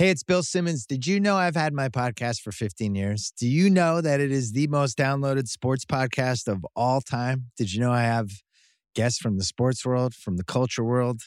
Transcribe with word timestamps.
Hey, 0.00 0.08
it's 0.08 0.22
Bill 0.22 0.42
Simmons. 0.42 0.86
Did 0.86 1.06
you 1.06 1.20
know 1.20 1.36
I've 1.36 1.54
had 1.54 1.74
my 1.74 1.90
podcast 1.90 2.40
for 2.40 2.52
15 2.52 2.94
years? 2.94 3.34
Do 3.38 3.46
you 3.46 3.68
know 3.68 4.00
that 4.00 4.18
it 4.18 4.32
is 4.32 4.52
the 4.52 4.66
most 4.68 4.96
downloaded 4.96 5.46
sports 5.46 5.84
podcast 5.84 6.48
of 6.48 6.64
all 6.74 7.02
time? 7.02 7.50
Did 7.58 7.74
you 7.74 7.80
know 7.80 7.92
I 7.92 8.04
have 8.04 8.30
guests 8.94 9.18
from 9.18 9.36
the 9.36 9.44
sports 9.44 9.84
world, 9.84 10.14
from 10.14 10.38
the 10.38 10.42
culture 10.42 10.82
world, 10.82 11.20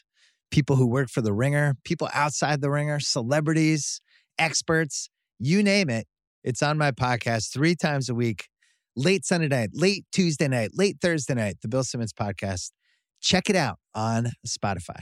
people 0.50 0.76
who 0.76 0.88
work 0.88 1.10
for 1.12 1.22
the 1.22 1.34
ringer, 1.34 1.76
people 1.84 2.10
outside 2.16 2.62
the 2.62 2.72
ringer, 2.72 3.00
celebrities, 3.00 4.02
experts, 4.40 5.08
you 5.38 5.62
name 5.62 5.92
it? 5.92 6.08
It's 6.44 6.64
on 6.64 6.80
my 6.80 6.90
podcast 6.90 7.54
three 7.54 7.76
times 7.76 8.10
a 8.10 8.16
week, 8.16 8.48
late 8.96 9.24
Sunday 9.24 9.50
night, 9.50 9.70
late 9.74 10.06
Tuesday 10.12 10.48
night, 10.48 10.72
late 10.74 10.98
Thursday 11.00 11.36
night, 11.36 11.58
the 11.62 11.68
Bill 11.68 11.84
Simmons 11.84 12.12
podcast. 12.12 12.72
Check 13.22 13.52
it 13.52 13.56
out 13.56 13.78
on 13.94 14.32
Spotify. 14.48 15.02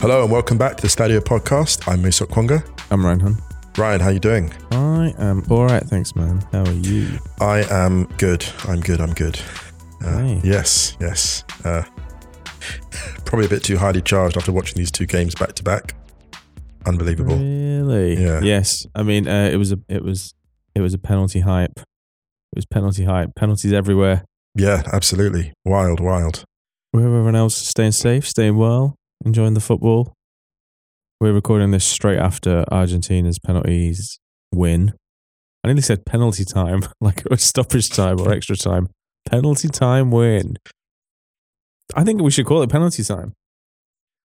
Hello 0.00 0.22
and 0.22 0.32
welcome 0.32 0.56
back 0.56 0.78
to 0.78 0.82
the 0.82 0.88
Stadio 0.88 1.20
podcast. 1.20 1.86
I'm 1.86 2.00
Musa 2.00 2.26
Okwonga. 2.26 2.66
I'm 2.90 3.04
Ryan 3.04 3.36
Ryan, 3.76 4.00
how 4.00 4.08
you 4.08 4.18
doing? 4.18 4.50
I 4.72 5.14
am 5.18 5.44
all 5.50 5.66
right, 5.66 5.82
thanks, 5.82 6.16
man. 6.16 6.40
How 6.52 6.64
are 6.64 6.72
you? 6.72 7.18
I 7.38 7.64
am 7.70 8.04
good. 8.16 8.46
I'm 8.66 8.80
good. 8.80 8.98
I'm 9.02 9.12
good. 9.12 9.38
Uh. 10.02 10.40
Yes, 10.42 10.96
yes. 11.02 11.44
Uh, 11.66 11.82
probably 13.26 13.44
a 13.44 13.50
bit 13.50 13.62
too 13.62 13.76
highly 13.76 14.00
charged 14.00 14.38
after 14.38 14.52
watching 14.52 14.78
these 14.78 14.90
two 14.90 15.04
games 15.04 15.34
back 15.34 15.52
to 15.56 15.62
back. 15.62 15.94
Unbelievable. 16.86 17.36
Really? 17.36 18.16
Yeah. 18.16 18.40
Yes. 18.40 18.86
I 18.94 19.02
mean, 19.02 19.28
uh, 19.28 19.50
it 19.52 19.58
was 19.58 19.70
a 19.70 19.78
it 19.90 20.02
was 20.02 20.32
it 20.74 20.80
was 20.80 20.94
a 20.94 20.98
penalty 20.98 21.40
hype. 21.40 21.78
It 21.78 22.56
was 22.56 22.64
penalty 22.64 23.04
hype. 23.04 23.34
Penalties 23.36 23.74
everywhere. 23.74 24.24
Yeah, 24.54 24.82
absolutely. 24.94 25.52
Wild, 25.66 26.00
wild. 26.00 26.44
Where 26.92 27.04
everyone 27.04 27.36
else 27.36 27.60
is 27.60 27.68
staying 27.68 27.92
safe, 27.92 28.26
staying 28.26 28.56
well, 28.56 28.96
enjoying 29.24 29.54
the 29.54 29.60
football. 29.60 30.14
We're 31.20 31.32
recording 31.32 31.70
this 31.70 31.84
straight 31.84 32.18
after 32.18 32.64
Argentina's 32.72 33.38
penalties 33.38 34.18
win. 34.52 34.94
I 35.62 35.68
nearly 35.68 35.82
said 35.82 36.06
penalty 36.06 36.44
time, 36.44 36.82
like 37.00 37.18
it 37.18 37.30
was 37.30 37.42
stoppage 37.42 37.90
time 37.90 38.20
or 38.20 38.32
extra 38.32 38.56
time. 38.56 38.88
Penalty 39.28 39.68
time 39.68 40.10
win. 40.10 40.56
I 41.94 42.04
think 42.04 42.22
we 42.22 42.30
should 42.30 42.46
call 42.46 42.62
it 42.62 42.70
penalty 42.70 43.02
time. 43.02 43.34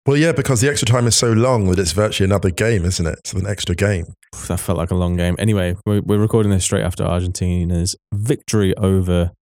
Well, 0.07 0.17
yeah, 0.17 0.31
because 0.31 0.61
the 0.61 0.69
extra 0.71 0.87
time 0.87 1.09
is 1.09 1.17
so 1.17 1.33
long 1.33 1.65
that 1.67 1.81
it's 1.81 1.91
virtually 1.91 2.27
another 2.27 2.51
game, 2.51 2.85
isn't 2.85 3.05
it? 3.05 3.19
It's 3.19 3.33
an 3.33 3.47
extra 3.47 3.75
game. 3.75 4.07
That 4.47 4.61
felt 4.61 4.79
like 4.79 4.93
a 4.93 4.95
long 4.95 5.17
game. 5.17 5.35
Anyway, 5.37 5.75
we're, 5.85 6.01
we're 6.01 6.21
recording 6.21 6.53
this 6.53 6.63
straight 6.63 6.85
after 6.85 7.03
Argentina's 7.03 7.97
victory 8.15 8.77
over 8.77 9.33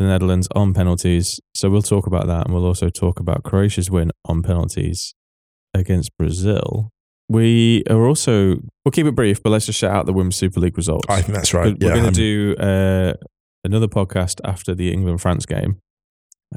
the 0.00 0.06
Netherlands 0.06 0.48
on 0.54 0.72
penalties. 0.72 1.40
So 1.54 1.68
we'll 1.68 1.82
talk 1.82 2.06
about 2.06 2.26
that 2.26 2.46
and 2.46 2.54
we'll 2.54 2.64
also 2.64 2.88
talk 2.88 3.20
about 3.20 3.42
Croatia's 3.44 3.90
win 3.90 4.10
on 4.24 4.42
penalties 4.42 5.14
against 5.74 6.16
Brazil. 6.16 6.90
We 7.28 7.84
are 7.88 8.06
also, 8.06 8.56
we'll 8.84 8.92
keep 8.92 9.06
it 9.06 9.14
brief, 9.14 9.42
but 9.42 9.50
let's 9.50 9.66
just 9.66 9.78
shout 9.78 9.94
out 9.94 10.06
the 10.06 10.12
Women's 10.12 10.36
Super 10.36 10.58
League 10.58 10.76
results. 10.76 11.06
I 11.08 11.22
think 11.22 11.34
that's 11.34 11.54
right. 11.54 11.76
We're, 11.78 11.88
yeah, 11.88 12.00
going 12.00 12.12
to 12.12 12.18
do 12.18 12.56
uh, 12.56 13.12
another 13.62 13.86
podcast 13.86 14.40
after 14.42 14.74
the 14.74 14.92
England 14.92 15.20
France 15.20 15.46
game. 15.46 15.78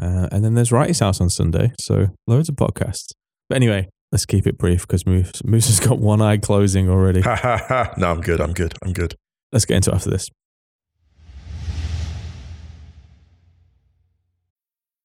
Uh, 0.02 0.28
and 0.32 0.44
then 0.44 0.56
there's 0.56 0.72
Wrighty's 0.72 1.00
House 1.00 1.22
on 1.22 1.30
Sunday. 1.30 1.74
So 1.80 2.08
loads 2.26 2.50
of 2.50 2.56
podcasts. 2.56 3.09
But 3.50 3.58
anyway, 3.58 3.90
let's 4.12 4.26
keep 4.26 4.48
it 4.48 4.58
brief 4.58 4.88
because 4.88 5.06
Moose, 5.06 5.44
Moose 5.44 5.68
has 5.68 5.80
got 5.80 6.00
one 6.00 6.22
eye 6.22 6.38
closing 6.38 6.90
already. 6.90 7.22
No, 7.98 8.09
I'm 8.09 8.22
good. 8.22 8.42
I'm 8.42 8.53
good. 8.53 8.74
I'm 8.84 8.94
good. 8.94 9.16
Let's 9.52 9.66
get 9.66 9.76
into 9.76 9.92
it 9.92 9.96
after 9.96 10.09
this. 10.09 10.28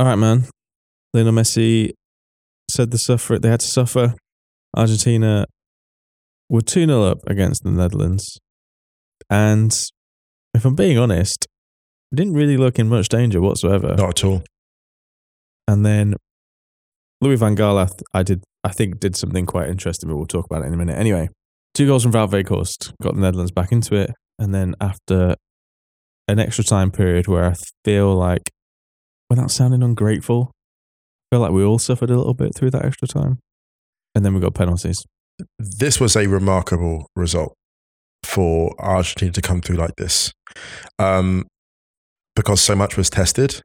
All 0.00 0.06
right, 0.06 0.16
man. 0.16 0.46
Lionel 1.12 1.34
Messi 1.34 1.92
said 2.70 2.90
the 2.90 2.96
suffer 2.96 3.38
they 3.38 3.50
had 3.50 3.60
to 3.60 3.66
suffer. 3.66 4.14
Argentina 4.74 5.44
were 6.48 6.62
2 6.62 6.86
0 6.86 7.02
up 7.02 7.18
against 7.26 7.64
the 7.64 7.70
Netherlands. 7.70 8.40
And 9.28 9.78
if 10.54 10.64
I'm 10.64 10.74
being 10.74 10.96
honest, 10.96 11.46
didn't 12.14 12.32
really 12.32 12.56
look 12.56 12.78
in 12.78 12.88
much 12.88 13.10
danger 13.10 13.42
whatsoever. 13.42 13.94
Not 13.94 14.08
at 14.08 14.24
all. 14.24 14.42
And 15.68 15.84
then 15.84 16.14
Louis 17.20 17.36
van 17.36 17.54
Gaal, 17.54 17.76
I, 17.76 17.84
th- 17.84 18.00
I 18.14 18.22
did, 18.22 18.42
I 18.64 18.70
think, 18.70 19.00
did 19.00 19.16
something 19.16 19.44
quite 19.44 19.68
interesting, 19.68 20.08
but 20.08 20.16
we'll 20.16 20.24
talk 20.24 20.46
about 20.46 20.62
it 20.62 20.68
in 20.68 20.72
a 20.72 20.78
minute. 20.78 20.96
Anyway, 20.96 21.28
two 21.74 21.86
goals 21.86 22.04
from 22.04 22.12
Wout 22.12 22.30
Weghorst 22.30 22.94
got 23.02 23.16
the 23.16 23.20
Netherlands 23.20 23.52
back 23.52 23.70
into 23.70 23.96
it, 23.96 24.12
and 24.38 24.54
then 24.54 24.74
after 24.80 25.34
an 26.26 26.38
extra 26.38 26.64
time 26.64 26.90
period 26.90 27.28
where 27.28 27.44
I 27.44 27.54
feel 27.84 28.14
like, 28.14 28.50
without 29.30 29.50
sounding 29.50 29.82
ungrateful, 29.82 30.50
I 31.30 31.36
feel 31.36 31.40
like 31.40 31.52
we 31.52 31.64
all 31.64 31.78
suffered 31.78 32.10
a 32.10 32.16
little 32.16 32.34
bit 32.34 32.54
through 32.54 32.70
that 32.72 32.84
extra 32.84 33.08
time, 33.08 33.38
and 34.14 34.24
then 34.24 34.34
we 34.34 34.40
got 34.40 34.54
penalties. 34.54 35.06
this 35.58 35.98
was 35.98 36.16
a 36.16 36.26
remarkable 36.26 37.06
result 37.16 37.54
for 38.24 38.74
Argentina 38.78 39.32
to 39.32 39.40
come 39.40 39.62
through 39.62 39.76
like 39.76 39.96
this, 39.96 40.32
um, 40.98 41.46
because 42.36 42.60
so 42.60 42.74
much 42.74 42.96
was 42.96 43.08
tested, 43.08 43.62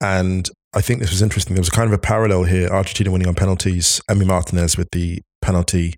and 0.00 0.48
I 0.74 0.80
think 0.80 1.00
this 1.00 1.10
was 1.10 1.22
interesting. 1.22 1.54
There 1.54 1.60
was 1.60 1.70
kind 1.70 1.86
of 1.86 1.92
a 1.92 1.98
parallel 1.98 2.44
here. 2.44 2.68
Argentina 2.68 3.10
winning 3.10 3.28
on 3.28 3.34
penalties, 3.34 4.00
Emi 4.10 4.26
Martinez 4.26 4.76
with 4.76 4.88
the 4.90 5.20
penalty 5.42 5.94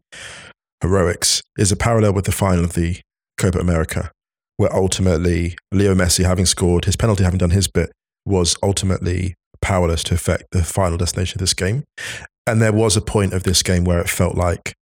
heroics 0.83 1.43
is 1.56 1.73
a 1.73 1.77
parallel 1.77 2.12
with 2.12 2.25
the 2.25 2.33
final 2.33 2.65
of 2.65 2.75
the 2.75 3.00
Copa 3.39 3.59
America, 3.59 4.11
where 4.56 4.75
ultimately 4.75 5.56
Leo 5.73 5.95
Messi, 5.95 6.25
having 6.25 6.47
scored 6.47 6.85
his 6.85 6.97
penalty, 6.97 7.25
having 7.25 7.39
done 7.39 7.50
his 7.50 7.69
bit, 7.69 7.91
was 8.28 8.56
ultimately 8.62 9.34
powerless 9.60 10.04
to 10.04 10.14
affect 10.14 10.44
the 10.52 10.62
final 10.62 10.98
destination 10.98 11.38
of 11.38 11.40
this 11.40 11.54
game. 11.54 11.84
And 12.46 12.62
there 12.62 12.72
was 12.72 12.96
a 12.96 13.00
point 13.00 13.32
of 13.32 13.42
this 13.42 13.62
game 13.62 13.84
where 13.84 14.00
it 14.00 14.08
felt 14.08 14.36
like 14.36 14.75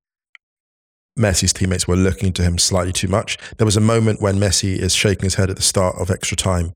Messi's 1.18 1.52
teammates 1.52 1.88
were 1.88 1.96
looking 1.96 2.32
to 2.34 2.42
him 2.42 2.58
slightly 2.58 2.92
too 2.92 3.08
much. 3.08 3.38
There 3.56 3.64
was 3.64 3.76
a 3.76 3.80
moment 3.80 4.20
when 4.20 4.36
Messi 4.36 4.78
is 4.78 4.94
shaking 4.94 5.24
his 5.24 5.36
head 5.36 5.50
at 5.50 5.56
the 5.56 5.62
start 5.62 5.96
of 5.98 6.10
extra 6.10 6.36
time 6.36 6.72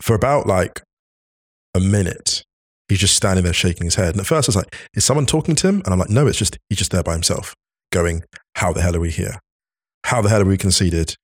for 0.00 0.14
about 0.14 0.46
like 0.46 0.82
a 1.74 1.80
minute. 1.80 2.44
He's 2.88 3.00
just 3.00 3.16
standing 3.16 3.44
there 3.44 3.52
shaking 3.52 3.86
his 3.86 3.96
head. 3.96 4.10
And 4.10 4.20
at 4.20 4.26
first 4.26 4.48
I 4.48 4.50
was 4.50 4.56
like, 4.56 4.76
is 4.94 5.04
someone 5.04 5.26
talking 5.26 5.54
to 5.56 5.68
him? 5.68 5.82
And 5.84 5.88
I'm 5.88 5.98
like, 5.98 6.10
no, 6.10 6.26
it's 6.26 6.38
just, 6.38 6.58
he's 6.68 6.78
just 6.78 6.92
there 6.92 7.02
by 7.02 7.12
himself 7.12 7.54
going, 7.90 8.22
how 8.56 8.72
the 8.72 8.82
hell 8.82 8.96
are 8.96 9.00
we 9.00 9.10
here? 9.10 9.38
How 10.04 10.22
the 10.22 10.28
hell 10.28 10.42
are 10.42 10.46
we 10.46 10.58
conceded? 10.58 11.16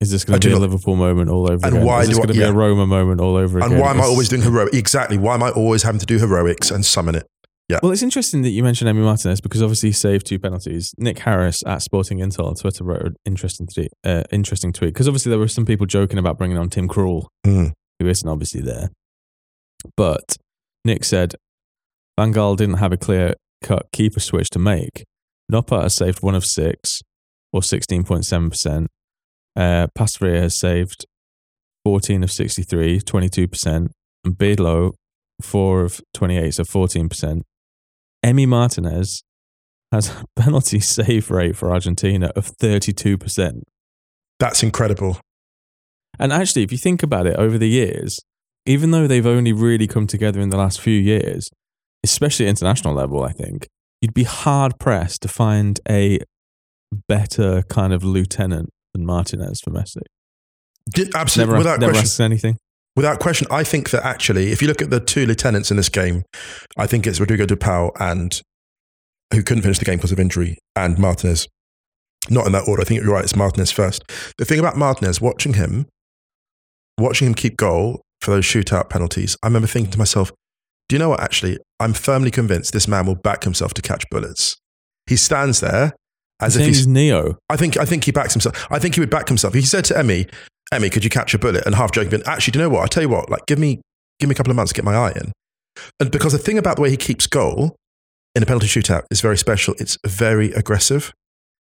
Is 0.00 0.10
this 0.10 0.24
going 0.24 0.38
to 0.40 0.48
be 0.48 0.52
a 0.52 0.56
not- 0.58 0.62
Liverpool 0.62 0.96
moment 0.96 1.30
all 1.30 1.44
over 1.50 1.64
And 1.66 1.76
again? 1.76 1.84
why 1.86 2.02
Is 2.02 2.08
this 2.08 2.16
going 2.16 2.28
to 2.28 2.34
be 2.34 2.40
yeah. 2.40 2.48
a 2.48 2.52
Roma 2.52 2.86
moment 2.86 3.20
all 3.20 3.36
over 3.36 3.58
again? 3.58 3.72
And 3.72 3.80
why 3.80 3.90
am 3.90 4.00
I 4.00 4.04
always 4.04 4.28
doing 4.28 4.42
heroic? 4.42 4.74
Exactly. 4.74 5.16
Why 5.18 5.34
am 5.34 5.42
I 5.42 5.50
always 5.50 5.82
having 5.82 6.00
to 6.00 6.06
do 6.06 6.18
heroics 6.18 6.70
and 6.70 6.84
summon 6.84 7.14
it? 7.14 7.26
Yeah. 7.70 7.78
Well, 7.82 7.92
it's 7.92 8.02
interesting 8.02 8.42
that 8.42 8.50
you 8.50 8.62
mentioned 8.62 8.90
Emi 8.94 9.02
Martinez 9.02 9.40
because 9.40 9.62
obviously 9.62 9.88
he 9.88 9.92
saved 9.94 10.26
two 10.26 10.38
penalties. 10.38 10.94
Nick 10.98 11.20
Harris 11.20 11.62
at 11.66 11.80
Sporting 11.80 12.18
Intel 12.18 12.46
on 12.46 12.54
Twitter 12.56 12.84
wrote 12.84 13.02
an 13.02 13.14
interesting, 13.24 13.66
tweet, 13.66 13.90
uh, 14.04 14.24
interesting 14.30 14.70
tweet 14.70 14.92
because 14.92 15.08
obviously 15.08 15.30
there 15.30 15.38
were 15.38 15.48
some 15.48 15.64
people 15.64 15.86
joking 15.86 16.18
about 16.18 16.36
bringing 16.36 16.58
on 16.58 16.68
Tim 16.68 16.88
Krul, 16.88 17.28
Mm. 17.46 17.72
who 17.98 18.06
isn't 18.06 18.28
obviously 18.28 18.60
there. 18.60 18.90
But 19.96 20.36
Nick 20.84 21.04
said 21.04 21.36
Van 22.18 22.34
Gaal 22.34 22.56
didn't 22.56 22.78
have 22.78 22.92
a 22.92 22.98
clear 22.98 23.34
cut 23.62 23.86
keeper 23.92 24.20
switch 24.20 24.50
to 24.50 24.58
make. 24.58 25.04
Noppert 25.50 25.84
has 25.84 25.94
saved 25.94 26.22
one 26.22 26.34
of 26.34 26.44
six, 26.44 27.00
or 27.52 27.62
16.7%. 27.62 28.86
Uh, 29.56 29.86
has 29.96 30.58
saved 30.58 31.06
14 31.84 32.22
of 32.22 32.32
63, 32.32 33.00
22%. 33.00 33.88
And 34.24 34.38
Bijlow, 34.38 34.92
4 35.42 35.82
of 35.82 36.00
28, 36.14 36.54
so 36.54 36.64
14%. 36.64 37.42
Emi 38.24 38.48
Martinez 38.48 39.22
has 39.92 40.08
a 40.08 40.24
penalty 40.40 40.80
save 40.80 41.30
rate 41.30 41.56
for 41.56 41.70
Argentina 41.70 42.32
of 42.34 42.56
32%. 42.56 43.62
That's 44.40 44.62
incredible. 44.62 45.20
And 46.18 46.32
actually, 46.32 46.62
if 46.62 46.72
you 46.72 46.78
think 46.78 47.02
about 47.02 47.26
it 47.26 47.36
over 47.36 47.58
the 47.58 47.68
years, 47.68 48.20
even 48.66 48.92
though 48.92 49.06
they've 49.06 49.26
only 49.26 49.52
really 49.52 49.86
come 49.86 50.06
together 50.06 50.40
in 50.40 50.50
the 50.50 50.56
last 50.56 50.80
few 50.80 50.98
years, 50.98 51.50
especially 52.02 52.46
at 52.46 52.50
international 52.50 52.94
level, 52.94 53.22
I 53.22 53.32
think, 53.32 53.68
you'd 54.00 54.14
be 54.14 54.24
hard 54.24 54.78
pressed 54.78 55.22
to 55.22 55.28
find 55.28 55.80
a 55.88 56.20
better 57.08 57.62
kind 57.68 57.92
of 57.92 58.04
lieutenant 58.04 58.70
than 58.94 59.04
Martinez 59.04 59.60
for 59.60 59.70
Messi. 59.70 60.02
Did, 60.90 61.14
absolutely. 61.14 61.52
Never, 61.52 61.58
without 61.58 61.80
never 61.80 61.92
question. 61.92 62.04
asks 62.04 62.20
anything. 62.20 62.56
Without 62.96 63.18
question, 63.18 63.46
I 63.50 63.64
think 63.64 63.90
that 63.90 64.04
actually, 64.04 64.52
if 64.52 64.62
you 64.62 64.68
look 64.68 64.80
at 64.80 64.90
the 64.90 65.00
two 65.00 65.26
lieutenants 65.26 65.70
in 65.70 65.76
this 65.76 65.88
game, 65.88 66.22
I 66.78 66.86
think 66.86 67.06
it's 67.06 67.18
Rodrigo 67.18 67.44
De 67.44 67.56
Dupau 67.56 67.90
and 67.98 68.40
who 69.32 69.42
couldn't 69.42 69.62
finish 69.62 69.78
the 69.78 69.84
game 69.84 69.96
because 69.96 70.12
of 70.12 70.20
injury, 70.20 70.58
and 70.76 70.98
Martinez. 70.98 71.48
Not 72.30 72.46
in 72.46 72.52
that 72.52 72.66
order. 72.66 72.80
I 72.80 72.84
think 72.84 73.02
you're 73.02 73.12
right. 73.12 73.24
It's 73.24 73.36
Martinez 73.36 73.70
first. 73.70 74.02
The 74.38 74.46
thing 74.46 74.58
about 74.58 74.76
Martinez, 74.76 75.20
watching 75.20 75.54
him, 75.54 75.86
watching 76.98 77.26
him 77.26 77.34
keep 77.34 77.56
goal 77.56 78.00
for 78.22 78.30
those 78.30 78.44
shootout 78.44 78.88
penalties, 78.88 79.36
I 79.42 79.48
remember 79.48 79.68
thinking 79.68 79.90
to 79.90 79.98
myself, 79.98 80.32
"Do 80.88 80.94
you 80.94 80.98
know 80.98 81.10
what? 81.10 81.20
Actually, 81.20 81.58
I'm 81.80 81.92
firmly 81.92 82.30
convinced 82.30 82.72
this 82.72 82.88
man 82.88 83.06
will 83.06 83.16
back 83.16 83.44
himself 83.44 83.74
to 83.74 83.82
catch 83.82 84.04
bullets." 84.10 84.56
He 85.06 85.16
stands 85.16 85.60
there 85.60 85.92
as 86.40 86.54
His 86.54 86.62
if 86.62 86.66
he's 86.68 86.86
Neo. 86.86 87.38
I 87.48 87.56
think 87.56 87.76
I 87.76 87.84
think 87.84 88.04
he 88.04 88.12
backs 88.12 88.34
himself. 88.34 88.66
I 88.70 88.78
think 88.78 88.94
he 88.94 89.00
would 89.00 89.10
back 89.10 89.28
himself. 89.28 89.54
He 89.54 89.62
said 89.62 89.84
to 89.86 89.94
Emi, 89.94 90.30
"Emi, 90.72 90.90
could 90.90 91.04
you 91.04 91.10
catch 91.10 91.34
a 91.34 91.38
bullet?" 91.38 91.64
And 91.66 91.74
half 91.74 91.92
joking, 91.92 92.10
but 92.10 92.26
actually, 92.26 92.52
do 92.52 92.58
you 92.58 92.64
know 92.64 92.70
what? 92.70 92.82
I 92.82 92.86
tell 92.86 93.02
you 93.02 93.08
what, 93.08 93.30
like 93.30 93.46
give 93.46 93.58
me 93.58 93.80
give 94.20 94.28
me 94.28 94.34
a 94.34 94.36
couple 94.36 94.50
of 94.50 94.56
months 94.56 94.72
to 94.72 94.76
get 94.76 94.84
my 94.84 94.94
eye 94.94 95.12
in. 95.16 95.32
And 96.00 96.10
because 96.10 96.32
the 96.32 96.38
thing 96.38 96.58
about 96.58 96.76
the 96.76 96.82
way 96.82 96.90
he 96.90 96.96
keeps 96.96 97.26
goal 97.26 97.76
in 98.34 98.42
a 98.42 98.46
penalty 98.46 98.66
shootout 98.66 99.02
is 99.10 99.20
very 99.20 99.36
special. 99.36 99.74
It's 99.78 99.98
very 100.06 100.52
aggressive. 100.52 101.12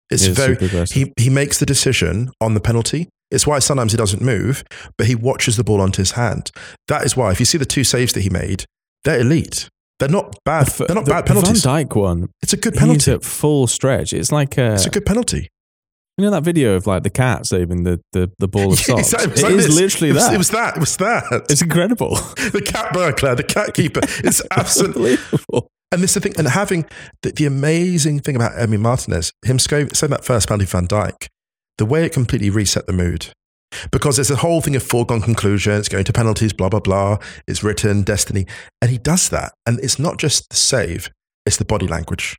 It's 0.09 0.25
very 0.27 0.53
aggressive. 0.53 0.91
he 0.91 1.13
he 1.17 1.29
makes 1.29 1.59
the 1.59 1.65
decision 1.65 2.31
on 2.41 2.53
the 2.53 2.59
penalty. 2.59 3.07
It's 3.31 3.47
why 3.47 3.59
sometimes 3.59 3.93
he 3.93 3.97
doesn't 3.97 4.21
move, 4.21 4.63
but 4.97 5.07
he 5.07 5.15
watches 5.15 5.55
the 5.55 5.63
ball 5.63 5.79
onto 5.79 6.01
his 6.01 6.11
hand. 6.11 6.51
That 6.89 7.05
is 7.05 7.15
why 7.15 7.31
if 7.31 7.39
you 7.39 7.45
see 7.45 7.57
the 7.57 7.65
two 7.65 7.85
saves 7.85 8.11
that 8.13 8.21
he 8.21 8.29
made, 8.29 8.65
they're 9.05 9.21
elite. 9.21 9.69
They're 10.01 10.09
not 10.09 10.35
bad. 10.43 10.67
They're 10.67 10.93
not 10.95 11.05
the- 11.05 11.11
bad 11.11 11.25
penalties. 11.25 11.63
Van 11.63 11.85
Dijk 11.87 11.95
one. 11.95 12.29
It's 12.41 12.51
a 12.53 12.57
good 12.57 12.73
penalty. 12.73 12.97
He's 12.97 13.07
at 13.07 13.23
full 13.23 13.67
stretch. 13.67 14.11
It's 14.13 14.31
like 14.31 14.57
uh, 14.57 14.73
It's 14.73 14.85
a 14.85 14.89
good 14.89 15.05
penalty. 15.05 15.47
you 16.17 16.25
know 16.25 16.31
that 16.31 16.43
video 16.43 16.75
of 16.75 16.85
like 16.87 17.03
the 17.03 17.09
cat 17.09 17.45
saving 17.45 17.83
the 17.83 18.01
the, 18.11 18.29
the 18.39 18.47
ball 18.47 18.73
of 18.73 18.79
Yeah, 18.87 18.95
socks. 19.01 19.13
exactly. 19.13 19.29
It 19.29 19.33
was 19.33 19.43
It 19.43 19.45
like 19.45 19.69
is 19.69 19.79
literally 19.81 20.09
it 20.09 20.13
was, 20.13 20.23
that. 20.27 20.33
It 20.33 20.37
was 20.37 20.49
that. 20.49 20.75
It 20.75 20.79
was 20.79 20.97
that. 20.97 21.45
it's 21.49 21.61
incredible. 21.61 22.15
the 22.57 22.61
cat 22.65 22.91
burglar, 22.93 23.35
the 23.35 23.43
cat 23.43 23.73
keeper. 23.73 24.01
It's 24.23 24.41
absolutely. 24.51 25.17
And 25.93 26.01
this 26.01 26.11
is 26.11 26.13
the 26.15 26.19
thing. 26.21 26.33
And 26.37 26.47
having 26.47 26.85
the, 27.21 27.31
the 27.31 27.45
amazing 27.45 28.21
thing 28.21 28.35
about 28.37 28.53
Emi 28.53 28.79
Martinez, 28.79 29.33
him 29.45 29.59
sco- 29.59 29.87
saying 29.93 30.11
that 30.11 30.23
first 30.23 30.47
penalty 30.47 30.65
Van 30.65 30.87
Dijk, 30.87 31.27
the 31.77 31.85
way 31.85 32.05
it 32.05 32.13
completely 32.13 32.49
reset 32.49 32.85
the 32.87 32.93
mood. 32.93 33.33
Because 33.91 34.17
there's 34.17 34.31
a 34.31 34.35
whole 34.37 34.61
thing 34.61 34.75
of 34.75 34.83
foregone 34.83 35.21
conclusion. 35.21 35.73
It's 35.73 35.89
going 35.89 36.03
to 36.03 36.13
penalties, 36.13 36.53
blah, 36.53 36.69
blah, 36.69 36.79
blah. 36.81 37.17
It's 37.47 37.63
written, 37.63 38.03
destiny. 38.03 38.45
And 38.81 38.91
he 38.91 38.97
does 38.97 39.29
that. 39.29 39.53
And 39.65 39.79
it's 39.79 39.97
not 39.99 40.17
just 40.17 40.49
the 40.49 40.55
save, 40.57 41.09
it's 41.45 41.57
the 41.57 41.65
body 41.65 41.87
language. 41.87 42.37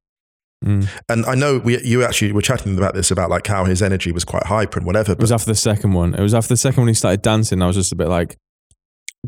Mm. 0.64 0.88
And 1.08 1.26
I 1.26 1.34
know 1.34 1.58
we, 1.58 1.82
you 1.82 2.05
actually 2.05 2.32
were 2.32 2.43
chatting 2.43 2.76
about 2.79 2.94
this, 2.94 3.11
about 3.11 3.31
like 3.31 3.46
how 3.46 3.64
his 3.64 3.82
energy 3.82 4.12
was 4.12 4.25
quite 4.25 4.46
hyper 4.46 4.79
and 4.79 4.87
whatever. 4.87 5.12
It 5.12 5.19
was 5.19 5.32
after 5.32 5.50
the 5.50 5.56
second 5.56 5.93
one. 5.93 6.14
It 6.14 6.20
was 6.20 6.34
after 6.34 6.49
the 6.50 6.56
second 6.56 6.82
one 6.82 6.88
he 6.88 6.94
started 6.94 7.20
dancing. 7.23 7.61
I 7.62 7.67
was 7.67 7.75
just 7.76 7.90
a 7.93 7.96
bit 7.96 8.06
like, 8.08 8.37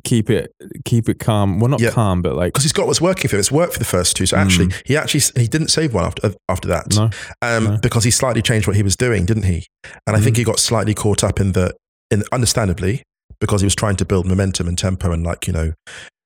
keep 0.05 0.31
it, 0.31 0.53
keep 0.85 1.09
it 1.09 1.19
calm. 1.19 1.59
Well, 1.61 1.71
not 1.71 1.81
Yeah. 1.81 1.91
calm, 1.91 2.23
but 2.23 2.35
like 2.37 2.53
because 2.53 2.63
he's 2.65 2.73
got 2.73 2.87
what's 2.87 3.01
working 3.01 3.29
for 3.29 3.37
him. 3.37 3.41
It's 3.41 3.51
worked 3.51 3.73
for 3.73 3.79
the 3.79 3.85
first 3.85 4.17
two. 4.17 4.27
So 4.27 4.37
actually, 4.37 4.73
he 4.85 4.97
actually 4.97 5.23
he 5.41 5.49
didn't 5.49 5.69
save 5.69 5.95
one 5.95 6.05
after 6.05 6.35
after 6.49 6.69
that. 6.69 6.95
no. 6.97 7.11
um, 7.43 7.65
No. 7.65 7.79
because 7.83 8.05
he 8.05 8.11
slightly 8.11 8.43
changed 8.43 8.67
what 8.67 8.77
he 8.77 8.83
was 8.83 8.97
doing, 8.97 9.25
didn't 9.25 9.45
he? 9.45 9.67
And 10.07 10.17
I 10.17 10.21
think 10.21 10.37
he 10.37 10.45
got 10.45 10.59
slightly 10.59 10.95
caught 10.95 11.23
up 11.25 11.41
in 11.41 11.53
the, 11.53 11.75
in 12.11 12.23
understandably, 12.33 13.03
because 13.41 13.61
he 13.61 13.67
was 13.67 13.75
trying 13.75 13.97
to 13.97 14.05
build 14.05 14.27
momentum 14.27 14.69
and 14.69 14.79
tempo 14.79 15.13
and 15.13 15.25
like 15.25 15.47
you 15.47 15.53
know, 15.53 15.73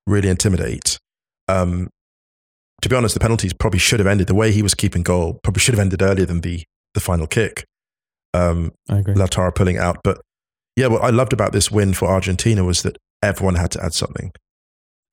really 0.07 0.29
intimidate. 0.29 0.99
Um, 1.49 1.89
to 2.83 2.89
be 2.89 2.95
honest, 2.97 3.15
the 3.15 3.21
penalties 3.21 3.53
probably 3.53 3.81
should 3.81 3.99
have 4.01 4.07
ended 4.07 4.27
the 4.29 4.35
way 4.35 4.53
he 4.53 4.63
was 4.63 4.75
keeping 4.75 5.03
goal. 5.03 5.41
Probably 5.43 5.61
should 5.61 5.75
have 5.75 5.81
ended 5.81 6.03
earlier 6.03 6.27
than 6.27 6.41
the 6.43 6.63
the 6.95 7.01
final 7.01 7.27
kick. 7.27 7.65
Um, 8.35 8.73
I 8.89 8.99
agree. 8.99 9.15
Lautaro 9.15 9.55
pulling 9.55 9.79
out, 9.79 9.99
but 10.05 10.21
yeah, 10.77 10.87
what 10.87 11.03
I 11.03 11.11
loved 11.11 11.33
about 11.33 11.53
this 11.53 11.71
win 11.71 11.93
for 11.95 12.09
Argentina 12.09 12.63
was 12.63 12.83
that 12.83 12.97
everyone 13.23 13.57
had 13.57 13.71
to 13.73 13.85
add 13.85 13.95
something 13.95 14.31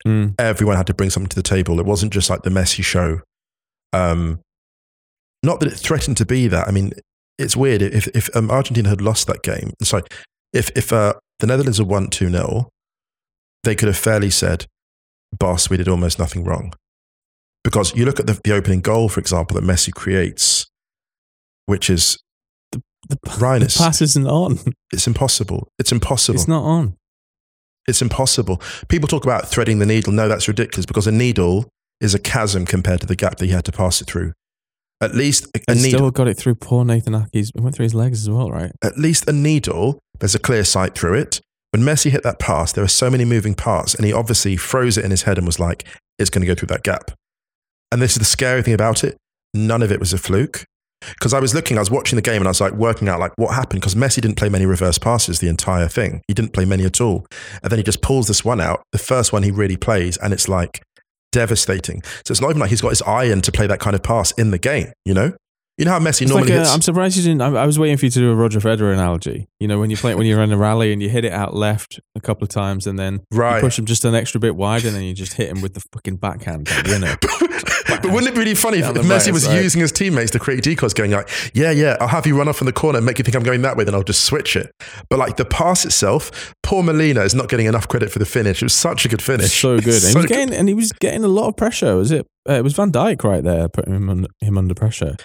Mm. 0.06 0.34
everyone 0.38 0.76
had 0.76 0.86
to 0.86 0.94
bring 0.94 1.10
something 1.10 1.30
to 1.30 1.36
the 1.36 1.42
table. 1.42 1.80
It 1.80 1.86
wasn't 1.86 2.12
just 2.12 2.28
like 2.30 2.42
the 2.42 2.50
Messi 2.50 2.84
show. 2.84 3.20
Um, 3.92 4.40
not 5.42 5.58
that 5.60 5.72
it 5.72 5.76
threatened 5.76 6.18
to 6.18 6.26
be 6.26 6.46
that. 6.48 6.68
I 6.68 6.70
mean, 6.70 6.92
it's 7.38 7.56
weird. 7.56 7.82
If, 7.82 8.06
if 8.08 8.28
um, 8.36 8.50
Argentina 8.50 8.88
had 8.88 9.00
lost 9.00 9.26
that 9.26 9.42
game, 9.42 9.72
sorry, 9.82 10.02
if, 10.52 10.70
if 10.76 10.92
uh, 10.92 11.14
the 11.40 11.46
Netherlands 11.46 11.78
had 11.78 11.86
won 11.86 12.08
2 12.08 12.30
0, 12.30 12.68
they 13.64 13.74
could 13.74 13.88
have 13.88 13.96
fairly 13.98 14.30
said, 14.30 14.66
boss, 15.36 15.68
we 15.68 15.76
did 15.76 15.88
almost 15.88 16.18
nothing 16.18 16.44
wrong. 16.44 16.72
Because 17.64 17.94
you 17.96 18.04
look 18.04 18.20
at 18.20 18.26
the, 18.26 18.40
the 18.44 18.52
opening 18.54 18.80
goal, 18.80 19.08
for 19.08 19.18
example, 19.20 19.56
that 19.56 19.64
Messi 19.64 19.92
creates, 19.92 20.66
which 21.66 21.90
is, 21.90 22.16
The, 22.72 22.80
Ryan, 23.38 23.62
the 23.62 23.74
pass 23.76 24.00
isn't 24.00 24.26
on. 24.26 24.58
it's 24.92 25.06
impossible. 25.06 25.68
It's 25.78 25.90
impossible. 25.92 26.36
It's 26.36 26.48
not 26.48 26.62
on. 26.62 26.96
It's 27.88 28.02
impossible. 28.02 28.60
People 28.88 29.08
talk 29.08 29.24
about 29.24 29.48
threading 29.48 29.78
the 29.78 29.86
needle. 29.86 30.12
No, 30.12 30.28
that's 30.28 30.48
ridiculous 30.48 30.86
because 30.86 31.06
a 31.06 31.12
needle 31.12 31.68
is 32.00 32.14
a 32.14 32.18
chasm 32.18 32.66
compared 32.66 33.00
to 33.00 33.06
the 33.06 33.16
gap 33.16 33.36
that 33.38 33.46
he 33.46 33.52
had 33.52 33.64
to 33.64 33.72
pass 33.72 34.00
it 34.00 34.06
through. 34.06 34.32
At 35.00 35.14
least 35.14 35.46
a, 35.54 35.60
a 35.68 35.74
needle, 35.74 35.90
still 35.90 36.10
got 36.10 36.26
it 36.26 36.36
through 36.36 36.54
poor 36.56 36.84
Nathan 36.84 37.14
Ake's. 37.14 37.50
It 37.54 37.60
went 37.60 37.76
through 37.76 37.84
his 37.84 37.94
legs 37.94 38.22
as 38.22 38.30
well, 38.30 38.50
right? 38.50 38.72
at 38.82 38.96
least 38.96 39.28
a 39.28 39.32
needle, 39.32 39.98
there's 40.18 40.34
a 40.34 40.40
clear 40.40 40.64
sight 40.64 40.96
through 40.96 41.14
it. 41.14 41.40
When 41.72 41.82
Messi 41.82 42.10
hit 42.10 42.22
that 42.22 42.38
pass, 42.38 42.72
there 42.72 42.84
were 42.84 42.88
so 42.88 43.10
many 43.10 43.24
moving 43.24 43.54
parts, 43.54 43.94
and 43.94 44.04
he 44.04 44.12
obviously 44.12 44.56
froze 44.56 44.96
it 44.96 45.04
in 45.04 45.10
his 45.10 45.22
head 45.22 45.38
and 45.38 45.46
was 45.46 45.60
like, 45.60 45.84
"It's 46.18 46.30
going 46.30 46.40
to 46.40 46.46
go 46.46 46.54
through 46.54 46.68
that 46.68 46.82
gap." 46.82 47.10
And 47.92 48.00
this 48.00 48.12
is 48.12 48.18
the 48.18 48.24
scary 48.24 48.62
thing 48.62 48.74
about 48.74 49.04
it: 49.04 49.16
none 49.52 49.82
of 49.82 49.92
it 49.92 50.00
was 50.00 50.12
a 50.12 50.18
fluke. 50.18 50.64
Because 51.10 51.34
I 51.34 51.40
was 51.40 51.54
looking, 51.54 51.76
I 51.76 51.80
was 51.80 51.90
watching 51.90 52.16
the 52.16 52.22
game, 52.22 52.40
and 52.40 52.48
I 52.48 52.50
was 52.50 52.60
like 52.60 52.72
working 52.72 53.08
out 53.08 53.20
like 53.20 53.32
what 53.36 53.54
happened. 53.54 53.82
Because 53.82 53.94
Messi 53.94 54.20
didn't 54.20 54.36
play 54.36 54.48
many 54.48 54.64
reverse 54.64 54.98
passes 54.98 55.40
the 55.40 55.48
entire 55.48 55.88
thing; 55.88 56.22
he 56.28 56.34
didn't 56.34 56.52
play 56.52 56.64
many 56.64 56.84
at 56.84 57.00
all. 57.00 57.26
And 57.62 57.70
then 57.70 57.78
he 57.78 57.82
just 57.82 58.00
pulls 58.00 58.28
this 58.28 58.44
one 58.44 58.60
out, 58.60 58.82
the 58.92 58.98
first 58.98 59.32
one 59.32 59.42
he 59.42 59.50
really 59.50 59.76
plays, 59.76 60.16
and 60.16 60.32
it's 60.32 60.48
like 60.48 60.82
devastating. 61.32 62.02
So 62.24 62.32
it's 62.32 62.40
not 62.40 62.50
even 62.50 62.60
like 62.60 62.70
he's 62.70 62.80
got 62.80 62.90
his 62.90 63.02
eye 63.02 63.24
in 63.24 63.42
to 63.42 63.52
play 63.52 63.66
that 63.66 63.80
kind 63.80 63.94
of 63.94 64.02
pass 64.02 64.30
in 64.32 64.50
the 64.50 64.58
game, 64.58 64.92
you 65.04 65.12
know. 65.12 65.34
You 65.78 65.84
know 65.84 65.90
how 65.90 65.98
Messi 65.98 66.22
It's 66.22 66.30
normally 66.30 66.48
like 66.48 66.56
a, 66.56 66.60
hits. 66.60 66.72
I'm 66.72 66.80
surprised 66.80 67.18
you 67.18 67.22
didn't. 67.22 67.42
I, 67.42 67.48
I 67.62 67.66
was 67.66 67.78
waiting 67.78 67.98
for 67.98 68.06
you 68.06 68.10
to 68.10 68.18
do 68.18 68.30
a 68.30 68.34
Roger 68.34 68.60
Federer 68.60 68.94
analogy. 68.94 69.46
You 69.60 69.68
know, 69.68 69.78
when 69.78 69.90
you 69.90 69.96
play 69.98 70.14
when 70.14 70.26
you're 70.26 70.40
in 70.42 70.50
a 70.50 70.56
rally 70.56 70.90
and 70.90 71.02
you 71.02 71.10
hit 71.10 71.26
it 71.26 71.32
out 71.32 71.54
left 71.54 72.00
a 72.14 72.20
couple 72.20 72.44
of 72.44 72.48
times, 72.48 72.86
and 72.86 72.98
then 72.98 73.20
Right. 73.30 73.56
you 73.56 73.60
push 73.60 73.78
him 73.78 73.84
just 73.84 74.06
an 74.06 74.14
extra 74.14 74.40
bit 74.40 74.56
wide, 74.56 74.86
and 74.86 74.96
then 74.96 75.02
you 75.02 75.12
just 75.12 75.34
hit 75.34 75.50
him 75.50 75.60
with 75.60 75.74
the 75.74 75.82
fucking 75.92 76.16
backhand 76.16 76.70
like, 76.70 76.86
winner. 76.86 77.16
but 77.88 78.06
wouldn't 78.06 78.28
it 78.28 78.32
be 78.34 78.38
really 78.40 78.54
funny 78.54 78.78
if, 78.78 78.86
Messi 78.86 79.30
was 79.32 79.44
side. 79.44 79.62
using 79.62 79.82
his 79.82 79.92
teammates 79.92 80.30
to 80.30 80.38
create 80.38 80.62
decoys, 80.62 80.94
going 80.94 81.10
like, 81.10 81.28
"Yeah, 81.52 81.72
yeah, 81.72 81.98
I'll 82.00 82.08
have 82.08 82.26
you 82.26 82.38
run 82.38 82.48
off 82.48 82.62
in 82.62 82.66
the 82.66 82.72
corner 82.72 82.96
and 82.96 83.04
make 83.04 83.18
you 83.18 83.24
think 83.24 83.36
I'm 83.36 83.42
going 83.42 83.60
that 83.60 83.76
way, 83.76 83.84
then 83.84 83.94
I'll 83.94 84.02
just 84.02 84.24
switch 84.24 84.56
it." 84.56 84.70
But 85.10 85.18
like 85.18 85.36
the 85.36 85.44
pass 85.44 85.84
itself, 85.84 86.54
poor 86.62 86.82
Molina 86.82 87.20
is 87.20 87.34
not 87.34 87.50
getting 87.50 87.66
enough 87.66 87.86
credit 87.86 88.10
for 88.10 88.18
the 88.18 88.24
finish. 88.24 88.62
It 88.62 88.64
was 88.64 88.72
such 88.72 89.04
a 89.04 89.10
good 89.10 89.20
finish, 89.20 89.60
so 89.60 89.76
good. 89.76 89.88
And 89.88 90.02
So 90.02 90.08
he 90.08 90.14
was 90.16 90.24
good. 90.24 90.28
getting 90.28 90.54
and 90.54 90.68
he 90.68 90.74
was 90.74 90.92
getting 90.92 91.22
a 91.22 91.28
lot 91.28 91.48
of 91.48 91.56
pressure. 91.58 91.96
Was 91.96 92.12
it? 92.12 92.26
Uh, 92.48 92.54
it 92.54 92.64
was 92.64 92.72
Van 92.72 92.90
Dijk 92.90 93.22
right 93.24 93.44
there 93.44 93.68
putting 93.68 93.94
him 93.94 94.08
under, 94.08 94.28
him 94.40 94.56
under 94.56 94.72
pressure. 94.74 95.16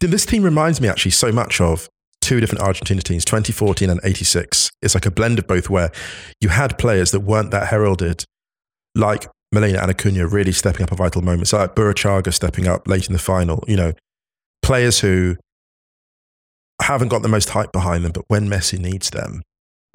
This 0.00 0.26
team 0.26 0.42
reminds 0.42 0.80
me 0.80 0.88
actually 0.88 1.10
so 1.12 1.32
much 1.32 1.60
of 1.60 1.88
two 2.20 2.40
different 2.40 2.62
Argentina 2.62 3.02
teams, 3.02 3.24
2014 3.24 3.90
and 3.90 4.00
86. 4.04 4.70
It's 4.82 4.94
like 4.94 5.06
a 5.06 5.10
blend 5.10 5.38
of 5.38 5.46
both 5.46 5.68
where 5.68 5.90
you 6.40 6.48
had 6.48 6.78
players 6.78 7.10
that 7.10 7.20
weren't 7.20 7.50
that 7.50 7.68
heralded, 7.68 8.24
like 8.94 9.28
Molina 9.52 9.78
and 9.80 9.90
Acuna 9.90 10.26
really 10.26 10.52
stepping 10.52 10.82
up 10.82 10.92
at 10.92 10.98
vital 10.98 11.22
moments, 11.22 11.52
like 11.52 11.74
Burruchaga 11.74 12.32
stepping 12.32 12.66
up 12.66 12.88
late 12.88 13.06
in 13.08 13.12
the 13.12 13.18
final. 13.18 13.62
You 13.68 13.76
know, 13.76 13.92
players 14.62 15.00
who 15.00 15.36
haven't 16.82 17.08
got 17.08 17.22
the 17.22 17.28
most 17.28 17.50
hype 17.50 17.72
behind 17.72 18.04
them, 18.04 18.12
but 18.12 18.24
when 18.28 18.48
Messi 18.48 18.78
needs 18.78 19.10
them, 19.10 19.42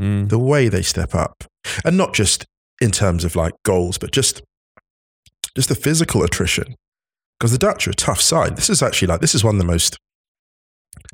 Mm. 0.01 0.29
the 0.29 0.39
way 0.39 0.69
they 0.69 0.81
step 0.81 1.13
up, 1.13 1.43
and 1.83 1.97
not 1.97 2.13
just 2.13 2.45
in 2.79 2.89
terms 2.89 3.25
of 3.25 3.35
like 3.35 3.51
goals, 3.65 3.97
but 3.97 4.11
just 4.11 4.41
just 5.57 5.67
the 5.67 5.75
physical 5.75 6.23
attrition. 6.23 6.75
Because 7.39 7.51
the 7.51 7.57
Dutch 7.57 7.87
are 7.87 7.91
a 7.91 7.93
tough 7.93 8.19
side. 8.21 8.55
This 8.57 8.69
is 8.69 8.83
actually 8.83 9.07
like 9.07 9.21
this 9.21 9.33
is 9.35 9.43
one 9.43 9.55
of 9.55 9.59
the 9.59 9.65
most. 9.65 9.97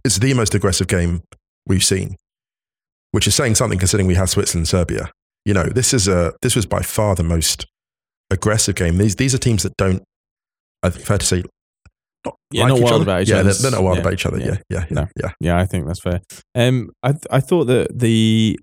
It's 0.04 0.18
the 0.18 0.34
most 0.34 0.56
aggressive 0.56 0.88
game 0.88 1.22
we've 1.68 1.84
seen, 1.84 2.16
which 3.12 3.28
is 3.28 3.36
saying 3.36 3.56
something 3.56 3.78
considering 3.80 4.08
we 4.08 4.16
have 4.16 4.30
Switzerland, 4.30 4.62
and 4.62 4.68
Serbia. 4.68 5.12
You 5.46 5.54
know, 5.54 5.66
this 5.66 5.94
is 5.94 6.08
a 6.08 6.34
this 6.42 6.56
was 6.56 6.66
by 6.66 6.82
far 6.82 7.14
the 7.16 7.24
most 7.24 7.66
aggressive 8.32 8.76
game. 8.76 8.98
These 8.98 9.16
these 9.18 9.36
are 9.36 9.38
teams 9.38 9.64
that 9.64 9.78
don't. 9.78 10.02
I 10.82 10.90
think 10.90 11.06
fair 11.06 11.18
to 11.20 11.26
say, 11.26 11.44
not 12.26 12.36
Yeah, 12.52 12.64
like 12.64 12.70
not 12.70 12.80
wild 12.82 12.94
other. 12.94 13.04
about 13.04 13.22
each 13.22 13.30
yeah, 13.30 13.36
other. 13.38 13.54
they're, 13.54 13.62
they're 13.62 13.72
not 13.72 13.84
wild 13.84 13.98
Yeah, 13.98 14.02
about 14.02 14.14
each 14.14 14.26
other. 14.26 14.40
yeah. 14.40 14.46
Yeah, 14.46 14.58
yeah, 14.70 14.80
yeah, 14.80 14.86
No. 14.92 15.08
yeah. 15.22 15.30
Yeah, 15.40 15.60
I 15.60 15.66
think 15.66 15.86
that's 15.88 16.00
fair. 16.02 16.22
Um, 16.56 16.90
I 17.04 17.12
th- 17.12 17.24
I 17.30 17.40
thought 17.40 17.66
that 17.66 17.98
the 17.98 18.58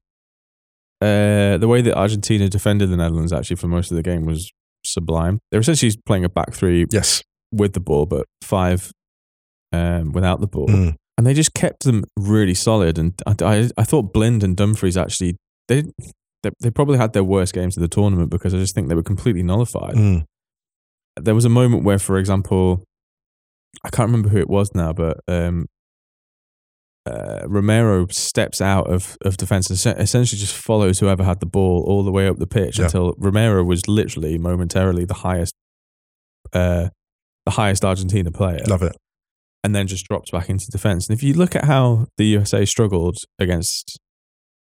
uh 1.00 1.58
the 1.58 1.68
way 1.68 1.80
that 1.82 1.96
Argentina 1.96 2.48
defended 2.48 2.90
the 2.90 2.96
Netherlands 2.96 3.32
actually 3.32 3.56
for 3.56 3.68
most 3.68 3.90
of 3.90 3.96
the 3.96 4.02
game 4.02 4.24
was 4.24 4.50
sublime. 4.84 5.38
They 5.50 5.58
were 5.58 5.62
essentially 5.62 5.92
playing 6.06 6.24
a 6.24 6.28
back 6.28 6.52
three 6.54 6.86
Yes. 6.90 7.22
With 7.52 7.72
the 7.74 7.80
ball, 7.80 8.06
but 8.06 8.26
five 8.42 8.90
um 9.72 10.12
without 10.12 10.40
the 10.40 10.46
ball, 10.46 10.68
Mm. 10.68 10.94
and 11.16 11.26
they 11.26 11.34
just 11.34 11.54
kept 11.54 11.84
them 11.84 12.04
really 12.16 12.54
solid. 12.54 12.98
And 12.98 13.12
I 13.26 13.34
I, 13.44 13.68
I 13.78 13.84
thought 13.84 14.12
Blind 14.12 14.42
and 14.42 14.56
Dumfries 14.56 14.96
actually 14.96 15.36
they. 15.68 15.84
They, 16.44 16.50
they 16.58 16.70
probably 16.72 16.98
had 16.98 17.12
their 17.12 17.22
worst 17.22 17.54
games 17.54 17.76
of 17.76 17.82
the 17.82 17.86
tournament 17.88 18.28
because 18.28 18.52
I 18.52 18.56
just 18.58 18.74
think 18.74 18.88
they 18.88 18.96
were 18.96 19.02
completely 19.04 19.44
nullified. 19.44 19.94
Mm. 19.94 20.24
there 21.20 21.36
was 21.36 21.44
a 21.44 21.48
moment 21.48 21.84
where, 21.84 22.00
for 22.00 22.18
example, 22.18 22.82
I 23.84 23.90
can't 23.90 24.08
remember 24.08 24.28
who 24.30 24.38
it 24.38 24.50
was 24.50 24.74
now, 24.74 24.92
but 24.92 25.20
um, 25.28 25.66
uh, 27.06 27.42
Romero 27.46 28.06
steps 28.08 28.60
out 28.60 28.88
of, 28.88 29.16
of 29.24 29.36
defense 29.36 29.70
and 29.70 29.78
se- 29.78 29.94
essentially 29.98 30.38
just 30.40 30.56
follows 30.56 30.98
whoever 30.98 31.22
had 31.22 31.38
the 31.38 31.46
ball 31.46 31.84
all 31.86 32.02
the 32.02 32.10
way 32.10 32.26
up 32.26 32.38
the 32.38 32.46
pitch 32.48 32.78
Yeah. 32.78 32.86
until 32.86 33.14
Romero 33.18 33.62
was 33.62 33.86
literally 33.86 34.36
momentarily 34.36 35.04
the 35.04 35.14
highest, 35.14 35.54
uh, 36.52 36.88
the 37.44 37.52
highest 37.52 37.84
Argentina 37.84 38.30
player, 38.30 38.60
Love 38.68 38.82
it. 38.82 38.96
and 39.64 39.74
then 39.74 39.86
just 39.86 40.06
drops 40.06 40.30
back 40.30 40.48
into 40.48 40.66
defense. 40.70 41.08
And 41.08 41.16
if 41.16 41.22
you 41.22 41.34
look 41.34 41.54
at 41.56 41.64
how 41.64 42.06
the 42.16 42.24
USA 42.26 42.64
struggled 42.64 43.16
against 43.38 43.98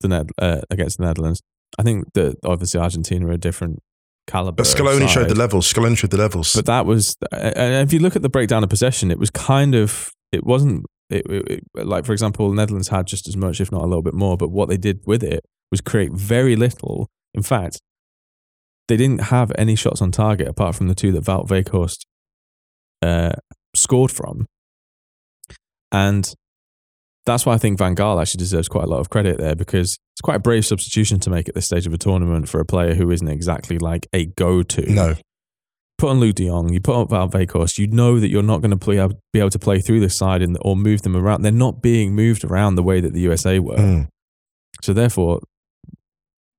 the 0.00 0.08
Ned, 0.08 0.30
uh, 0.40 0.60
against 0.70 0.98
the 0.98 1.04
Netherlands, 1.04 1.40
I 1.78 1.82
think 1.82 2.12
that 2.14 2.36
obviously 2.44 2.80
Argentina 2.80 3.26
are 3.28 3.32
a 3.32 3.38
different 3.38 3.78
caliber. 4.26 4.56
But 4.56 4.66
Scaloni 4.66 5.08
showed 5.08 5.28
the 5.28 5.34
levels. 5.34 5.72
Scaloni 5.72 5.96
showed 5.96 6.10
the 6.10 6.16
levels. 6.18 6.52
But 6.54 6.66
that 6.66 6.86
was, 6.86 7.16
and 7.32 7.86
if 7.86 7.92
you 7.92 7.98
look 8.00 8.16
at 8.16 8.22
the 8.22 8.28
breakdown 8.28 8.62
of 8.64 8.70
possession, 8.70 9.10
it 9.10 9.18
was 9.18 9.30
kind 9.30 9.74
of, 9.74 10.10
it 10.32 10.44
wasn't, 10.44 10.84
it, 11.10 11.24
it, 11.30 11.50
it- 11.76 11.86
like 11.86 12.04
for 12.04 12.12
example, 12.12 12.48
the 12.50 12.56
Netherlands 12.56 12.88
had 12.88 13.06
just 13.06 13.26
as 13.28 13.36
much, 13.36 13.60
if 13.60 13.72
not 13.72 13.82
a 13.82 13.86
little 13.86 14.02
bit 14.02 14.14
more. 14.14 14.36
But 14.36 14.50
what 14.50 14.68
they 14.68 14.76
did 14.76 15.00
with 15.06 15.22
it 15.22 15.40
was 15.70 15.80
create 15.80 16.12
very 16.12 16.54
little. 16.56 17.08
In 17.34 17.42
fact, 17.42 17.80
they 18.88 18.96
didn't 18.96 19.24
have 19.24 19.52
any 19.58 19.74
shots 19.76 20.00
on 20.00 20.10
target 20.10 20.48
apart 20.48 20.74
from 20.74 20.88
the 20.88 20.94
two 20.94 21.12
that 21.12 21.24
Wout 21.24 21.48
Weghorst 21.48 22.04
uh, 23.02 23.32
scored 23.74 24.10
from, 24.10 24.46
and 25.92 26.34
that's 27.28 27.44
why 27.44 27.54
I 27.54 27.58
think 27.58 27.78
Van 27.78 27.94
Gaal 27.94 28.20
actually 28.20 28.38
deserves 28.38 28.68
quite 28.68 28.84
a 28.84 28.88
lot 28.88 29.00
of 29.00 29.10
credit 29.10 29.38
there 29.38 29.54
because 29.54 29.98
it's 30.14 30.22
quite 30.22 30.36
a 30.36 30.40
brave 30.40 30.64
substitution 30.64 31.20
to 31.20 31.30
make 31.30 31.48
at 31.48 31.54
this 31.54 31.66
stage 31.66 31.86
of 31.86 31.92
a 31.92 31.98
tournament 31.98 32.48
for 32.48 32.58
a 32.58 32.64
player 32.64 32.94
who 32.94 33.10
isn't 33.10 33.28
exactly 33.28 33.78
like 33.78 34.08
a 34.12 34.26
go-to 34.26 34.90
no. 34.90 35.14
put 35.98 36.08
on 36.08 36.20
Luuk 36.20 36.34
de 36.34 36.46
Jong, 36.46 36.72
you 36.72 36.80
put 36.80 36.94
on 36.94 37.06
Wout 37.08 37.32
Weghorst, 37.32 37.78
you 37.78 37.86
know 37.86 38.18
that 38.18 38.28
you're 38.28 38.42
not 38.42 38.62
going 38.62 38.70
to 38.70 38.78
play, 38.78 39.06
be 39.32 39.40
able 39.40 39.50
to 39.50 39.58
play 39.58 39.80
through 39.80 40.00
this 40.00 40.16
side 40.16 40.40
and, 40.42 40.56
or 40.62 40.74
move 40.74 41.02
them 41.02 41.14
around. 41.14 41.42
They're 41.42 41.52
not 41.52 41.82
being 41.82 42.14
moved 42.14 42.44
around 42.44 42.76
the 42.76 42.82
way 42.82 43.00
that 43.00 43.12
the 43.12 43.20
USA 43.20 43.58
were. 43.58 43.76
Mm. 43.76 44.08
So 44.82 44.94
therefore, 44.94 45.40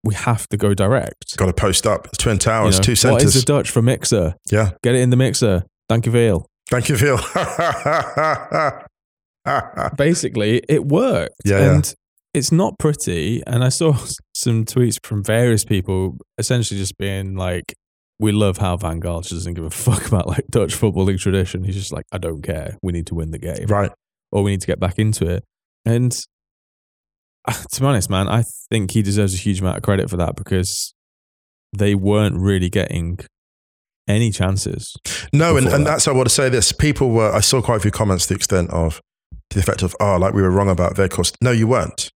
we 0.04 0.14
have 0.14 0.48
to 0.50 0.58
go 0.58 0.74
direct. 0.74 1.36
Got 1.38 1.48
to 1.48 1.54
post 1.54 1.88
up. 1.88 2.08
It's 2.08 2.18
Twin 2.18 2.36
You 2.36 2.40
Towers, 2.40 2.78
know, 2.78 2.94
two 2.94 3.10
what 3.10 3.24
is 3.24 3.34
the 3.34 3.42
Dutch 3.42 3.72
for 3.72 3.82
mixer? 3.82 4.36
yeah. 4.52 4.72
Get 4.84 4.96
it 4.96 5.02
in 5.02 5.10
the 5.10 5.18
mixer. 5.18 5.64
Thank 5.90 6.06
you, 6.06 6.12
Veil. 6.12 6.46
Thank 6.70 6.88
you, 6.88 6.98
Phil. 6.98 7.18
Basically, 9.98 10.62
it 10.70 10.86
worked. 10.86 11.36
Yeah, 11.44 11.60
yeah. 11.60 11.74
and 11.74 11.96
it's 12.34 12.52
not 12.52 12.78
pretty. 12.78 13.42
And 13.48 13.64
I 13.64 13.70
saw 13.70 13.94
some 14.36 14.66
tweets 14.66 15.04
from 15.04 15.24
various 15.24 15.66
people 15.66 16.18
essentially 16.38 16.80
just 16.80 16.98
being 16.98 17.36
like, 17.36 17.74
we 18.20 18.32
love 18.32 18.58
how 18.58 18.76
Van 18.78 19.02
Gaal 19.02 19.22
just 19.22 19.34
doesn't 19.34 19.54
give 19.54 19.64
a 19.64 19.70
fuck 19.70 20.06
about 20.06 20.28
like 20.28 20.46
Dutch 20.50 20.76
football 20.76 21.06
league 21.06 21.20
tradition. 21.20 21.64
He's 21.64 21.76
just 21.76 21.94
like, 21.94 22.06
I 22.12 22.18
don't 22.18 22.42
care. 22.42 22.78
We 22.84 22.92
need 22.92 23.08
to 23.08 23.16
win 23.16 23.32
the 23.32 23.40
game. 23.40 23.66
right. 23.68 23.92
or 24.32 24.44
we 24.44 24.52
need 24.52 24.62
to 24.62 24.68
get 24.68 24.80
back 24.80 25.00
into 25.00 25.28
it. 25.28 25.44
And 25.86 26.18
uh, 27.48 27.54
to 27.72 27.82
be 27.82 27.88
honest, 27.88 28.10
man, 28.10 28.28
I 28.28 28.44
think 28.70 28.92
he 28.92 29.02
deserves 29.02 29.34
a 29.34 29.38
huge 29.38 29.62
amount 29.62 29.78
of 29.78 29.84
credit 29.84 30.10
for 30.10 30.18
that 30.18 30.36
because 30.36 30.94
they 31.76 31.96
weren't 31.96 32.38
really 32.38 32.70
getting 32.70 33.20
any 34.10 34.32
chances. 34.32 34.96
No, 35.32 35.56
and, 35.56 35.68
and 35.68 35.86
that. 35.86 35.92
that's 35.92 36.08
I 36.08 36.12
want 36.12 36.28
to 36.28 36.34
say 36.34 36.50
this. 36.50 36.72
People 36.72 37.12
were, 37.12 37.32
I 37.32 37.40
saw 37.40 37.62
quite 37.62 37.78
a 37.78 37.80
few 37.80 37.92
comments 37.92 38.26
to 38.26 38.34
the 38.34 38.36
extent 38.38 38.70
of, 38.72 39.00
to 39.52 39.56
the 39.56 39.62
effect 39.62 39.84
of, 39.84 39.96
oh, 40.00 40.18
like 40.18 40.34
we 40.34 40.42
were 40.42 40.50
wrong 40.52 40.70
about 40.70 40.96
Weghorst. 40.96 41.36
No, 41.42 41.52
you 41.52 41.68
weren't. 41.68 42.12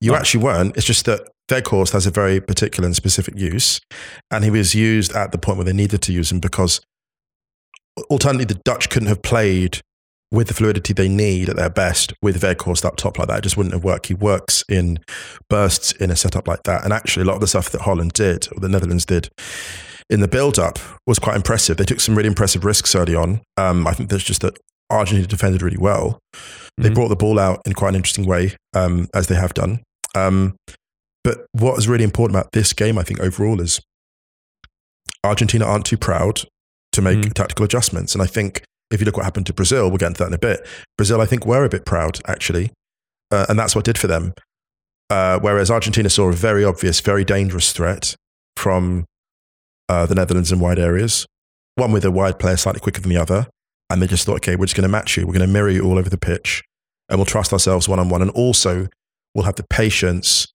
You 0.00 0.12
No. 0.12 0.18
actually 0.18 0.44
weren't. 0.44 0.76
It's 0.76 0.86
just 0.86 1.06
that 1.06 1.22
Weghorst 1.48 1.92
has 1.92 2.06
a 2.06 2.10
very 2.10 2.40
particular 2.40 2.86
and 2.86 2.94
specific 2.94 3.36
use. 3.36 3.80
And 4.30 4.44
he 4.44 4.50
was 4.50 4.74
used 4.74 5.12
at 5.12 5.32
the 5.32 5.38
point 5.38 5.58
where 5.58 5.64
they 5.64 5.72
needed 5.72 6.02
to 6.02 6.12
use 6.12 6.30
him 6.30 6.40
because 6.40 6.80
alternatively, 8.10 8.54
the 8.54 8.60
Dutch 8.64 8.90
couldn't 8.90 9.08
have 9.08 9.22
played 9.22 9.80
with 10.30 10.48
the 10.48 10.54
fluidity 10.54 10.92
they 10.92 11.08
need 11.08 11.48
at 11.48 11.56
their 11.56 11.70
best 11.70 12.12
with 12.20 12.40
Weghorst 12.40 12.84
up 12.84 12.96
top 12.96 13.18
like 13.18 13.28
that. 13.28 13.38
It 13.38 13.42
just 13.42 13.56
wouldn't 13.56 13.72
have 13.72 13.84
worked. 13.84 14.08
He 14.08 14.14
works 14.14 14.64
in 14.68 14.98
bursts 15.48 15.92
in 15.92 16.10
a 16.10 16.16
setup 16.16 16.48
like 16.48 16.64
that. 16.64 16.82
And 16.84 16.92
actually, 16.92 17.22
a 17.22 17.26
lot 17.26 17.34
of 17.34 17.40
the 17.40 17.46
stuff 17.46 17.70
that 17.70 17.82
Holland 17.82 18.12
did, 18.14 18.48
or 18.52 18.60
the 18.60 18.68
Netherlands 18.68 19.06
did, 19.06 19.28
in 20.10 20.20
the 20.20 20.28
build 20.28 20.58
up 20.58 20.78
was 21.06 21.18
quite 21.18 21.36
impressive. 21.36 21.76
They 21.76 21.84
took 21.84 22.00
some 22.00 22.14
really 22.14 22.28
impressive 22.28 22.64
risks 22.64 22.94
early 22.94 23.14
on. 23.14 23.40
Um, 23.56 23.86
I 23.86 23.92
think 23.94 24.10
there's 24.10 24.24
just 24.24 24.42
that 24.42 24.56
Argentina 24.90 25.26
defended 25.26 25.62
really 25.62 25.78
well. 25.78 26.18
They 26.76 26.90
Mhm. 26.90 26.94
brought 26.94 27.08
the 27.08 27.16
ball 27.16 27.38
out 27.38 27.60
in 27.64 27.72
quite 27.72 27.90
an 27.90 27.94
interesting 27.96 28.26
way, 28.26 28.56
um, 28.74 29.08
as 29.14 29.28
they 29.28 29.34
have 29.34 29.54
done. 29.54 29.82
Um, 30.14 30.56
but 31.22 31.46
what 31.52 31.78
is 31.78 31.88
really 31.88 32.04
important 32.04 32.36
about 32.38 32.52
this 32.52 32.72
game, 32.72 32.98
I 32.98 33.02
think, 33.02 33.20
overall, 33.20 33.60
is 33.60 33.80
Argentina 35.24 35.64
aren't 35.64 35.86
too 35.86 35.96
proud 35.96 36.42
to 36.92 37.02
make 37.02 37.18
Mm. 37.18 37.32
tactical 37.32 37.64
adjustments. 37.64 38.14
And 38.14 38.22
I 38.22 38.26
think 38.26 38.62
if 38.90 39.00
you 39.00 39.06
look 39.06 39.16
what 39.16 39.24
happened 39.24 39.46
to 39.46 39.52
Brazil, 39.54 39.88
we'll 39.88 39.96
get 39.98 40.08
into 40.08 40.18
that 40.18 40.28
in 40.28 40.34
a 40.34 40.38
bit. 40.38 40.66
Brazil, 40.98 41.20
I 41.20 41.26
think, 41.26 41.46
were 41.46 41.64
a 41.64 41.68
bit 41.68 41.86
proud, 41.86 42.20
actually. 42.26 42.70
Uh, 43.30 43.46
and 43.48 43.58
that's 43.58 43.74
what 43.74 43.84
did 43.84 43.98
for 43.98 44.06
them. 44.06 44.34
Uh, 45.10 45.38
whereas 45.38 45.70
Argentina 45.70 46.10
saw 46.10 46.28
a 46.28 46.32
very 46.32 46.64
obvious, 46.64 47.00
very 47.00 47.24
dangerous 47.24 47.72
threat 47.72 48.14
from 48.56 49.06
uh, 49.88 50.06
the 50.06 50.14
Netherlands 50.14 50.52
in 50.52 50.60
wide 50.60 50.78
areas. 50.78 51.26
One 51.76 51.92
with 51.92 52.04
a 52.04 52.10
wide 52.10 52.38
player 52.38 52.56
slightly 52.56 52.80
quicker 52.80 53.00
than 53.00 53.10
the 53.10 53.20
other. 53.20 53.46
And 53.90 54.00
they 54.00 54.06
just 54.06 54.24
thought, 54.24 54.36
okay, 54.36 54.56
we're 54.56 54.66
just 54.66 54.76
going 54.76 54.88
to 54.88 54.92
match 54.92 55.16
you. 55.16 55.26
We're 55.26 55.34
going 55.34 55.46
to 55.46 55.52
mirror 55.52 55.70
you 55.70 55.84
all 55.84 55.98
over 55.98 56.08
the 56.08 56.18
pitch. 56.18 56.62
And 57.08 57.18
we'll 57.18 57.26
trust 57.26 57.52
ourselves 57.52 57.88
one 57.88 57.98
on 57.98 58.08
one. 58.08 58.22
And 58.22 58.30
also, 58.30 58.88
we'll 59.34 59.44
have 59.44 59.56
the 59.56 59.66
patience 59.68 60.46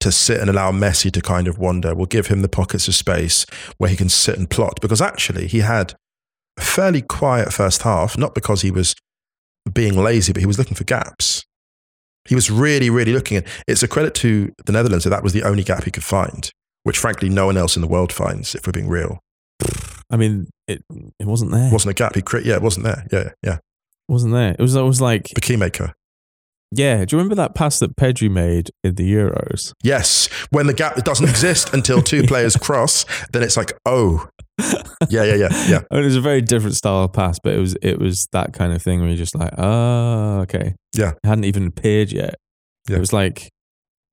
to 0.00 0.10
sit 0.12 0.40
and 0.40 0.48
allow 0.48 0.72
Messi 0.72 1.10
to 1.12 1.20
kind 1.20 1.48
of 1.48 1.58
wander. 1.58 1.94
We'll 1.94 2.06
give 2.06 2.28
him 2.28 2.42
the 2.42 2.48
pockets 2.48 2.88
of 2.88 2.94
space 2.94 3.44
where 3.76 3.90
he 3.90 3.96
can 3.96 4.08
sit 4.08 4.38
and 4.38 4.48
plot. 4.48 4.80
Because 4.80 5.00
actually, 5.00 5.48
he 5.48 5.60
had 5.60 5.94
a 6.56 6.62
fairly 6.62 7.02
quiet 7.02 7.52
first 7.52 7.82
half, 7.82 8.16
not 8.16 8.34
because 8.34 8.62
he 8.62 8.70
was 8.70 8.94
being 9.72 9.96
lazy, 9.96 10.32
but 10.32 10.40
he 10.40 10.46
was 10.46 10.58
looking 10.58 10.76
for 10.76 10.84
gaps. 10.84 11.44
He 12.26 12.34
was 12.34 12.50
really, 12.50 12.90
really 12.90 13.12
looking 13.12 13.36
at 13.36 13.46
It's 13.66 13.82
a 13.82 13.88
credit 13.88 14.14
to 14.16 14.52
the 14.64 14.72
Netherlands 14.72 15.04
that 15.04 15.10
that 15.10 15.22
was 15.22 15.32
the 15.32 15.42
only 15.42 15.62
gap 15.62 15.84
he 15.84 15.90
could 15.90 16.04
find, 16.04 16.50
which 16.86 16.98
frankly 16.98 17.28
no 17.28 17.46
one 17.46 17.56
else 17.56 17.74
in 17.76 17.82
the 17.82 17.88
world 17.88 18.12
finds, 18.12 18.54
if 18.54 18.64
we're 18.66 18.72
being 18.72 18.88
real. 18.88 19.18
I 20.08 20.16
mean, 20.16 20.46
it 20.68 20.82
it 21.18 21.26
wasn't 21.26 21.50
there. 21.50 21.66
It 21.66 21.72
wasn't 21.72 21.90
a 21.90 21.94
gap. 21.94 22.14
He 22.14 22.22
cre- 22.22 22.38
yeah, 22.44 22.54
it 22.54 22.62
wasn't 22.62 22.84
there. 22.84 23.04
Yeah, 23.12 23.18
yeah. 23.24 23.30
Yeah. 23.42 23.58
Wasn't 24.08 24.32
there. 24.32 24.52
It 24.52 24.60
was 24.60 24.76
it 24.76 24.82
was 24.82 25.00
like 25.00 25.24
The 25.34 25.40
keymaker. 25.40 25.92
yeah. 26.70 27.04
Do 27.04 27.16
you 27.16 27.18
remember 27.18 27.34
that 27.34 27.54
pass 27.56 27.80
that 27.80 27.96
Pedri 27.96 28.30
made 28.30 28.70
in 28.84 28.94
the 28.94 29.12
Euros? 29.12 29.72
Yes, 29.82 30.28
when 30.50 30.66
the 30.68 30.74
gap 30.74 30.94
doesn't 31.04 31.28
exist 31.28 31.74
until 31.74 32.00
two 32.02 32.22
players 32.32 32.54
cross, 32.56 33.04
then 33.32 33.42
it's 33.42 33.56
like, 33.56 33.72
oh, 33.84 34.28
yeah, 35.08 35.24
yeah, 35.24 35.34
yeah, 35.34 35.48
yeah. 35.68 35.80
And 35.90 36.00
it 36.00 36.04
was 36.04 36.14
a 36.16 36.20
very 36.20 36.40
different 36.40 36.76
style 36.76 37.02
of 37.04 37.12
pass, 37.12 37.38
but 37.42 37.54
it 37.54 37.58
was 37.58 37.74
it 37.82 37.98
was 37.98 38.28
that 38.32 38.52
kind 38.52 38.72
of 38.72 38.80
thing 38.80 39.00
where 39.00 39.08
you're 39.08 39.18
just 39.26 39.34
like, 39.34 39.52
oh, 39.58 40.40
okay, 40.42 40.74
Yeah. 40.94 41.10
it 41.22 41.26
hadn't 41.26 41.44
even 41.44 41.66
appeared 41.66 42.12
yet. 42.12 42.36
Yeah. 42.88 42.96
It 42.98 43.00
was 43.00 43.12
like 43.12 43.50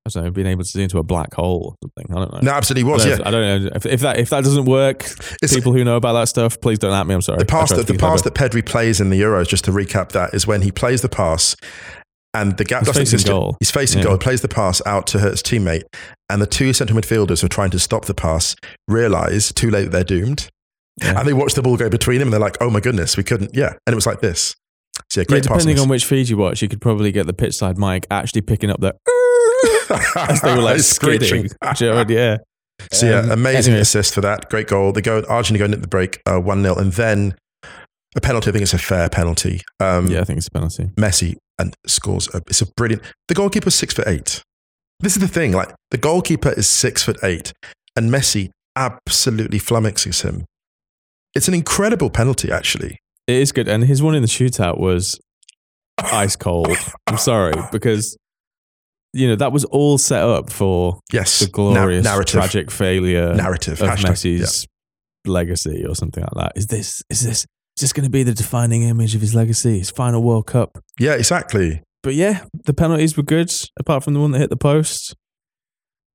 I 0.06 0.10
don't 0.10 0.24
know, 0.24 0.30
being 0.30 0.46
able 0.46 0.62
to 0.64 0.68
see 0.68 0.82
into 0.82 0.98
a 0.98 1.02
black 1.02 1.32
hole 1.32 1.76
or 1.82 1.88
something. 1.88 2.14
I 2.14 2.20
don't 2.20 2.32
know. 2.34 2.50
No, 2.50 2.56
absolutely 2.56 2.90
was. 2.90 3.04
don't, 3.04 3.10
Yeah, 3.12 3.20
if, 3.22 3.26
I 3.26 3.30
don't 3.30 3.64
know 3.64 3.70
if, 3.74 3.86
if 3.86 4.00
that 4.00 4.18
if 4.18 4.30
that 4.30 4.44
doesn't 4.44 4.66
work. 4.66 5.02
It's- 5.42 5.54
people 5.54 5.72
who 5.72 5.82
know 5.84 5.96
about 5.96 6.12
that 6.14 6.28
stuff, 6.28 6.60
please 6.60 6.78
don't 6.78 6.92
at 6.92 7.06
me. 7.06 7.14
I'm 7.14 7.22
sorry. 7.22 7.38
the 7.38 7.46
pass 7.46 7.70
that 7.70 7.86
the 7.86 7.94
pass 7.94 8.20
that 8.22 8.34
Pedri 8.34 8.64
plays 8.64 9.00
in 9.00 9.08
the 9.10 9.20
Euros. 9.20 9.48
Just 9.48 9.64
to 9.64 9.70
recap, 9.72 10.10
that 10.12 10.34
is 10.34 10.46
when 10.46 10.60
he 10.62 10.70
plays 10.70 11.00
the 11.00 11.08
pass, 11.08 11.56
and 12.34 12.56
the 12.58 12.64
gap 12.64 12.80
He's 12.80 12.88
doesn't 12.88 13.00
facing 13.02 13.16
exist. 13.16 13.28
goal. 13.28 13.56
He's 13.60 13.70
facing 13.70 13.98
Yeah. 14.00 14.04
goal. 14.04 14.12
He 14.14 14.18
plays 14.18 14.42
the 14.42 14.48
pass 14.48 14.82
out 14.84 15.06
to 15.08 15.18
his 15.20 15.42
teammate, 15.42 15.84
and 16.28 16.42
the 16.42 16.46
two 16.46 16.72
central 16.74 16.98
midfielders 17.00 17.40
who 17.40 17.46
are 17.46 17.48
trying 17.48 17.70
to 17.70 17.78
stop 17.78 18.04
the 18.04 18.14
pass 18.14 18.56
realize 18.88 19.52
too 19.52 19.70
late 19.70 19.84
that 19.84 19.92
they're 19.92 20.04
doomed, 20.04 20.48
Yeah. 21.02 21.18
and 21.18 21.26
they 21.26 21.32
watch 21.32 21.54
the 21.54 21.62
ball 21.62 21.76
go 21.78 21.88
between 21.88 22.18
them, 22.18 22.28
and 22.28 22.32
they're 22.34 22.40
like, 22.40 22.58
"Oh 22.60 22.68
my 22.68 22.80
goodness, 22.80 23.16
we 23.16 23.22
couldn't." 23.22 23.54
Yeah, 23.54 23.68
and 23.86 23.92
it 23.92 23.94
was 23.94 24.06
like 24.06 24.20
this. 24.20 24.54
So 25.10 25.20
yeah, 25.20 25.26
yeah, 25.28 25.40
depending 25.40 25.76
pass. 25.76 25.82
on 25.82 25.88
which 25.88 26.04
feed 26.04 26.28
you 26.28 26.36
watch, 26.36 26.62
you 26.62 26.68
could 26.68 26.80
probably 26.80 27.10
get 27.10 27.26
the 27.26 27.32
pitch 27.32 27.54
side 27.56 27.78
mic 27.78 28.06
actually 28.10 28.42
picking 28.42 28.70
up 28.70 28.80
the 28.80 28.94
as 30.16 30.40
they 30.40 30.54
were 30.54 30.62
like 30.62 30.80
Screeching. 30.80 31.48
skidding. 31.74 32.08
Yeah. 32.10 32.38
So 32.92 33.06
yeah, 33.08 33.18
Um, 33.20 33.30
amazing 33.30 33.72
anyway. 33.72 33.82
assist 33.82 34.14
for 34.14 34.20
that. 34.22 34.48
Great 34.50 34.66
goal. 34.68 34.92
They 34.92 35.00
go 35.00 35.22
Argentina 35.28 35.58
going 35.58 35.72
into 35.72 35.82
the 35.82 35.88
break 35.88 36.20
uh, 36.26 36.38
one 36.38 36.62
0 36.62 36.74
and 36.76 36.92
then 36.92 37.34
a 38.16 38.20
penalty. 38.20 38.50
I 38.50 38.52
think 38.52 38.62
it's 38.62 38.74
a 38.74 38.78
fair 38.78 39.08
penalty. 39.08 39.60
Um, 39.80 40.08
Yeah, 40.08 40.20
I 40.20 40.24
think 40.24 40.38
it's 40.38 40.48
a 40.48 40.50
penalty. 40.50 40.84
Messi 40.96 41.36
and 41.58 41.74
scores. 41.86 42.28
A, 42.34 42.38
it's 42.48 42.60
a 42.62 42.66
brilliant. 42.76 43.02
The 43.28 43.34
goalkeeper's 43.34 43.74
six 43.74 43.94
foot 43.94 44.06
eight. 44.08 44.42
This 45.00 45.16
is 45.16 45.20
the 45.22 45.28
thing. 45.28 45.52
Like 45.52 45.72
the 45.90 45.98
goalkeeper 45.98 46.50
is 46.52 46.68
six 46.68 47.02
foot 47.02 47.18
eight, 47.22 47.52
and 47.96 48.10
Messi 48.10 48.50
absolutely 48.76 49.58
flummoxes 49.60 50.22
him. 50.22 50.44
It's 51.34 51.48
an 51.48 51.54
incredible 51.54 52.10
penalty, 52.10 52.50
actually. 52.52 52.98
It 53.26 53.36
is 53.36 53.50
good. 53.52 53.68
And 53.68 53.84
his 53.84 54.02
one 54.02 54.14
in 54.14 54.22
the 54.22 54.28
shootout 54.28 54.78
was 54.78 55.18
ice 55.98 56.36
cold. 56.36 56.68
I'm 57.06 57.18
sorry, 57.18 57.54
because 57.72 58.16
you 59.14 59.28
know, 59.28 59.36
that 59.36 59.52
was 59.52 59.64
all 59.66 59.96
set 59.98 60.22
up 60.22 60.50
for 60.50 61.00
Yes, 61.12 61.38
the 61.40 61.46
Na- 61.46 61.50
glorious 61.52 62.04
narrative, 62.04 62.32
tragic 62.40 62.70
failure 62.70 63.34
narrative. 63.34 63.80
of 63.80 63.88
Hashtag, 63.90 64.10
Messi's 64.10 64.66
legacy 65.26 65.84
or 65.86 65.94
something 65.94 66.22
like 66.22 66.34
that. 66.44 66.52
Is 66.56 66.66
this 66.66 67.02
is 67.08 67.22
this 67.22 67.38
is 67.76 67.80
this 67.80 67.92
going 67.92 68.04
to 68.04 68.10
be 68.10 68.22
the 68.22 68.34
defining 68.34 68.82
image 68.82 69.14
of 69.14 69.20
his 69.20 69.34
legacy, 69.34 69.78
his 69.78 69.90
final 69.90 70.22
World 70.22 70.46
Cup? 70.46 70.78
Yeah. 70.98 71.12
yeah, 71.12 71.16
exactly. 71.18 71.82
But 72.02 72.14
yeah, 72.14 72.44
the 72.64 72.74
penalties 72.74 73.16
were 73.16 73.22
good, 73.22 73.50
apart 73.78 74.04
from 74.04 74.14
the 74.14 74.20
one 74.20 74.32
that 74.32 74.38
hit 74.40 74.50
the 74.50 74.56
post. 74.56 75.14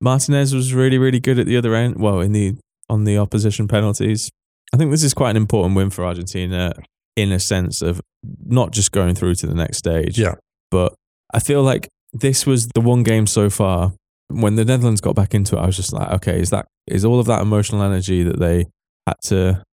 Martinez 0.02 0.54
was 0.54 0.74
really, 0.74 0.98
really 0.98 1.20
good 1.20 1.40
at 1.40 1.46
the 1.46 1.58
other 1.58 1.74
end. 1.76 2.00
Well, 2.00 2.20
in 2.22 2.32
the 2.32 2.56
on 2.90 3.04
the 3.04 3.18
opposition 3.18 3.68
penalties. 3.68 4.30
I 4.74 4.78
think 4.78 4.92
this 4.92 5.04
is 5.04 5.14
quite 5.16 5.32
an 5.32 5.38
important 5.38 5.76
win 5.76 5.90
for 5.90 6.06
Argentina 6.06 6.74
in 7.16 7.32
a 7.32 7.40
sense 7.40 7.82
of 7.82 8.00
not 8.46 8.72
just 8.72 8.92
going 8.92 9.16
through 9.16 9.36
to 9.36 9.48
the 9.48 9.56
next 9.56 9.78
stage. 9.78 10.18
Yeah. 10.20 10.36
But 10.72 10.94
I 11.34 11.40
feel 11.40 11.64
like 11.64 11.88
this 12.14 12.46
was 12.46 12.68
the 12.74 12.82
one 12.82 13.04
game 13.04 13.28
so 13.28 13.50
far. 13.50 13.94
When 14.30 14.56
the 14.56 14.66
Netherlands 14.66 15.02
got 15.02 15.16
back 15.16 15.34
into 15.34 15.58
it, 15.58 15.60
I 15.60 15.66
was 15.66 15.76
just 15.76 15.92
like, 15.92 16.12
okay, 16.14 16.40
is 16.40 16.52
that 16.52 16.68
is 16.88 17.04
all 17.04 17.20
of 17.20 17.26
that 17.28 17.42
emotional 17.42 17.82
energy 17.82 18.24
that 18.24 18.40
they 18.40 18.68
had 19.08 19.16
to, 19.24 19.64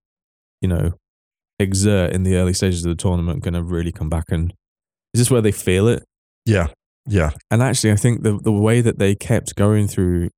you 0.61 0.69
know, 0.69 0.95
exert 1.59 2.13
in 2.13 2.23
the 2.23 2.37
early 2.37 2.53
stages 2.53 2.85
of 2.85 2.91
the 2.91 3.03
tournament 3.03 3.43
going 3.43 3.55
to 3.55 3.63
really 3.63 3.93
come 3.93 4.09
back 4.09 4.25
and 4.31 4.53
is 5.15 5.21
this 5.21 5.31
where 5.31 5.41
they 5.41 5.53
feel 5.53 5.89
it? 5.89 6.05
Yeah, 6.45 6.69
yeah. 7.07 7.31
And 7.51 7.63
actually, 7.63 7.93
I 7.93 7.97
think 7.97 8.23
the 8.23 8.39
the 8.39 8.53
way 8.53 8.81
that 8.81 8.99
they 8.99 9.15
kept 9.15 9.55
going 9.55 9.89
through 9.89 10.31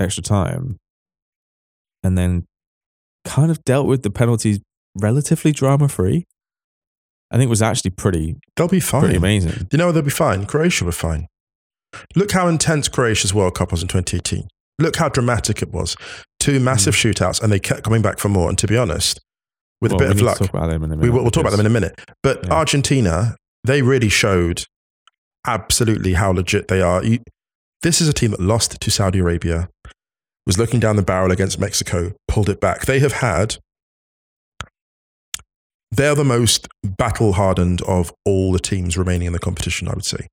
extra 0.00 0.22
time, 0.22 0.78
and 2.02 2.16
then 2.16 2.44
kind 3.24 3.50
of 3.50 3.62
dealt 3.64 3.86
with 3.86 4.02
the 4.02 4.10
penalties 4.10 4.60
relatively 4.96 5.52
drama 5.52 5.88
free, 5.88 6.24
I 7.34 7.38
think 7.38 7.50
was 7.50 7.60
actually 7.62 7.90
pretty 7.90 8.36
They'll 8.56 8.68
be 8.68 8.80
fine. 8.80 9.00
pretty 9.02 9.16
amazing. 9.16 9.66
You 9.72 9.78
know, 9.78 9.90
they'll 9.92 10.02
be 10.02 10.10
fine. 10.10 10.46
Croatia 10.46 10.84
were 10.84 10.92
fine. 10.92 11.26
Look 12.16 12.30
how 12.32 12.48
intense 12.48 12.88
Croatia's 12.88 13.34
World 13.34 13.54
Cup 13.56 13.70
was 13.72 13.82
in 13.82 13.88
2018. 13.88 14.48
Look 14.78 14.96
how 14.96 15.08
dramatic 15.08 15.60
it 15.62 15.72
was. 15.72 15.96
Two 16.40 16.58
massive 16.60 16.94
shootouts, 16.94 17.42
and 17.42 17.52
they 17.52 17.58
kept 17.60 17.82
coming 17.84 18.02
back 18.02 18.18
for 18.18 18.28
more. 18.28 18.48
And 18.48 18.58
to 18.58 18.66
be 18.66 18.76
honest, 18.76 19.20
with 19.80 19.92
Hmm. 19.92 19.98
Well, 19.98 20.06
a 20.06 20.08
bit 20.14 20.16
of 20.16 20.22
luck, 20.22 20.38
to 20.38 20.44
talk 20.44 20.54
about 20.54 20.66
them 20.68 20.82
in 20.84 20.92
a 20.92 20.96
minute. 20.96 21.02
we 21.02 21.10
will, 21.10 21.22
we'll 21.22 21.30
talk 21.30 21.42
about 21.42 21.50
them 21.50 21.60
in 21.60 21.66
a 21.66 21.70
minute. 21.70 22.00
But 22.22 22.44
Yeah. 22.46 22.54
Argentina, 22.54 23.36
they 23.64 23.82
really 23.82 24.08
showed 24.08 24.64
absolutely 25.46 26.14
how 26.14 26.30
legit 26.32 26.68
they 26.68 26.80
are. 26.80 27.02
You, 27.04 27.18
this 27.82 28.00
is 28.00 28.08
a 28.08 28.12
team 28.12 28.30
that 28.32 28.40
lost 28.40 28.80
to 28.80 28.90
Saudi 28.90 29.18
Arabia, 29.18 29.68
was 30.46 30.58
looking 30.58 30.80
down 30.80 30.96
the 30.96 31.02
barrel 31.02 31.30
against 31.32 31.58
Mexico, 31.58 32.12
pulled 32.28 32.48
it 32.48 32.60
back. 32.60 32.86
They 32.86 32.98
have 33.00 33.12
had, 33.14 33.56
they're 35.96 36.14
the 36.14 36.24
most 36.24 36.68
battle 36.84 37.34
hardened 37.34 37.82
of 37.82 38.12
all 38.24 38.52
the 38.52 38.58
teams 38.58 38.96
remaining 38.96 39.26
in 39.26 39.32
the 39.32 39.38
competition, 39.38 39.88
I 39.88 39.94
would 39.94 40.04
say. 40.04 40.26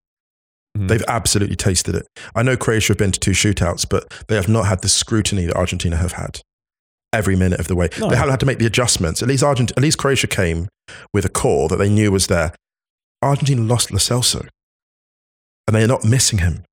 Mhm. 0.77 0.87
They've 0.87 1.03
absolutely 1.07 1.55
tasted 1.57 1.95
it. 1.95 2.07
I 2.35 2.43
know 2.43 2.55
Croatia 2.55 2.93
have 2.93 2.97
been 2.97 3.11
to 3.11 3.19
two 3.19 3.31
shootouts, 3.31 3.85
but 3.89 4.11
they 4.27 4.35
have 4.35 4.47
not 4.47 4.67
had 4.67 4.81
the 4.81 4.89
scrutiny 4.89 5.45
that 5.45 5.55
Argentina 5.55 5.97
have 5.97 6.13
had 6.13 6.39
every 7.13 7.35
minute 7.35 7.59
of 7.59 7.67
the 7.67 7.75
way. 7.75 7.89
No. 7.99 8.09
They 8.09 8.15
haven't 8.15 8.31
had 8.31 8.39
to 8.39 8.45
make 8.45 8.59
the 8.59 8.65
adjustments. 8.65 9.21
At 9.21 9.27
least 9.27 9.43
Argent- 9.43 9.71
at 9.71 9.81
least 9.83 9.97
Croatia 9.97 10.27
came 10.27 10.69
with 11.13 11.25
a 11.25 11.29
core 11.29 11.67
that 11.67 11.75
they 11.77 11.89
knew 11.89 12.11
was 12.11 12.27
there. 12.27 12.53
Argentina 13.21 13.61
lost 13.61 13.91
Lo 13.91 13.97
Celso, 13.97 14.47
and 15.67 15.75
they 15.75 15.83
are 15.83 15.87
not 15.87 16.05
missing 16.05 16.39
him. 16.39 16.63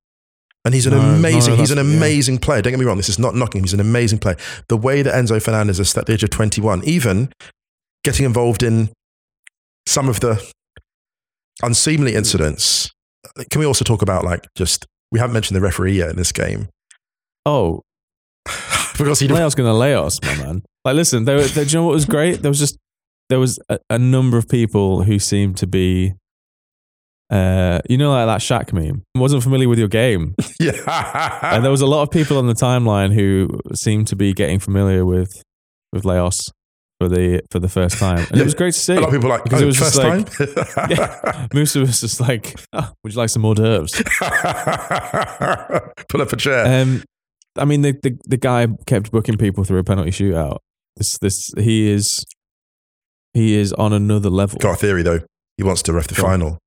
And 0.65 0.75
he's 0.75 0.87
an 0.87 0.93
No, 0.93 1.01
no, 1.03 1.15
amazing, 1.15 1.57
he's 1.57 1.71
an 1.71 1.77
that's- 1.77 1.93
yeah. 1.93 1.97
amazing 1.99 2.39
player. 2.39 2.63
Don't 2.63 2.73
get 2.73 2.79
me 2.81 2.85
wrong, 2.85 2.97
this 2.97 3.09
is 3.09 3.19
not 3.19 3.35
knocking 3.35 3.61
him. 3.61 3.65
He's 3.65 3.75
an 3.75 3.81
amazing 3.81 4.19
player. 4.19 4.37
The 4.69 4.77
way 4.77 5.03
that 5.03 5.15
Enzo 5.15 5.43
Fernandez 5.43 5.81
is 5.81 5.97
at 5.97 6.07
the 6.07 6.13
age 6.13 6.23
of 6.23 6.31
21, 6.31 6.83
even 6.85 7.33
getting 8.09 8.25
involved 8.25 8.63
in 8.63 8.89
some 9.87 10.09
of 10.09 10.21
the 10.21 10.43
unseemly 11.63 12.15
incidents. 12.15 12.91
Can 13.51 13.61
we 13.61 13.67
also 13.67 13.85
talk 13.85 14.01
about 14.01 14.25
like 14.25 14.47
just, 14.57 14.87
we 15.13 15.19
haven't 15.19 15.35
mentioned 15.35 15.57
the 15.57 15.61
referee 15.61 15.99
yet 15.99 16.09
in 16.09 16.17
this 16.17 16.33
game. 16.33 16.69
Oh, 17.45 17.83
because 18.99 19.21
he 19.21 19.29
Leo's 19.29 19.55
going 19.55 19.69
to 19.69 19.75
lay 19.75 19.95
us, 19.95 20.19
my 20.23 20.37
man. 20.37 20.63
Like, 20.87 20.95
listen, 20.95 21.27
there, 21.27 21.39
there, 21.41 21.67
do 21.67 21.71
you 21.71 21.77
know 21.77 21.85
what 21.85 21.93
was 21.93 22.07
great? 22.07 22.41
There 22.41 22.51
was 22.51 22.59
just 22.59 22.79
there 23.29 23.39
was 23.39 23.59
a, 23.69 23.79
a 23.91 23.99
number 23.99 24.39
of 24.39 24.49
people 24.49 25.03
who 25.03 25.19
seemed 25.19 25.59
to 25.59 25.67
be, 25.67 26.15
uh, 27.29 27.81
you 27.91 27.99
know, 27.99 28.11
like 28.11 28.27
that 28.27 28.41
Shaq 28.41 28.73
meme. 28.73 29.03
Wasn't 29.15 29.43
familiar 29.43 29.69
with 29.69 29.79
your 29.79 29.89
game, 29.89 30.35
yeah. 30.61 31.41
and 31.43 31.63
there 31.63 31.71
was 31.71 31.83
a 31.83 31.87
lot 31.87 32.03
of 32.03 32.11
people 32.11 32.39
on 32.39 32.47
the 32.47 32.55
timeline 32.55 33.13
who 33.13 33.61
seemed 33.75 34.07
to 34.07 34.17
be 34.17 34.33
getting 34.33 34.61
familiar 34.61 35.05
with 35.05 35.43
with 35.93 36.07
Leos 36.07 36.51
for 36.99 37.09
the 37.09 37.41
for 37.51 37.59
the 37.61 37.69
first 37.69 37.99
time, 37.99 38.19
and 38.19 38.31
Yeah. 38.33 38.41
it 38.41 38.45
was 38.45 38.55
great 38.55 38.75
to 38.75 38.79
see. 38.81 38.95
a 38.95 39.01
lot 39.01 39.09
of 39.09 39.15
people 39.15 39.29
like, 39.31 39.45
Because 39.45 39.61
oh, 39.61 39.65
it 39.65 39.67
was 39.67 39.79
first 39.79 39.95
just 39.95 40.77
time? 40.77 40.91
Yeah. 40.91 41.47
Musa 41.55 41.81
was 41.81 42.01
just 42.01 42.21
like, 42.21 42.55
"Oh, 42.73 42.91
"Would 43.05 43.13
you 43.15 43.19
like 43.19 43.31
some 43.31 43.45
hors 43.45 43.55
d'oeuvres?" 43.55 43.93
Pull 46.09 46.23
up 46.23 46.33
a 46.33 46.37
chair. 46.37 46.83
Um, 46.83 47.03
I 47.57 47.65
mean, 47.65 47.83
the, 47.83 47.93
the 48.03 48.17
the 48.27 48.37
guy 48.37 48.67
kept 48.87 49.11
booking 49.11 49.37
people 49.37 49.65
through 49.65 49.79
a 49.79 49.85
penalty 49.85 50.11
shootout. 50.11 50.59
This 50.97 51.19
this 51.19 51.51
he 51.57 51.91
is 51.91 52.25
he 53.35 53.57
is 53.57 53.73
on 53.75 53.93
another 53.93 54.31
level. 54.31 54.59
Got 54.59 54.75
a 54.75 54.77
theory 54.77 55.03
though. 55.03 55.21
He 55.57 55.65
wants 55.65 55.83
to 55.83 55.93
ref 55.93 56.09
the 56.09 56.15
Go 56.15 56.27
on. 56.27 56.59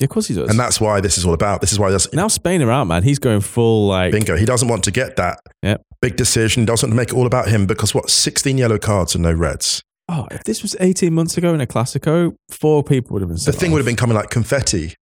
Yeah, 0.00 0.06
of 0.06 0.10
course 0.10 0.26
he 0.28 0.34
does. 0.34 0.48
And 0.50 0.58
that's 0.58 0.80
why 0.80 1.00
this 1.00 1.18
is 1.18 1.24
all 1.26 1.34
about. 1.34 1.60
This 1.60 1.72
is 1.72 1.78
why 1.78 1.90
there's 1.90 2.12
now 2.12 2.26
Spain 2.28 2.62
are 2.62 2.70
out, 2.70 2.86
man. 2.86 3.02
He's 3.02 3.18
going 3.18 3.40
full 3.42 3.86
like 3.86 4.10
bingo. 4.12 4.34
He 4.36 4.46
doesn't 4.46 4.66
want 4.68 4.82
to 4.84 4.90
get 4.90 5.16
that 5.16 5.38
Yep. 5.62 5.82
big 6.00 6.16
decision. 6.16 6.62
He 6.62 6.66
doesn't 6.66 6.88
want 6.88 6.92
to 6.94 6.96
make 6.96 7.08
it 7.10 7.14
all 7.14 7.26
about 7.26 7.48
him 7.48 7.66
because 7.66 7.94
what? 7.94 8.10
16 8.10 8.56
yellow 8.58 8.78
cards 8.78 9.14
and 9.14 9.22
no 9.22 9.32
reds. 9.32 9.82
Oh, 10.08 10.26
if 10.32 10.42
this 10.44 10.62
was 10.62 10.74
18 10.80 11.12
months 11.14 11.36
ago 11.36 11.54
in 11.54 11.60
a 11.60 11.66
Classico, 11.66 12.34
four 12.48 12.82
people 12.82 13.12
would 13.14 13.22
have 13.22 13.28
been. 13.28 13.36
The 13.44 13.52
thing 13.52 13.70
would 13.70 13.78
have 13.78 13.86
been 13.86 13.94
coming 13.94 14.16
like 14.16 14.30
confetti. 14.30 14.94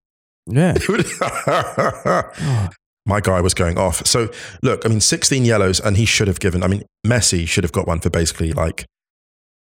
Yeah. 0.45 0.75
Oh, 1.21 2.69
My 3.05 3.21
guy 3.21 3.41
was 3.41 3.53
going 3.55 3.77
off. 3.79 4.05
So 4.05 4.29
look, 4.61 4.85
I 4.85 4.89
mean, 4.89 4.99
16 4.99 5.43
yellows, 5.45 5.79
and 5.79 5.97
he 5.97 6.05
should 6.05 6.27
have 6.27 6.39
given. 6.39 6.61
I 6.61 6.67
mean, 6.67 6.83
Messi 7.07 7.47
should 7.47 7.63
have 7.63 7.71
got 7.71 7.87
one 7.87 8.01
for 8.01 8.09
basically 8.11 8.51
like 8.53 8.85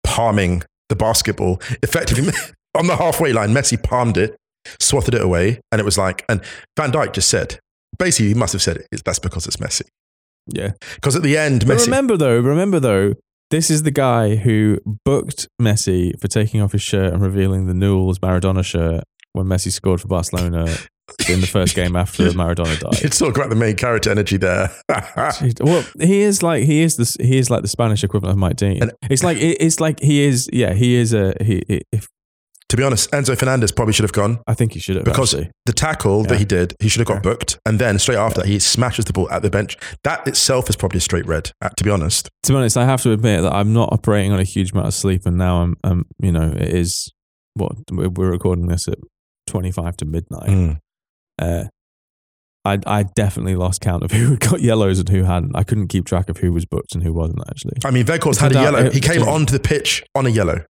palming 0.06 0.64
the 0.90 0.96
basketball 0.96 1.60
effectively 1.82 2.32
on 2.76 2.88
the 2.88 2.96
halfway 2.96 3.34
line. 3.34 3.50
Messi 3.50 3.82
palmed 3.82 4.18
it, 4.18 4.36
swatted 4.80 5.14
it 5.16 5.22
away, 5.22 5.60
and 5.72 5.80
it 5.80 5.86
was 5.86 5.98
like. 5.98 6.26
And 6.30 6.42
Van 6.78 6.92
Dijk 6.92 7.14
just 7.14 7.30
said, 7.30 7.60
basically, 7.98 8.30
he 8.30 8.34
must 8.34 8.54
have 8.54 8.62
said 8.62 8.78
it. 8.78 9.02
That's 9.06 9.20
because 9.20 9.46
it's 9.48 9.58
Messi. 9.58 9.84
yeah. 10.48 10.72
Because 10.96 11.16
at 11.16 11.24
the 11.24 11.38
end, 11.38 11.66
But 11.68 11.82
remember 11.82 12.18
though, 12.18 12.40
remember 12.40 12.80
though, 12.80 13.14
this 13.52 13.70
is 13.70 13.84
the 13.84 13.92
guy 13.92 14.36
who 14.36 14.80
booked 15.06 15.48
Messi 15.62 16.20
for 16.20 16.28
taking 16.28 16.62
off 16.62 16.72
his 16.72 16.82
shirt 16.82 17.14
and 17.14 17.22
revealing 17.22 17.68
the 17.68 17.74
Newell's 17.74 18.20
Maradona 18.20 18.64
shirt 18.66 19.04
when 19.34 19.46
Messi 19.46 19.72
scored 19.72 20.02
for 20.02 20.08
Barcelona 20.08 20.66
in 21.30 21.42
the 21.42 21.48
first 21.48 21.76
game 21.76 21.96
after 21.96 22.24
Maradona 22.32 22.80
died. 22.80 23.04
It's 23.04 23.20
talk 23.20 23.36
about 23.38 23.50
the 23.50 23.56
main 23.56 23.76
character 23.76 24.10
energy 24.10 24.38
there. 24.38 24.72
Well, 25.62 25.84
he 26.00 26.22
is 26.22 26.42
like 26.42 26.64
he 26.64 26.82
is 26.82 26.96
the 26.96 27.24
he 27.24 27.38
is 27.38 27.50
like 27.50 27.62
the 27.62 27.68
Spanish 27.68 28.04
equivalent 28.04 28.34
of 28.34 28.40
Mike 28.40 28.56
Dean. 28.56 28.82
And- 28.82 28.94
it's 29.10 29.24
like 29.24 29.38
it, 29.38 29.58
it's 29.60 29.80
like 29.80 30.00
he 30.00 30.22
is 30.24 30.50
yeah 30.54 30.74
he 30.74 30.96
is 30.96 31.14
a 31.14 31.34
he, 31.42 31.62
he- 31.68 31.82
if 31.92 32.08
To 32.74 32.78
be 32.78 32.82
honest, 32.82 33.12
Enzo 33.12 33.38
Fernandez 33.38 33.72
probably 33.72 33.94
should 33.94 34.04
have 34.04 34.14
gone 34.14 34.40
I 34.48 34.56
think 34.56 34.74
he 34.74 34.80
should 34.80 34.96
have 34.96 35.06
because 35.06 35.36
actually. 35.36 35.52
the 35.68 35.74
tackle 35.74 36.24
that 36.24 36.40
he 36.40 36.44
did, 36.44 36.74
he 36.80 36.90
should 36.90 37.02
have 37.02 37.08
got 37.08 37.18
Yeah. 37.18 37.20
booked. 37.30 37.60
And 37.68 37.78
then 37.78 38.00
straight 38.00 38.18
after 38.18 38.42
that, 38.42 38.48
he 38.48 38.58
smashes 38.58 39.06
the 39.06 39.14
ball 39.14 39.30
at 39.30 39.44
the 39.44 39.52
bench. 39.52 39.78
That 40.04 40.28
itself 40.28 40.72
is 40.72 40.76
probably 40.76 40.98
a 40.98 41.02
straight 41.02 41.28
red, 41.28 41.52
uh, 41.62 41.70
to 41.70 41.84
be 41.84 41.92
honest. 41.92 42.32
To 42.42 42.52
be 42.52 42.58
honest, 42.58 42.76
I 42.76 42.86
have 42.86 43.04
to 43.04 43.12
admit 43.12 43.44
that 43.44 43.54
I'm 43.54 43.74
not 43.74 43.94
operating 43.94 44.32
on 44.32 44.40
a 44.40 44.44
huge 44.44 44.72
amount 44.72 44.88
of 44.88 44.96
sleep, 44.96 45.22
and 45.28 45.38
now 45.38 45.62
I'm, 45.62 45.76
um, 45.84 46.06
you 46.20 46.32
know, 46.32 46.52
it 46.52 46.70
is 46.70 47.12
what 47.54 47.74
we're 47.92 48.32
recording 48.32 48.66
this 48.70 48.88
at 48.88 48.98
25 49.46 49.96
to 49.98 50.06
midnight. 50.06 50.50
Mm. 50.50 50.80
Uh, 51.40 51.66
I 52.66 52.80
I 52.88 53.04
definitely 53.16 53.56
lost 53.56 53.82
count 53.82 54.02
of 54.02 54.12
who 54.20 54.36
got 54.38 54.62
yellows 54.62 54.98
and 54.98 55.10
who 55.10 55.26
hadn't. 55.26 55.56
I 55.56 55.62
couldn't 55.64 55.90
keep 55.90 56.06
track 56.06 56.28
of 56.28 56.38
who 56.38 56.52
was 56.52 56.66
booked 56.66 56.96
and 56.96 57.04
who 57.04 57.14
wasn't 57.14 57.42
actually. 57.48 57.74
I 57.86 57.92
mean, 57.92 58.06
Weghorst 58.08 58.40
had 58.40 58.52
a 58.54 58.56
yellow. 58.56 58.80
it- 58.80 58.94
He 58.94 59.00
came 59.00 59.22
onto 59.22 59.52
the 59.54 59.60
pitch 59.60 60.04
on 60.16 60.26
a 60.26 60.30
yellow. 60.30 60.64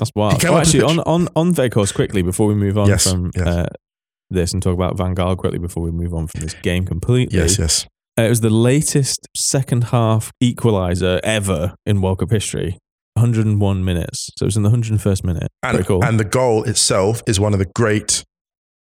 That's 0.00 0.10
wild. 0.16 0.44
actually, 0.44 0.82
on 0.82 0.98
on 1.00 1.28
on 1.36 1.54
Weghorst 1.54 1.94
quickly 1.94 2.22
before 2.22 2.48
we 2.48 2.54
move 2.54 2.76
on 2.76 2.88
Yes, 2.88 3.08
from 3.08 3.30
yes. 3.36 3.46
Uh, 3.46 3.68
this 4.30 4.52
and 4.52 4.62
talk 4.62 4.74
about 4.74 4.96
Van 4.96 5.14
Gaal 5.14 5.36
quickly 5.36 5.58
before 5.58 5.82
we 5.82 5.90
move 5.92 6.12
on 6.14 6.26
from 6.26 6.40
this 6.40 6.54
game 6.54 6.84
completely. 6.84 7.38
Yes, 7.38 7.58
yes. 7.58 7.86
Uh, 8.18 8.22
it 8.22 8.28
was 8.28 8.40
the 8.40 8.50
latest 8.50 9.28
second 9.36 9.84
half 9.84 10.32
equalizer 10.40 11.20
ever 11.22 11.74
in 11.86 12.00
World 12.00 12.18
Cup 12.18 12.30
history. 12.30 12.78
101 13.14 13.84
minutes. 13.84 14.30
So 14.38 14.44
it 14.44 14.46
was 14.46 14.56
in 14.56 14.62
the 14.62 14.70
101st 14.70 15.24
minute. 15.24 15.48
And, 15.62 15.74
Pretty 15.74 15.86
cool. 15.86 16.04
and 16.04 16.18
the 16.18 16.24
goal 16.24 16.64
itself 16.64 17.22
is 17.26 17.38
one 17.40 17.52
of 17.52 17.58
the 17.58 17.66
great. 17.74 18.24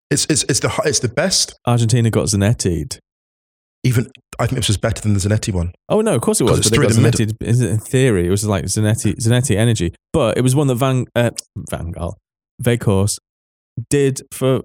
It's, 0.09 0.25
it's, 0.29 0.43
it's, 0.43 0.59
the, 0.59 0.71
it's 0.85 0.99
the 0.99 1.09
best. 1.09 1.57
Argentina 1.65 2.09
got 2.09 2.27
Zanetti'd. 2.27 2.99
Even 3.83 4.07
I 4.39 4.45
think 4.45 4.57
this 4.57 4.67
was 4.67 4.77
better 4.77 5.01
than 5.01 5.13
the 5.13 5.19
Zanetti 5.19 5.51
one. 5.53 5.71
Oh 5.89 6.01
no, 6.01 6.15
of 6.15 6.21
course 6.21 6.39
it 6.39 6.43
was. 6.43 6.59
it's 6.59 6.69
But 6.69 6.77
they 6.77 6.87
got 6.87 6.93
the 6.93 7.01
Zanetti. 7.25 7.71
In 7.71 7.79
theory, 7.79 8.27
it 8.27 8.29
was 8.29 8.45
like 8.45 8.65
Zanetti, 8.65 9.15
Zanetti 9.15 9.55
energy. 9.55 9.93
But 10.13 10.37
it 10.37 10.41
was 10.41 10.55
one 10.55 10.67
that 10.67 10.75
Van 10.75 11.05
uh, 11.15 11.31
Van 11.69 11.91
Gaal, 11.93 12.13
Weghorst 12.63 13.17
did 13.89 14.21
for 14.31 14.61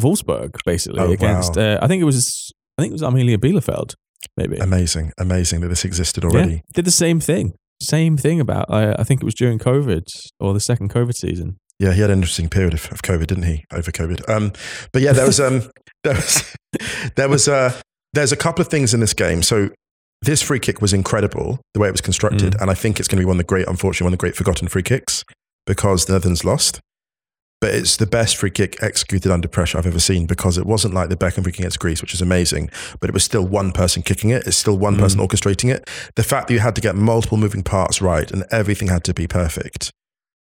Wolfsburg 0.00 0.56
basically 0.64 1.00
Oh, 1.00 1.12
against. 1.12 1.56
wow. 1.56 1.74
Uh, 1.74 1.78
I 1.82 1.86
think 1.86 2.00
it 2.00 2.04
was. 2.04 2.50
I 2.78 2.82
think 2.82 2.90
it 2.90 2.94
was 2.94 3.02
Arminia 3.02 3.36
Bielefeld. 3.36 3.94
Maybe. 4.36 4.56
Amazing, 4.58 5.12
amazing 5.18 5.60
that 5.60 5.68
this 5.68 5.84
existed 5.84 6.24
already. 6.24 6.54
Yeah, 6.54 6.60
did 6.74 6.84
the 6.84 6.90
same 6.90 7.20
thing. 7.20 7.54
Same 7.80 8.16
thing 8.16 8.40
about. 8.40 8.66
I, 8.68 8.92
I 8.94 9.04
think 9.04 9.20
it 9.22 9.24
was 9.24 9.34
during 9.34 9.58
COVID 9.60 10.02
or 10.40 10.52
the 10.52 10.60
second 10.60 10.90
COVID 10.92 11.14
season. 11.14 11.58
Yeah, 11.78 11.92
he 11.92 12.00
had 12.00 12.10
an 12.10 12.18
interesting 12.18 12.48
period 12.48 12.74
of, 12.74 12.90
of 12.90 13.02
COVID, 13.02 13.28
didn't 13.28 13.44
he? 13.44 13.64
Over 13.72 13.92
COVID. 13.92 14.28
Um, 14.28 14.52
but 14.92 15.02
yeah, 15.02 15.12
there 15.12 15.26
was 15.26 15.38
um, 15.38 15.62
there 16.02 16.14
was 16.14 16.56
there 17.14 17.28
was 17.28 17.46
uh, 17.46 17.72
there's 18.12 18.32
a 18.32 18.36
couple 18.36 18.62
of 18.62 18.68
things 18.68 18.94
in 18.94 19.00
this 19.00 19.14
game. 19.14 19.42
So 19.42 19.70
this 20.22 20.42
free 20.42 20.58
kick 20.58 20.80
was 20.80 20.92
incredible 20.92 21.60
the 21.74 21.80
way 21.80 21.88
it 21.88 21.92
was 21.92 22.00
constructed, 22.00 22.54
Mm. 22.54 22.62
and 22.62 22.70
I 22.70 22.74
think 22.74 22.98
it's 22.98 23.08
going 23.08 23.18
to 23.18 23.22
be 23.22 23.26
one 23.26 23.36
of 23.36 23.38
the 23.38 23.44
great, 23.44 23.66
unfortunately, 23.68 24.04
one 24.06 24.12
of 24.14 24.18
the 24.18 24.22
great 24.22 24.36
forgotten 24.36 24.68
free 24.68 24.82
kicks 24.82 25.24
because 25.66 26.06
the 26.06 26.14
Netherlands 26.14 26.44
lost. 26.44 26.80
But 27.60 27.74
it's 27.74 27.96
the 27.96 28.06
best 28.06 28.36
free 28.36 28.50
kick 28.52 28.80
executed 28.82 29.32
under 29.32 29.48
pressure 29.48 29.78
I've 29.78 29.86
ever 29.86 29.98
seen 29.98 30.26
because 30.26 30.58
it 30.58 30.64
wasn't 30.64 30.94
like 30.94 31.08
the 31.08 31.16
Beckham 31.16 31.42
free 31.42 31.50
kick 31.52 31.60
against 31.60 31.80
Greece, 31.80 32.00
which 32.00 32.14
is 32.14 32.20
amazing, 32.20 32.70
but 33.00 33.10
it 33.10 33.12
was 33.14 33.24
still 33.24 33.44
one 33.46 33.72
person 33.72 34.02
kicking 34.02 34.30
it. 34.30 34.46
It's 34.46 34.56
still 34.56 34.78
one 34.78 34.94
Mm. 34.96 35.00
person 35.00 35.20
orchestrating 35.20 35.72
it. 35.74 35.88
The 36.14 36.22
fact 36.22 36.46
that 36.48 36.54
you 36.54 36.60
had 36.60 36.76
to 36.76 36.80
get 36.80 36.94
multiple 36.94 37.36
moving 37.36 37.62
parts 37.64 38.00
right 38.00 38.30
and 38.30 38.44
everything 38.52 38.88
had 38.88 39.02
to 39.04 39.14
be 39.14 39.26
perfect 39.26 39.90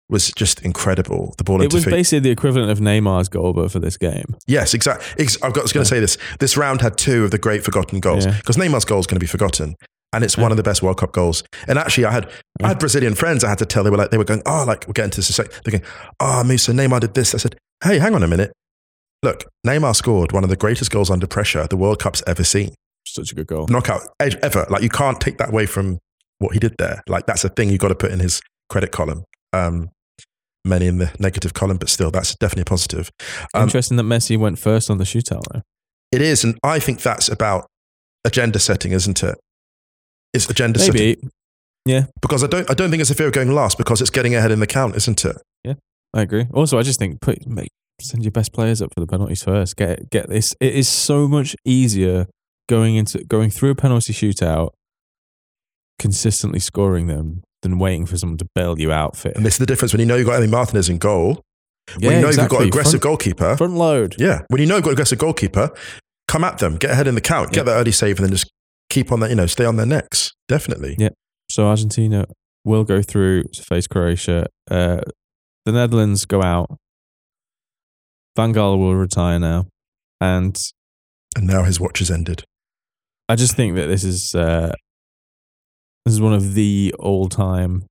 was 0.10 0.32
just 0.36 0.62
incredible. 0.62 1.34
The 1.38 1.44
ball 1.44 1.62
It 1.62 1.72
was 1.74 1.84
feet. 1.86 1.92
basically 1.92 2.20
the 2.22 2.32
equivalent 2.32 2.72
of 2.72 2.80
Neymar's 2.80 3.30
goal, 3.30 3.54
but 3.54 3.72
for 3.72 3.80
this 3.80 3.98
game. 3.98 4.36
Yes, 4.48 4.74
exactly. 4.74 5.06
Ex- 5.24 5.38
I've 5.44 5.54
got, 5.54 5.62
I 5.62 5.64
was 5.64 5.74
going 5.74 5.84
to 5.84 5.90
say 5.90 6.00
this. 6.00 6.18
This 6.40 6.58
round 6.58 6.82
had 6.82 6.98
two 6.98 7.24
of 7.26 7.32
the 7.32 7.38
great 7.38 7.64
forgotten 7.64 8.00
goals 8.00 8.26
Yeah. 8.26 8.36
because 8.38 8.58
Neymar's 8.58 8.86
goal 8.86 9.00
is 9.00 9.08
going 9.08 9.18
to 9.18 9.24
be 9.24 9.28
forgotten, 9.28 9.76
and 10.14 10.24
it's 10.24 10.36
Yeah. 10.38 10.44
one 10.44 10.52
of 10.52 10.58
the 10.58 10.64
best 10.64 10.82
World 10.82 10.98
Cup 10.98 11.12
goals. 11.12 11.44
And 11.68 11.78
actually, 11.78 12.06
I 12.06 12.12
had 12.12 12.30
I 12.64 12.70
had 12.70 12.80
Brazilian 12.80 13.14
friends. 13.16 13.44
I 13.44 13.50
had 13.50 13.60
to 13.60 13.66
tell 13.66 13.84
they 13.84 13.90
were 13.92 13.98
like 13.98 14.10
they 14.12 14.18
were 14.18 14.24
going, 14.26 14.42
oh, 14.46 14.64
like 14.68 14.86
we're 14.88 14.94
getting 14.94 15.12
to 15.12 15.18
this. 15.18 15.34
sec-" 15.36 15.52
They're 15.64 15.80
going, 15.80 15.84
oh, 16.20 16.44
Musa 16.44 16.72
Neymar 16.72 17.00
did 17.02 17.14
this. 17.14 17.36
I 17.36 17.38
said, 17.38 17.56
hey, 17.84 18.00
hang 18.00 18.16
on 18.16 18.24
a 18.24 18.28
minute. 18.28 18.52
Look, 19.22 19.44
Neymar 19.68 19.96
scored 19.96 20.32
one 20.32 20.44
of 20.44 20.50
the 20.50 20.56
greatest 20.56 20.92
goals 20.92 21.10
under 21.12 21.28
pressure 21.28 21.68
the 21.68 21.78
World 21.78 22.00
Cup's 22.00 22.24
ever 22.26 22.44
seen. 22.44 22.74
Such 23.06 23.32
a 23.32 23.36
good 23.36 23.48
goal. 23.48 23.68
Knockout 23.70 24.02
ever. 24.20 24.66
Like 24.70 24.82
you 24.82 24.90
can't 24.90 25.20
take 25.22 25.38
that 25.38 25.50
away 25.50 25.66
from 25.66 26.00
what 26.40 26.54
he 26.54 26.60
did 26.60 26.76
there. 26.80 27.02
Like 27.08 27.26
that's 27.26 27.44
a 27.44 27.50
thing 27.50 27.70
you 27.70 27.78
got 27.78 27.90
to 27.90 27.96
put 27.96 28.12
in 28.12 28.20
his 28.20 28.42
credit 28.70 28.92
column. 28.92 29.24
Um, 29.52 29.90
many 30.70 30.88
in 30.88 31.00
the 31.00 31.12
negative 31.20 31.54
column, 31.54 31.78
but 31.78 31.90
still, 31.90 32.12
that's 32.12 32.36
definitely 32.36 32.62
a 32.62 32.66
positive. 32.66 33.12
Um, 33.54 33.64
Interesting 33.64 33.98
that 33.98 34.04
Messi 34.04 34.38
went 34.38 34.60
first 34.60 34.90
on 34.90 34.98
the 34.98 35.04
shootout 35.04 35.42
though. 35.52 35.62
It 36.12 36.22
is, 36.22 36.44
and 36.44 36.58
I 36.64 36.80
think 36.80 37.02
that's 37.02 37.30
about 37.30 37.68
agenda 38.26 38.60
setting, 38.60 38.92
isn't 38.92 39.22
it? 39.24 39.38
It's 40.34 40.50
agenda 40.50 40.80
setting 40.80 40.94
Maybe. 41.02 41.30
Yeah. 41.86 42.06
Because 42.22 42.44
I 42.44 42.48
don't. 42.48 42.70
I 42.70 42.74
don't 42.74 42.90
think 42.90 43.02
it's 43.02 43.10
a 43.10 43.16
fear 43.16 43.28
of 43.28 43.34
going 43.34 43.54
last 43.54 43.78
because 43.78 44.02
it's 44.02 44.10
getting 44.10 44.36
ahead 44.36 44.52
in 44.52 44.60
the 44.60 44.68
count, 44.68 44.96
isn't 44.96 45.26
it? 45.26 45.38
Yeah, 45.64 45.74
I 46.14 46.22
agree. 46.22 46.46
Also, 46.54 46.78
I 46.78 46.84
just 46.84 47.00
think 47.00 47.22
put 47.22 47.48
make, 47.48 47.70
send 48.02 48.24
your 48.24 48.32
best 48.32 48.54
players 48.54 48.82
up 48.82 48.94
for 48.94 49.00
the 49.00 49.08
penalties 49.08 49.44
first. 49.44 49.76
Get 49.76 50.10
get 50.10 50.30
this. 50.30 50.54
It 50.60 50.76
is 50.76 50.88
so 50.88 51.28
much 51.28 51.56
easier 51.66 52.28
going 52.68 52.96
into 52.96 53.24
going 53.24 53.50
through 53.50 53.72
a 53.72 53.76
penalty 53.76 54.14
shootout, 54.14 54.70
consistently 55.98 56.60
scoring 56.60 57.08
them 57.08 57.44
than 57.62 57.78
waiting 57.80 58.06
for 58.06 58.18
someone 58.18 58.38
to 58.38 58.48
bail 58.56 58.80
you 58.80 58.92
out. 58.92 59.16
Fit 59.18 59.36
And 59.36 59.46
this 59.46 59.56
is 59.56 59.60
the 59.60 59.66
difference 59.66 59.94
when 59.94 60.00
you 60.00 60.06
know 60.06 60.16
you've 60.16 60.28
got 60.28 60.42
Emi 60.42 60.50
Martinez 60.50 60.90
in 60.90 60.98
goal. 60.98 61.42
when 62.00 62.16
you 62.18 62.22
know 62.22 62.30
you've 62.30 62.50
got 62.50 62.62
an 62.62 62.68
aggressive 62.68 63.02
front, 63.02 63.04
goalkeeper. 63.04 63.58
front 63.58 63.74
load. 63.74 64.16
Yeah, 64.18 64.42
when 64.50 64.62
you 64.62 64.68
know 64.68 64.76
you've 64.76 64.84
got 64.84 64.92
an 64.92 64.96
aggressive 64.96 65.20
goalkeeper, 65.20 65.72
come 66.28 66.44
at 66.44 66.60
them, 66.60 66.78
get 66.78 66.92
ahead 66.92 67.08
in 67.08 67.16
the 67.16 67.22
count, 67.22 67.52
get 67.52 67.62
Yeah. 67.62 67.64
that 67.74 67.80
early 67.80 67.92
save, 67.92 68.18
and 68.20 68.26
then 68.26 68.32
just 68.32 68.50
keep 68.90 69.12
on 69.12 69.20
that. 69.22 69.30
You 69.30 69.36
know, 69.36 69.46
stay 69.48 69.66
on 69.66 69.76
their 69.76 69.86
necks. 69.86 70.32
Definitely. 70.48 70.96
Yeah. 71.00 71.10
So 71.50 71.68
Argentina 71.68 72.26
will 72.64 72.84
go 72.84 73.02
through 73.02 73.44
to 73.54 73.64
face 73.64 73.88
Croatia. 73.88 74.46
Uh, 74.70 75.02
the 75.66 75.72
Netherlands 75.72 76.26
go 76.26 76.42
out. 76.44 76.68
Van 78.36 78.54
Gaal 78.54 78.78
will 78.78 78.96
retire 78.96 79.40
now, 79.40 79.66
and 80.22 80.56
And 81.36 81.48
now 81.48 81.64
his 81.64 81.80
watch 81.80 82.00
has 82.00 82.10
ended. 82.12 82.44
I 83.28 83.36
just 83.36 83.56
think 83.56 83.76
that 83.76 83.88
this 83.88 84.04
is 84.04 84.34
uh, 84.34 84.74
this 86.06 86.14
is 86.14 86.22
one 86.22 86.34
of 86.34 86.54
the 86.54 86.94
all-time 87.00 87.86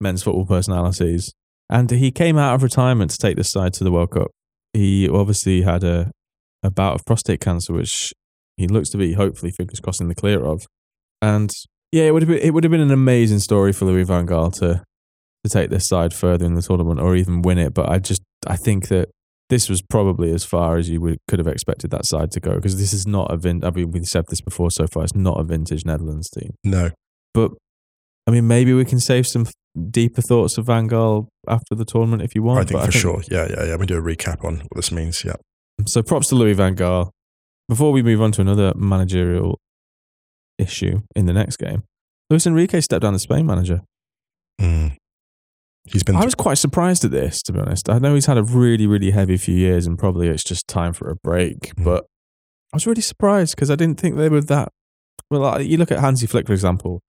men's 0.00 0.22
football 0.22 0.46
personalities, 0.46 1.32
and 1.70 1.90
he 1.90 2.10
came 2.10 2.38
out 2.38 2.54
of 2.54 2.62
retirement 2.62 3.10
to 3.10 3.16
take 3.16 3.36
this 3.36 3.50
side 3.50 3.72
to 3.74 3.84
the 3.84 3.92
World 3.92 4.10
Cup. 4.10 4.30
He 4.72 5.08
obviously 5.08 5.62
had 5.62 5.84
a 5.84 6.10
a 6.62 6.70
bout 6.70 6.94
of 6.94 7.04
prostate 7.04 7.40
cancer, 7.40 7.72
which 7.72 8.12
he 8.56 8.68
looks 8.68 8.88
to 8.90 8.98
be 8.98 9.14
hopefully 9.14 9.50
fingers 9.50 9.80
crossed 9.80 10.00
in 10.00 10.08
the 10.08 10.14
clear 10.14 10.44
of, 10.44 10.64
and 11.20 11.50
yeah, 11.90 12.04
it 12.04 12.12
would 12.12 12.22
have 12.22 12.28
been 12.28 12.38
it 12.38 12.54
would 12.54 12.64
have 12.64 12.70
been 12.70 12.80
an 12.80 12.90
amazing 12.90 13.40
story 13.40 13.72
for 13.72 13.84
Louis 13.84 14.04
van 14.04 14.26
Gaal 14.26 14.52
to 14.60 14.82
to 15.44 15.50
take 15.50 15.70
this 15.70 15.88
side 15.88 16.14
further 16.14 16.46
in 16.46 16.54
the 16.54 16.62
tournament 16.62 17.00
or 17.00 17.16
even 17.16 17.42
win 17.42 17.58
it. 17.58 17.74
But 17.74 17.88
I 17.88 17.98
just 17.98 18.22
I 18.46 18.56
think 18.56 18.88
that 18.88 19.08
this 19.50 19.68
was 19.68 19.82
probably 19.82 20.32
as 20.32 20.44
far 20.44 20.76
as 20.76 20.88
you 20.88 21.00
would, 21.00 21.18
could 21.28 21.38
have 21.38 21.48
expected 21.48 21.90
that 21.90 22.06
side 22.06 22.30
to 22.32 22.40
go 22.40 22.54
because 22.54 22.78
this 22.78 22.92
is 22.92 23.06
not 23.06 23.30
a 23.30 23.36
vin. 23.36 23.64
I 23.64 23.70
mean, 23.70 23.90
we've 23.90 24.06
said 24.06 24.26
this 24.28 24.40
before 24.40 24.70
so 24.70 24.86
far. 24.86 25.04
It's 25.04 25.14
not 25.14 25.38
a 25.38 25.44
vintage 25.44 25.84
Netherlands 25.84 26.30
team. 26.30 26.54
No. 26.64 26.90
But 27.34 27.52
I 28.26 28.30
mean, 28.30 28.46
maybe 28.46 28.72
we 28.72 28.84
can 28.84 29.00
save 29.00 29.26
some 29.26 29.46
deeper 29.90 30.22
thoughts 30.22 30.58
of 30.58 30.66
Van 30.66 30.88
Gaal 30.88 31.28
after 31.48 31.74
the 31.74 31.84
tournament 31.84 32.22
if 32.22 32.34
you 32.34 32.42
want. 32.42 32.60
I 32.60 32.64
think 32.64 32.84
for 32.84 32.92
sure. 32.92 33.22
Yeah, 33.30 33.48
yeah, 33.50 33.64
yeah. 33.64 33.76
We 33.76 33.86
do 33.86 33.98
a 33.98 34.02
recap 34.02 34.44
on 34.44 34.58
what 34.58 34.76
this 34.76 34.92
means. 34.92 35.24
Yeah. 35.24 35.36
So 35.86 36.02
props 36.02 36.28
to 36.28 36.34
Louis 36.34 36.54
Van 36.54 36.76
Gaal. 36.76 37.10
Before 37.68 37.92
we 37.92 38.02
move 38.02 38.20
on 38.20 38.32
to 38.32 38.40
another 38.40 38.72
managerial 38.76 39.58
issue 40.58 41.00
in 41.16 41.26
the 41.26 41.32
next 41.32 41.56
game, 41.56 41.84
Luis 42.28 42.46
Enrique 42.46 42.80
stepped 42.80 43.02
down 43.02 43.14
as 43.14 43.22
Spain 43.22 43.46
manager. 43.46 43.82
Mm. 44.60 44.96
He's 45.84 46.02
been. 46.02 46.16
I 46.16 46.24
was 46.24 46.34
quite 46.34 46.58
surprised 46.58 47.04
at 47.04 47.10
this, 47.10 47.42
to 47.42 47.52
be 47.52 47.58
honest. 47.58 47.88
I 47.88 47.98
know 47.98 48.14
he's 48.14 48.26
had 48.26 48.38
a 48.38 48.44
really, 48.44 48.86
really 48.86 49.10
heavy 49.10 49.36
few 49.36 49.56
years, 49.56 49.86
and 49.86 49.98
probably 49.98 50.28
it's 50.28 50.44
just 50.44 50.68
time 50.68 50.92
for 50.92 51.10
a 51.10 51.16
break. 51.16 51.74
Mm. 51.74 51.84
But 51.84 52.04
I 52.72 52.76
was 52.76 52.86
really 52.86 53.02
surprised 53.02 53.56
because 53.56 53.70
I 53.70 53.74
didn't 53.74 53.98
think 53.98 54.16
they 54.16 54.28
were 54.28 54.40
that. 54.42 54.68
Well, 55.30 55.40
like, 55.40 55.66
you 55.66 55.78
look 55.78 55.90
at 55.90 55.98
Hansi 55.98 56.26
Flick, 56.26 56.46
for 56.46 56.52
example, 56.52 57.00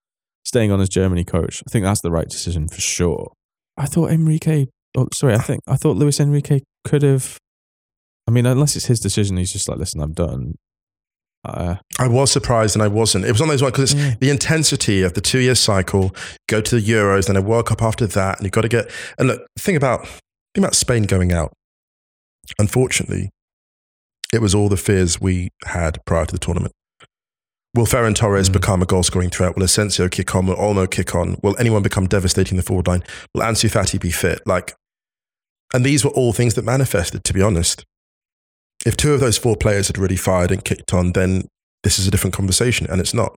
staying 0.43 0.71
on 0.71 0.81
as 0.81 0.89
Germany 0.89 1.23
coach. 1.23 1.61
I 1.67 1.71
think 1.71 1.85
that's 1.85 2.01
the 2.01 2.11
right 2.11 2.27
decision 2.27 2.67
for 2.67 2.81
sure. 2.81 3.31
I 3.77 3.85
thought 3.85 4.11
Enrique. 4.11 4.67
Oh, 4.97 5.07
sorry, 5.13 5.35
I 5.35 5.39
think 5.39 5.61
I 5.67 5.75
thought 5.75 5.97
Luis 5.97 6.19
Enrique 6.19 6.61
could 6.83 7.03
have. 7.03 7.37
I 8.27 8.31
mean, 8.31 8.45
unless 8.45 8.75
it's 8.75 8.85
his 8.85 8.99
decision, 8.99 9.37
he's 9.37 9.51
just 9.51 9.67
like, 9.67 9.77
listen, 9.77 10.01
I'm 10.01 10.13
done. 10.13 10.55
Uh, 11.45 11.75
I 11.99 12.07
was 12.07 12.31
surprised 12.31 12.75
and 12.75 12.81
I 12.83 12.87
wasn't. 12.87 13.25
It 13.25 13.31
was 13.31 13.41
on 13.41 13.49
those 13.49 13.61
ones 13.61 13.73
because 13.73 13.91
it's 13.93 14.01
Yeah. 14.01 14.15
the 14.21 14.29
intensity 14.29 15.01
of 15.01 15.13
the 15.13 15.21
two 15.21 15.39
year 15.39 15.55
cycle, 15.55 16.15
go 16.47 16.61
to 16.61 16.79
the 16.79 16.81
Euros, 16.91 17.27
then 17.27 17.35
a 17.35 17.41
World 17.41 17.65
Cup 17.67 17.81
after 17.81 18.07
that, 18.07 18.37
and 18.37 18.45
you've 18.45 18.53
got 18.53 18.61
to 18.61 18.69
get. 18.69 18.89
And 19.17 19.27
look, 19.27 19.45
think 19.59 19.75
about, 19.75 20.05
think 20.07 20.59
about 20.65 20.75
Spain 20.75 21.03
going 21.03 21.33
out. 21.33 21.51
Unfortunately, 22.59 23.29
it 24.33 24.41
was 24.41 24.55
all 24.55 24.69
the 24.69 24.77
fears 24.77 25.19
we 25.21 25.49
had 25.65 25.99
prior 26.05 26.25
to 26.25 26.31
the 26.31 26.39
tournament. 26.39 26.73
Will 27.75 27.85
Ferran 27.85 28.15
Torres 28.15 28.49
Mm. 28.49 28.53
become 28.53 28.81
a 28.81 28.85
goal 28.85 29.03
scoring 29.03 29.29
threat? 29.29 29.55
Will 29.55 29.63
Asensio 29.63 30.07
kick 30.07 30.35
on? 30.35 30.45
Will 30.45 30.55
Olmo 30.55 30.89
kick 30.89 31.15
on? 31.15 31.37
Will 31.41 31.55
anyone 31.59 31.81
become 31.81 32.07
devastating 32.07 32.53
in 32.53 32.57
the 32.57 32.63
forward 32.63 32.87
line? 32.87 33.03
Will 33.33 33.41
Ansu 33.41 33.69
Fati 33.69 33.99
be 33.99 34.11
fit? 34.11 34.41
Like, 34.45 34.75
and 35.73 35.83
these 35.83 36.05
were 36.05 36.11
all 36.11 36.33
things 36.33 36.53
that 36.53 36.63
manifested, 36.63 37.23
to 37.23 37.33
be 37.33 37.41
honest. 37.41 37.83
If 38.85 38.97
two 38.97 39.13
of 39.13 39.19
those 39.19 39.37
four 39.37 39.55
players 39.55 39.87
had 39.87 39.97
really 39.97 40.15
fired 40.17 40.51
and 40.51 40.63
kicked 40.63 40.93
on, 40.93 41.13
then 41.13 41.47
this 41.83 41.99
is 41.99 42.07
a 42.07 42.11
different 42.11 42.33
conversation, 42.35 42.87
and 42.89 42.99
it's 42.99 43.13
not. 43.13 43.35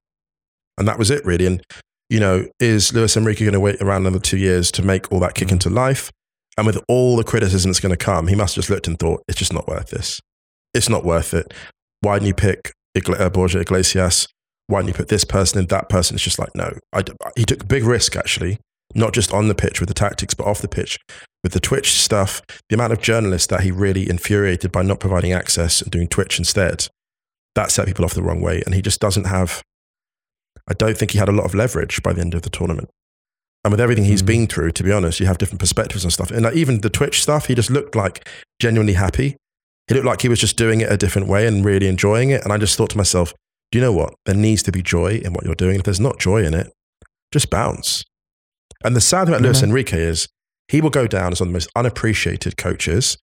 And 0.79 0.87
that 0.89 0.99
was 0.99 1.11
it, 1.11 1.25
really. 1.25 1.47
And, 1.47 1.63
you 2.11 2.21
know, 2.21 2.47
is 2.61 2.93
Luis 2.93 3.17
Enrique 3.17 3.45
going 3.45 3.53
to 3.55 3.61
wait 3.61 3.81
around 3.81 4.03
another 4.03 4.19
two 4.19 4.37
years 4.39 4.71
to 4.73 4.83
make 4.83 5.11
all 5.11 5.21
that 5.21 5.35
kick 5.35 5.49
Mm. 5.49 5.53
into 5.53 5.71
life? 5.71 6.11
And 6.59 6.67
with 6.67 6.79
all 6.89 7.17
the 7.17 7.25
criticism 7.25 7.71
that's 7.71 7.81
going 7.81 7.97
to 7.97 8.03
come, 8.05 8.29
he 8.29 8.35
must 8.35 8.55
have 8.57 8.63
just 8.63 8.71
looked 8.71 8.87
and 8.87 8.99
thought, 8.99 9.23
it's 9.29 9.39
just 9.39 9.53
not 9.53 9.69
worth 9.69 9.91
this. 9.91 10.21
It's 10.75 10.89
not 10.89 11.05
worth 11.05 11.35
it. 11.35 11.53
Why 12.01 12.15
didn't 12.17 12.29
you 12.29 12.35
pick 12.35 12.73
Igle- 12.97 13.21
uh, 13.21 13.31
Borja 13.31 13.61
Iglesias? 13.61 14.27
Why 14.69 14.79
didn't 14.81 14.89
you 14.89 14.95
put 14.95 15.09
this 15.09 15.25
person 15.25 15.59
and 15.59 15.69
that 15.69 15.89
person? 15.89 16.15
It's 16.17 16.25
just 16.25 16.39
like, 16.39 16.51
no. 16.55 16.73
I 16.93 17.05
he 17.37 17.45
took 17.45 17.63
a 17.63 17.67
big 17.67 17.85
risk, 17.85 18.17
actually, 18.17 18.59
not 18.95 19.13
just 19.13 19.33
on 19.33 19.49
the 19.49 19.55
pitch 19.55 19.81
with 19.81 19.89
the 19.89 19.95
tactics, 19.95 20.35
but 20.35 20.47
off 20.47 20.63
the 20.63 20.69
pitch 20.69 20.99
with 21.43 21.53
the 21.53 21.61
Twitch 21.61 21.93
stuff. 21.93 22.41
The 22.69 22.75
amount 22.75 22.93
of 22.93 23.01
journalists 23.01 23.49
that 23.49 23.61
he 23.61 23.71
really 23.71 24.09
infuriated 24.09 24.73
by 24.73 24.83
not 24.83 25.01
providing 25.01 25.33
access 25.33 25.83
and 25.83 25.91
doing 25.91 26.09
Twitch 26.09 26.39
instead, 26.39 26.89
that 27.55 27.71
set 27.71 27.87
people 27.87 28.05
off 28.05 28.15
the 28.15 28.23
wrong 28.23 28.41
way. 28.41 28.63
And 28.65 28.75
he 28.75 28.83
just 28.83 29.01
doesn't 29.01 29.25
have, 29.25 29.63
I 30.69 30.75
don't 30.75 30.97
think 30.97 31.11
he 31.13 31.19
had 31.19 31.29
a 31.29 31.33
lot 31.33 31.45
of 31.45 31.55
leverage 31.55 32.03
by 32.03 32.13
the 32.13 32.21
end 32.21 32.35
of 32.35 32.43
the 32.43 32.51
tournament. 32.51 32.89
And 33.65 33.73
with 33.73 33.81
everything 33.81 34.05
he's 34.05 34.23
Mm. 34.23 34.27
been 34.27 34.47
through, 34.47 34.71
to 34.73 34.85
be 34.85 34.93
honest, 34.93 35.19
you 35.19 35.27
have 35.27 35.39
different 35.39 35.61
perspectives 35.61 36.05
and 36.05 36.13
stuff. 36.13 36.31
And 36.31 36.43
like, 36.43 36.55
even 36.55 36.81
the 36.83 36.91
Twitch 36.91 37.21
stuff, 37.21 37.47
he 37.47 37.55
just 37.55 37.71
looked 37.71 37.97
like 37.97 38.29
genuinely 38.61 38.93
happy. 38.93 39.37
He 39.89 39.95
looked 39.95 40.07
like 40.07 40.23
he 40.23 40.29
was 40.29 40.41
just 40.41 40.57
doing 40.57 40.81
it 40.81 40.91
a 40.91 40.97
different 40.97 41.29
way 41.29 41.47
and 41.47 41.65
really 41.65 41.89
enjoying 41.89 42.31
it. 42.31 42.45
And 42.45 42.53
I 42.53 42.59
just 42.59 42.77
thought 42.77 42.91
to 42.91 42.97
myself, 42.97 43.35
do 43.73 43.79
you 43.79 43.83
know 43.85 43.93
what? 43.93 44.15
There 44.25 44.35
needs 44.35 44.63
to 44.65 44.73
be 44.73 44.83
joy 44.83 45.21
in 45.25 45.33
what 45.33 45.45
you're 45.45 45.55
doing. 45.57 45.77
If 45.77 45.83
there's 45.83 46.01
not 46.01 46.21
joy 46.21 46.45
in 46.45 46.55
it, 46.55 46.73
just 47.33 47.51
bounce. 47.51 48.05
And 48.85 48.95
the 48.95 49.01
sad 49.01 49.25
thing 49.27 49.35
about 49.35 49.43
Luis 49.43 49.63
Enrique 49.63 49.99
is 50.01 50.29
he 50.69 50.81
will 50.81 50.91
go 50.91 51.07
down 51.07 51.33
as 51.33 51.41
one 51.41 51.49
of 51.49 51.53
the 51.53 51.57
most 51.57 51.71
unappreciated 51.77 52.57
coaches 52.57 53.17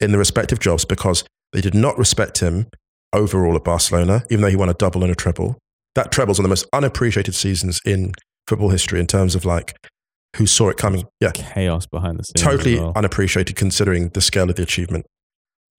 in 0.00 0.12
the 0.12 0.18
respective 0.18 0.58
jobs 0.60 0.84
because 0.84 1.24
they 1.52 1.60
did 1.60 1.74
not 1.74 1.98
respect 1.98 2.38
him 2.38 2.66
overall 3.12 3.56
at 3.56 3.64
Barcelona, 3.64 4.22
even 4.30 4.42
though 4.42 4.48
he 4.50 4.56
won 4.56 4.68
a 4.68 4.74
double 4.74 5.02
and 5.02 5.12
a 5.12 5.14
treble. 5.14 5.58
That 5.94 6.10
treble's 6.12 6.38
one 6.38 6.44
of 6.44 6.48
the 6.48 6.52
most 6.52 6.66
unappreciated 6.72 7.34
seasons 7.34 7.80
in 7.86 8.12
football 8.46 8.68
history 8.70 9.00
in 9.00 9.06
terms 9.06 9.34
of 9.34 9.44
like 9.44 9.74
who 10.36 10.46
saw 10.46 10.68
it 10.68 10.76
coming. 10.76 11.04
Yeah, 11.20 11.32
Chaos 11.32 11.86
behind 11.86 12.18
the 12.18 12.24
scenes. 12.24 12.42
totally 12.42 12.78
well. 12.78 12.92
unappreciated 12.94 13.56
considering 13.56 14.10
the 14.10 14.20
scale 14.20 14.50
of 14.50 14.56
the 14.56 14.62
achievement. 14.62 15.06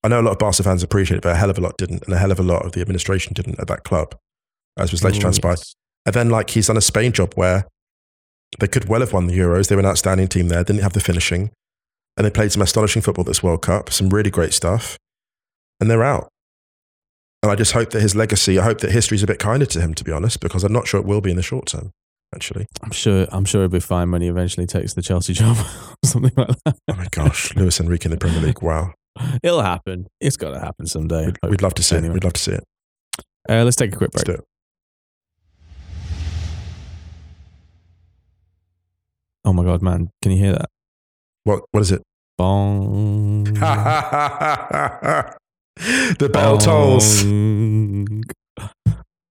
I 0.04 0.08
know 0.10 0.20
a 0.20 0.24
lot 0.24 0.32
of 0.32 0.40
Barca 0.40 0.64
fans 0.64 0.84
appreciate 0.84 1.18
it, 1.18 1.24
but 1.24 1.34
a 1.34 1.36
hell 1.36 1.50
of 1.50 1.58
a 1.58 1.62
lot 1.62 1.78
didn't, 1.78 2.04
and 2.06 2.14
a 2.14 2.18
hell 2.18 2.32
of 2.32 2.40
a 2.40 2.44
lot 2.44 2.66
of 2.66 2.72
the 2.72 2.82
administration 2.82 3.34
didn't 3.34 3.60
at 3.60 3.68
that 3.68 3.84
club, 3.84 4.16
as 4.78 4.92
was 4.92 5.04
later 5.04 5.18
Ooh, 5.18 5.22
transpired. 5.22 5.60
yes. 5.60 5.76
And 6.06 6.14
then, 6.16 6.30
like, 6.30 6.50
he's 6.52 6.68
done 6.68 6.78
a 6.78 6.82
Spain 6.82 7.12
job 7.12 7.34
where 7.36 7.66
they 8.60 8.68
could 8.68 8.88
well 8.90 9.02
have 9.02 9.14
won 9.14 9.28
the 9.28 9.38
Euros. 9.38 9.68
They 9.70 9.76
were 9.76 9.82
an 9.82 9.86
outstanding 9.88 10.28
team 10.28 10.48
there, 10.48 10.64
didn't 10.64 10.82
have 10.84 10.94
the 10.94 11.00
finishing. 11.00 11.52
And 12.16 12.26
they 12.26 12.32
played 12.32 12.52
some 12.52 12.62
astonishing 12.62 13.02
football 13.04 13.22
at 13.24 13.28
this 13.28 13.44
World 13.44 13.62
Cup, 13.62 13.92
some 13.92 14.10
really 14.10 14.32
great 14.32 14.54
stuff. 14.54 14.98
And 15.80 15.90
they're 15.90 16.04
out. 16.04 16.30
And 17.44 17.52
I 17.52 17.56
just 17.56 17.74
hope 17.74 17.92
that 17.92 18.02
his 18.02 18.16
legacy, 18.16 18.58
I 18.58 18.64
hope 18.64 18.80
that 18.82 18.92
history's 18.92 19.22
a 19.22 19.28
bit 19.28 19.38
kinder 19.38 19.68
to 19.68 19.80
him, 19.80 19.94
to 19.94 20.04
be 20.04 20.12
honest, 20.12 20.40
because 20.40 20.64
I'm 20.64 20.74
not 20.74 20.88
sure 20.88 21.00
it 21.00 21.06
will 21.06 21.22
be 21.22 21.30
in 21.30 21.36
the 21.38 21.44
short 21.44 21.68
term, 21.68 21.92
actually. 22.34 22.66
I'm 22.82 22.90
sure. 22.92 23.28
I'm 23.32 23.46
sure 23.46 23.62
he'll 23.62 23.70
be 23.70 23.80
fine 23.80 24.10
when 24.10 24.24
he 24.24 24.28
eventually 24.28 24.66
takes 24.66 24.96
the 24.96 25.04
Chelsea 25.04 25.34
job, 25.34 25.56
or 26.04 26.08
something 26.08 26.32
like 26.36 26.48
that. 26.66 26.76
Oh 26.90 26.96
my 26.96 27.08
gosh, 27.12 27.56
Luis 27.56 27.80
Enrique 27.80 28.06
in 28.06 28.12
the 28.12 28.18
Premier 28.18 28.42
League. 28.42 28.64
Wow. 28.64 28.94
It'll 29.44 29.62
happen. 29.62 30.08
It's 30.20 30.38
got 30.38 30.52
to 30.52 30.60
happen 30.60 30.88
someday. 30.88 31.28
We'd, 31.28 31.38
we'd 31.52 31.62
love 31.62 31.76
to 31.76 31.84
see 31.84 31.98
Anyway. 31.98 32.10
it. 32.10 32.14
We'd 32.16 32.24
love 32.24 32.34
to 32.34 32.42
see 32.42 32.54
it. 32.54 32.64
Uh, 33.48 33.64
let's 33.64 33.76
take 33.76 33.94
a 33.94 33.98
quick 33.98 34.10
Let's 34.16 34.24
break. 34.24 34.40
Oh 39.48 39.54
my 39.54 39.64
god, 39.64 39.82
man! 39.82 40.10
Can 40.22 40.34
you 40.34 40.38
hear 40.40 40.52
that? 40.52 40.70
What, 41.46 41.64
what 41.72 41.80
is 41.80 41.94
it? 41.94 42.02
Bong. 42.38 43.46
the 43.46 43.70
bell 46.34 46.58
tolls. 46.58 47.24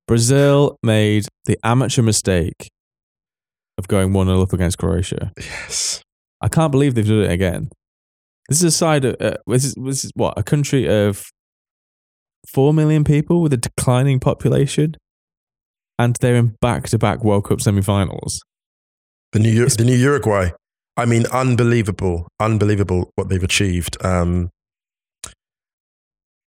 Brazil 0.09 0.79
made 0.83 1.27
the 1.45 1.59
amateur 1.63 2.01
mistake 2.01 2.71
of 3.77 3.89
going 3.89 4.15
1 4.15 4.27
0 4.27 4.41
up 4.41 4.55
against 4.55 4.79
Croatia. 4.79 5.33
Yes. 5.39 6.03
I 6.41 6.49
can't 6.49 6.73
believe 6.73 6.95
they've 6.95 7.07
done 7.07 7.21
it 7.21 7.31
again. 7.31 7.69
This 8.49 8.61
is 8.61 8.65
a 8.65 8.71
side 8.71 9.05
of, 9.05 9.17
uh, 9.21 9.37
this, 9.47 9.65
is, 9.65 9.75
this 9.75 10.03
is 10.03 10.13
what, 10.15 10.33
a 10.39 10.43
country 10.43 10.89
of 10.89 11.27
4 12.49 12.73
million 12.73 13.05
people 13.05 13.43
with 13.43 13.53
a 13.53 13.59
declining 13.59 14.19
population? 14.19 14.97
And 15.99 16.17
they're 16.23 16.37
in 16.37 16.57
back 16.63 16.89
to 16.89 16.99
back 16.99 17.23
World 17.23 17.45
Cup 17.45 17.61
semi 17.61 17.83
finals. 17.83 18.41
The 19.33 19.39
new, 19.39 19.65
Ur- 19.65 19.69
the 19.69 19.85
new 19.85 19.97
Uruguay. 19.97 20.51
I 20.97 21.05
mean, 21.05 21.27
unbelievable, 21.27 22.29
unbelievable 22.41 23.11
what 23.17 23.29
they've 23.29 23.43
achieved. 23.43 24.03
Um, 24.05 24.51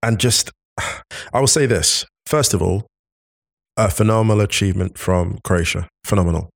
and 0.02 0.20
just, 0.20 0.52
I 1.34 1.40
will 1.40 1.48
say 1.48 1.66
this 1.66 2.06
first 2.26 2.54
of 2.54 2.62
all, 2.62 2.86
a 3.76 3.90
phenomenal 3.90 4.42
achievement 4.42 4.98
from 4.98 5.40
Croatia. 5.44 5.88
Phenomenal. 6.04 6.50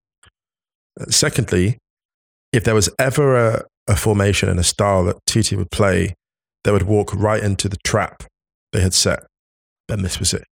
Uh, 0.99 1.05
Secondly, 1.09 1.77
if 2.51 2.63
there 2.63 2.75
was 2.75 2.89
ever 2.99 3.35
a, 3.35 3.65
a 3.87 3.95
formation 3.95 4.49
and 4.49 4.59
a 4.59 4.63
style 4.63 5.03
that 5.05 5.17
Tite 5.25 5.53
would 5.53 5.71
play 5.71 6.13
they 6.63 6.71
would 6.71 6.83
walk 6.83 7.13
right 7.13 7.43
into 7.43 7.67
the 7.67 7.77
trap 7.83 8.23
they 8.71 8.81
had 8.81 8.93
set, 8.93 9.25
then 9.87 10.01
this 10.01 10.17
was 10.19 10.33
it. 10.33 10.45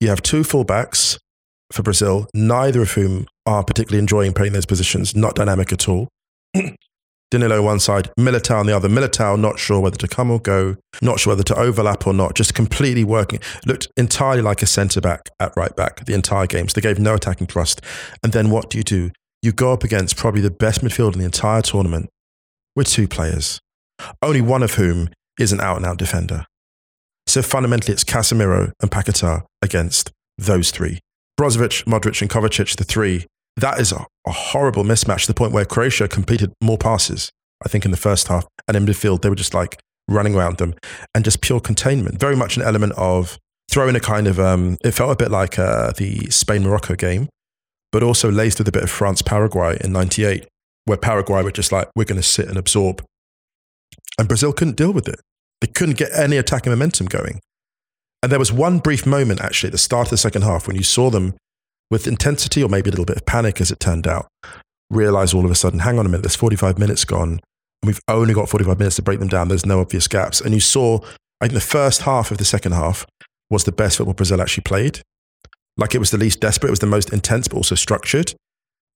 You 0.00 0.08
have 0.08 0.20
two 0.20 0.42
fullbacks 0.42 1.18
for 1.72 1.82
Brazil, 1.82 2.28
neither 2.34 2.82
of 2.82 2.92
whom 2.92 3.26
are 3.46 3.64
particularly 3.64 3.98
enjoying 3.98 4.32
playing 4.32 4.52
those 4.52 4.66
positions, 4.66 5.14
not 5.14 5.34
dynamic 5.34 5.72
at 5.72 5.88
all. 5.88 6.08
Danilo 7.30 7.62
one 7.62 7.80
side, 7.80 8.10
Militao 8.18 8.60
on 8.60 8.66
the 8.66 8.76
other. 8.76 8.88
Militao 8.88 9.38
not 9.38 9.58
sure 9.58 9.80
whether 9.80 9.96
to 9.96 10.06
come 10.06 10.30
or 10.30 10.38
go, 10.38 10.76
not 11.02 11.18
sure 11.18 11.32
whether 11.32 11.42
to 11.42 11.58
overlap 11.58 12.06
or 12.06 12.12
not, 12.12 12.34
just 12.34 12.54
completely 12.54 13.02
working. 13.02 13.40
Looked 13.66 13.88
entirely 13.96 14.40
like 14.40 14.62
a 14.62 14.66
centre 14.66 15.00
back 15.00 15.30
at 15.40 15.56
right 15.56 15.74
back 15.74 16.04
the 16.04 16.14
entire 16.14 16.46
game. 16.46 16.68
So 16.68 16.74
they 16.74 16.80
gave 16.80 17.00
no 17.00 17.14
attacking 17.14 17.48
thrust. 17.48 17.80
And 18.22 18.32
then 18.32 18.50
what 18.50 18.70
do 18.70 18.78
you 18.78 18.84
do? 18.84 19.10
You 19.42 19.50
go 19.50 19.72
up 19.72 19.82
against 19.82 20.16
probably 20.16 20.42
the 20.42 20.50
best 20.50 20.82
midfield 20.82 21.14
in 21.14 21.18
the 21.18 21.24
entire 21.24 21.60
tournament 21.60 22.08
with 22.76 22.86
two 22.86 23.08
players, 23.08 23.58
only 24.22 24.40
one 24.40 24.62
of 24.62 24.74
whom 24.74 25.08
is 25.38 25.52
an 25.52 25.60
out 25.60 25.76
and 25.76 25.84
out 25.84 25.98
defender. 25.98 26.46
So 27.26 27.42
fundamentally, 27.42 27.94
it's 27.94 28.04
Casemiro 28.04 28.72
and 28.80 28.90
Paquetá 28.90 29.44
against 29.60 30.12
those 30.38 30.70
three. 30.70 31.00
Brozovic, 31.40 31.84
Modric, 31.84 32.20
and 32.20 32.30
Kovacic, 32.30 32.76
the 32.76 32.84
three. 32.84 33.26
That 33.56 33.80
is 33.80 33.92
a, 33.92 34.06
a 34.26 34.32
horrible 34.32 34.84
mismatch 34.84 35.22
to 35.22 35.26
the 35.28 35.34
point 35.34 35.52
where 35.52 35.64
Croatia 35.64 36.08
completed 36.08 36.52
more 36.62 36.78
passes, 36.78 37.30
I 37.64 37.68
think, 37.68 37.84
in 37.84 37.90
the 37.90 37.96
first 37.96 38.28
half. 38.28 38.46
And 38.66 38.76
in 38.76 38.86
midfield, 38.86 39.22
they 39.22 39.28
were 39.28 39.34
just 39.34 39.54
like 39.54 39.80
running 40.08 40.34
around 40.34 40.58
them 40.58 40.74
and 41.14 41.24
just 41.24 41.40
pure 41.40 41.60
containment. 41.60 42.18
Very 42.18 42.36
much 42.36 42.56
an 42.56 42.62
element 42.62 42.92
of 42.96 43.38
throwing 43.70 43.96
a 43.96 44.00
kind 44.00 44.26
of, 44.26 44.38
um, 44.38 44.76
it 44.84 44.92
felt 44.92 45.12
a 45.12 45.16
bit 45.16 45.30
like 45.30 45.58
uh, 45.58 45.92
the 45.92 46.30
Spain 46.30 46.62
Morocco 46.62 46.94
game, 46.94 47.28
but 47.92 48.02
also 48.02 48.30
laced 48.30 48.58
with 48.58 48.68
a 48.68 48.72
bit 48.72 48.82
of 48.82 48.90
France 48.90 49.22
Paraguay 49.22 49.78
in 49.82 49.92
98, 49.92 50.46
where 50.84 50.98
Paraguay 50.98 51.42
were 51.42 51.52
just 51.52 51.72
like, 51.72 51.88
we're 51.96 52.04
going 52.04 52.20
to 52.20 52.26
sit 52.26 52.48
and 52.48 52.58
absorb. 52.58 53.04
And 54.18 54.28
Brazil 54.28 54.52
couldn't 54.52 54.76
deal 54.76 54.92
with 54.92 55.08
it. 55.08 55.20
They 55.60 55.68
couldn't 55.68 55.96
get 55.96 56.10
any 56.12 56.36
attacking 56.36 56.70
momentum 56.70 57.06
going. 57.06 57.40
And 58.24 58.32
there 58.32 58.38
was 58.38 58.50
one 58.50 58.78
brief 58.78 59.04
moment, 59.04 59.42
actually, 59.42 59.68
at 59.68 59.72
the 59.72 59.76
start 59.76 60.06
of 60.06 60.10
the 60.10 60.16
second 60.16 60.44
half, 60.44 60.66
when 60.66 60.76
you 60.76 60.82
saw 60.82 61.10
them 61.10 61.34
with 61.90 62.06
intensity 62.06 62.62
or 62.62 62.70
maybe 62.70 62.88
a 62.88 62.90
little 62.90 63.04
bit 63.04 63.18
of 63.18 63.26
panic, 63.26 63.60
as 63.60 63.70
it 63.70 63.78
turned 63.78 64.06
out, 64.06 64.28
realize 64.88 65.34
all 65.34 65.44
of 65.44 65.50
a 65.50 65.54
sudden, 65.54 65.80
hang 65.80 65.98
on 65.98 66.06
a 66.06 66.08
minute, 66.08 66.22
there's 66.22 66.34
45 66.34 66.78
minutes 66.78 67.04
gone, 67.04 67.32
and 67.32 67.86
we've 67.86 68.00
only 68.08 68.32
got 68.32 68.48
45 68.48 68.78
minutes 68.78 68.96
to 68.96 69.02
break 69.02 69.18
them 69.18 69.28
down. 69.28 69.48
There's 69.48 69.66
no 69.66 69.78
obvious 69.78 70.08
gaps. 70.08 70.40
And 70.40 70.54
you 70.54 70.60
saw, 70.60 71.00
I 71.42 71.48
think 71.48 71.52
the 71.52 71.60
first 71.60 72.00
half 72.00 72.30
of 72.30 72.38
the 72.38 72.46
second 72.46 72.72
half 72.72 73.04
was 73.50 73.64
the 73.64 73.72
best 73.72 73.98
football 73.98 74.14
Brazil 74.14 74.40
actually 74.40 74.64
played. 74.64 75.02
Like 75.76 75.94
it 75.94 75.98
was 75.98 76.10
the 76.10 76.16
least 76.16 76.40
desperate, 76.40 76.70
it 76.70 76.72
was 76.72 76.78
the 76.78 76.86
most 76.86 77.12
intense, 77.12 77.46
but 77.46 77.58
also 77.58 77.74
structured. 77.74 78.32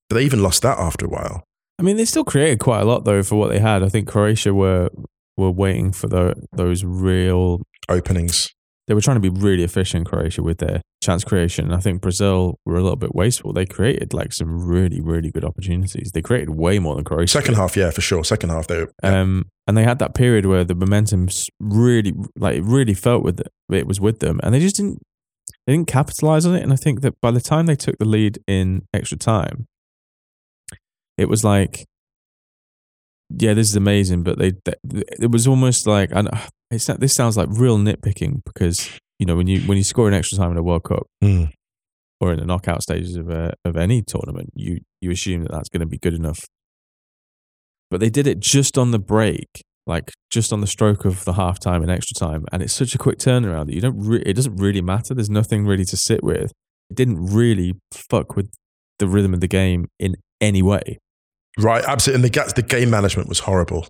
But 0.09 0.15
they 0.15 0.23
even 0.23 0.41
lost 0.41 0.63
that 0.63 0.79
after 0.79 1.05
a 1.05 1.09
while. 1.09 1.43
I 1.77 1.83
mean, 1.83 1.97
they 1.97 2.05
still 2.05 2.25
created 2.25 2.57
quite 2.57 2.81
a 2.81 2.85
lot 2.85 3.05
though 3.05 3.21
for 3.21 3.35
what 3.35 3.51
they 3.51 3.59
had. 3.59 3.83
I 3.83 3.89
think 3.89 4.07
Croatia 4.07 4.55
were 4.55 4.89
were 5.37 5.51
waiting 5.51 5.91
for 5.91 6.07
the, 6.07 6.33
those 6.51 6.83
real. 6.83 7.61
Openings. 7.87 8.53
They 8.89 8.95
were 8.95 9.01
trying 9.01 9.21
to 9.21 9.21
be 9.21 9.29
really 9.29 9.63
efficient, 9.63 10.07
Croatia, 10.07 10.41
with 10.41 10.57
their 10.57 10.81
chance 11.03 11.23
creation. 11.23 11.65
And 11.65 11.75
I 11.75 11.79
think 11.79 12.01
Brazil 12.01 12.57
were 12.65 12.75
a 12.75 12.81
little 12.81 12.95
bit 12.95 13.13
wasteful. 13.13 13.53
They 13.53 13.67
created 13.67 14.15
like 14.15 14.33
some 14.33 14.65
really, 14.65 14.99
really 14.99 15.29
good 15.29 15.45
opportunities. 15.45 16.11
They 16.11 16.23
created 16.23 16.49
way 16.49 16.79
more 16.79 16.95
than 16.95 17.03
Croatia. 17.03 17.31
Second 17.31 17.53
half, 17.53 17.77
yeah, 17.77 17.91
for 17.91 18.01
sure. 18.01 18.23
Second 18.23 18.49
half, 18.49 18.65
they 18.65 18.79
were, 18.79 18.91
yeah. 19.03 19.21
Um, 19.21 19.45
and 19.67 19.77
they 19.77 19.83
had 19.83 19.99
that 19.99 20.15
period 20.15 20.47
where 20.47 20.63
the 20.63 20.73
momentum 20.73 21.29
really, 21.59 22.15
like, 22.35 22.55
it 22.55 22.63
really 22.63 22.95
felt 22.95 23.23
with 23.23 23.39
it, 23.41 23.51
it 23.71 23.85
was 23.85 24.01
with 24.01 24.21
them, 24.21 24.39
and 24.41 24.55
they 24.55 24.59
just 24.59 24.77
didn't, 24.77 25.03
they 25.67 25.73
didn't 25.73 25.87
capitalize 25.87 26.47
on 26.47 26.55
it. 26.55 26.63
And 26.63 26.73
I 26.73 26.75
think 26.75 27.01
that 27.01 27.13
by 27.21 27.29
the 27.29 27.41
time 27.41 27.67
they 27.67 27.75
took 27.75 27.99
the 27.99 28.05
lead 28.05 28.39
in 28.47 28.87
extra 28.91 29.19
time, 29.19 29.67
it 31.15 31.29
was 31.29 31.43
like, 31.43 31.85
yeah, 33.37 33.53
this 33.53 33.69
is 33.69 33.75
amazing, 33.75 34.23
but 34.23 34.37
they, 34.39 34.53
they 34.65 34.73
it 35.19 35.31
was 35.31 35.47
almost 35.47 35.85
like, 35.87 36.09
and 36.11 36.29
it's 36.71 36.87
not, 36.87 36.99
this 36.99 37.13
sounds 37.13 37.37
like 37.37 37.47
real 37.51 37.77
nitpicking 37.77 38.41
because 38.45 38.89
you 39.19 39.25
know 39.25 39.35
when 39.35 39.47
you 39.47 39.61
when 39.61 39.77
you 39.77 39.83
score 39.83 40.07
an 40.07 40.13
extra 40.13 40.37
time 40.37 40.51
in 40.51 40.57
a 40.57 40.63
World 40.63 40.83
Cup 40.83 41.07
Mm. 41.23 41.51
or 42.21 42.33
in 42.33 42.39
the 42.39 42.45
knockout 42.45 42.81
stages 42.83 43.15
of 43.15 43.29
a, 43.29 43.53
of 43.65 43.75
any 43.77 44.01
tournament, 44.01 44.49
you 44.55 44.79
you 45.01 45.11
assume 45.11 45.43
that 45.43 45.51
that's 45.51 45.69
going 45.69 45.81
to 45.81 45.85
be 45.85 45.97
good 45.97 46.13
enough. 46.13 46.39
But 47.91 47.99
they 47.99 48.09
did 48.09 48.27
it 48.27 48.39
just 48.39 48.77
on 48.77 48.91
the 48.91 48.99
break, 48.99 49.47
like 49.87 50.11
just 50.29 50.53
on 50.53 50.61
the 50.61 50.67
stroke 50.67 51.05
of 51.05 51.25
the 51.25 51.33
half 51.33 51.59
time 51.59 51.81
and 51.81 51.89
extra 51.91 52.13
time, 52.13 52.45
and 52.51 52.61
it's 52.61 52.73
such 52.73 52.93
a 52.93 52.97
quick 52.99 53.17
turnaround 53.17 53.65
that 53.67 53.73
you 53.75 53.81
don't. 53.81 53.99
Re- 53.99 54.23
it 54.25 54.33
doesn't 54.33 54.55
really 54.57 54.81
matter. 54.81 55.13
There's 55.13 55.29
nothing 55.29 55.65
really 55.65 55.85
to 55.85 55.97
sit 55.97 56.23
with. 56.23 56.51
It 56.89 56.95
didn't 56.95 57.25
really 57.25 57.73
fuck 57.91 58.35
with 58.35 58.51
the 58.99 59.07
rhythm 59.07 59.33
of 59.33 59.39
the 59.41 59.47
game 59.47 59.87
in 59.99 60.15
any 60.41 60.61
way. 60.61 60.97
Right, 61.59 61.83
absolutely. 61.83 62.25
And 62.25 62.33
the, 62.33 62.53
the 62.55 62.61
game 62.61 62.89
management 62.89 63.29
was 63.29 63.39
horrible. 63.39 63.87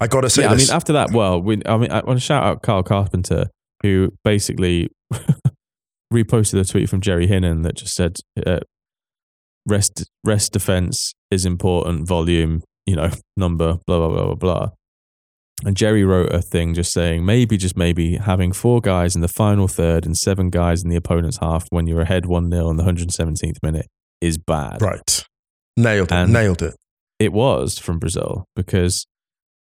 I 0.00 0.06
got 0.06 0.22
to 0.22 0.30
say 0.30 0.42
yeah, 0.42 0.52
I 0.52 0.56
mean, 0.56 0.70
after 0.70 0.92
that, 0.94 1.12
well, 1.12 1.40
we, 1.40 1.60
I 1.66 1.76
mean, 1.76 1.90
I 1.90 2.00
want 2.00 2.18
to 2.18 2.24
shout 2.24 2.42
out 2.44 2.62
Carl 2.62 2.82
Carpenter, 2.82 3.48
who 3.82 4.12
basically 4.24 4.88
reposted 6.12 6.60
a 6.60 6.64
tweet 6.64 6.88
from 6.88 7.00
Jerry 7.00 7.26
Hinnan 7.26 7.62
that 7.64 7.76
just 7.76 7.94
said, 7.94 8.16
uh, 8.46 8.60
"Rest, 9.66 10.04
rest 10.24 10.52
defense 10.52 11.12
is 11.30 11.44
important. 11.44 12.08
Volume, 12.08 12.62
you 12.86 12.96
know, 12.96 13.10
number, 13.36 13.78
blah 13.86 13.98
blah 13.98 14.08
blah 14.08 14.24
blah 14.24 14.34
blah." 14.34 14.70
And 15.64 15.76
Jerry 15.76 16.04
wrote 16.04 16.32
a 16.32 16.42
thing 16.42 16.74
just 16.74 16.92
saying, 16.92 17.24
maybe, 17.24 17.56
just 17.56 17.78
maybe, 17.78 18.16
having 18.16 18.52
four 18.52 18.82
guys 18.82 19.14
in 19.14 19.22
the 19.22 19.28
final 19.28 19.66
third 19.68 20.04
and 20.04 20.14
seven 20.16 20.50
guys 20.50 20.82
in 20.82 20.90
the 20.90 20.96
opponent's 20.96 21.38
half 21.38 21.66
when 21.70 21.86
you're 21.86 22.02
ahead 22.02 22.26
1 22.26 22.50
0 22.50 22.68
in 22.68 22.76
the 22.76 22.82
117th 22.82 23.56
minute 23.62 23.86
is 24.20 24.36
bad. 24.36 24.82
right. 24.82 25.24
Nailed 25.78 26.12
it. 26.12 26.14
And- 26.14 26.32
nailed 26.32 26.60
it. 26.62 26.74
It 27.18 27.32
was 27.32 27.78
from 27.78 27.98
Brazil 27.98 28.44
because 28.54 29.06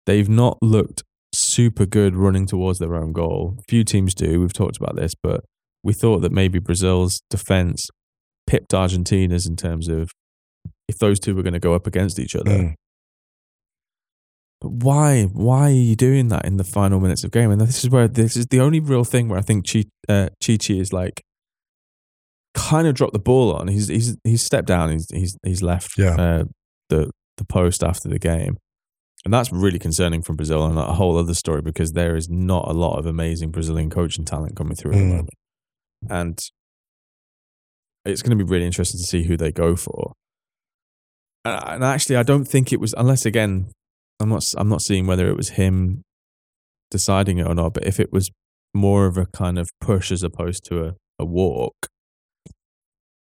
they've 0.07 0.29
not 0.29 0.59
looked 0.63 1.03
super 1.35 1.87
good 1.87 2.15
running 2.17 2.47
towards 2.47 2.79
their 2.79 2.95
own 2.95 3.13
goal. 3.13 3.59
Few 3.69 3.85
teams 3.85 4.15
do. 4.15 4.41
We've 4.41 4.53
talked 4.53 4.77
about 4.77 4.97
this, 4.97 5.13
but 5.21 5.45
we 5.83 5.93
thought 5.93 6.21
that 6.21 6.33
maybe 6.33 6.59
Brazil's 6.59 7.23
defense 7.31 7.89
pipped 8.47 8.75
Argentina's 8.75 9.47
in 9.47 9.57
terms 9.57 9.89
of 9.89 10.11
if 10.89 10.99
those 10.99 11.19
two 11.21 11.35
were 11.35 11.43
going 11.43 11.53
to 11.55 11.61
go 11.61 11.75
up 11.75 11.87
against 11.87 12.19
each 12.19 12.35
other. 12.35 12.51
Mm. 12.51 12.75
But 14.61 14.73
why? 14.73 15.25
Why 15.25 15.69
are 15.69 15.75
you 15.75 15.97
doing 15.97 16.29
that 16.29 16.45
in 16.45 16.57
the 16.59 16.65
final 16.65 17.01
minutes 17.01 17.25
of 17.25 17.31
game? 17.31 17.51
And 17.51 17.61
this 17.61 17.83
is 17.83 17.89
where 17.91 18.09
this 18.09 18.37
is 18.37 18.47
the 18.47 18.61
only 18.61 18.79
real 18.81 19.05
thing 19.05 19.29
where 19.29 19.39
I 19.39 19.43
think 19.43 19.71
Chi 19.71 19.85
uh, 20.09 20.29
Chi 20.45 20.59
is 20.69 20.93
like 20.93 21.23
kind 22.55 22.87
of 22.87 22.95
dropped 22.95 23.15
the 23.15 23.19
ball 23.21 23.55
on. 23.55 23.69
He's 23.69 23.89
he's 23.89 24.17
he's 24.25 24.43
stepped 24.43 24.69
down. 24.69 24.91
He's 24.91 25.07
he's 25.11 25.37
he's 25.45 25.63
left 25.63 25.93
Yeah. 25.97 26.15
uh, 26.17 26.45
the 26.91 27.11
the 27.41 27.45
post 27.45 27.83
after 27.83 28.09
the 28.09 28.19
game, 28.19 28.57
and 29.25 29.35
that's 29.35 29.51
really 29.53 29.79
concerning 29.79 30.23
from 30.23 30.37
Brazil 30.37 30.65
and 30.65 30.79
a 30.79 30.95
whole 30.95 31.19
other 31.19 31.35
story 31.35 31.63
because 31.63 31.93
there 31.93 32.15
is 32.17 32.29
not 32.29 32.69
a 32.69 32.73
lot 32.73 32.99
of 32.99 33.07
amazing 33.07 33.51
Brazilian 33.51 33.91
coaching 33.91 34.25
talent 34.25 34.55
coming 34.57 34.77
through 34.77 34.93
at 34.93 34.99
the 34.99 35.03
Mm. 35.05 35.09
moment, 35.09 35.31
and 36.09 36.39
it's 38.05 38.23
going 38.23 38.37
to 38.39 38.43
be 38.45 38.49
really 38.51 38.65
interesting 38.67 38.99
to 38.99 39.05
see 39.07 39.25
who 39.25 39.37
they 39.37 39.53
go 39.53 39.77
for. 39.77 40.13
And 41.45 41.63
and 41.69 41.85
actually, 41.85 42.17
I 42.17 42.23
don't 42.23 42.47
think 42.47 42.73
it 42.73 42.81
was 42.81 42.95
unless 42.97 43.27
again, 43.27 43.71
I'm 44.21 44.29
not 44.29 44.45
I'm 44.57 44.69
not 44.69 44.83
seeing 44.83 45.07
whether 45.07 45.29
it 45.29 45.37
was 45.37 45.51
him 45.51 46.03
deciding 46.91 47.39
it 47.39 47.47
or 47.47 47.55
not. 47.55 47.75
But 47.75 47.87
if 47.87 47.99
it 48.01 48.13
was 48.13 48.31
more 48.75 49.07
of 49.07 49.17
a 49.19 49.27
kind 49.27 49.59
of 49.59 49.69
push 49.81 50.13
as 50.13 50.23
opposed 50.23 50.65
to 50.67 50.85
a, 50.85 50.95
a 51.19 51.25
walk, 51.25 51.75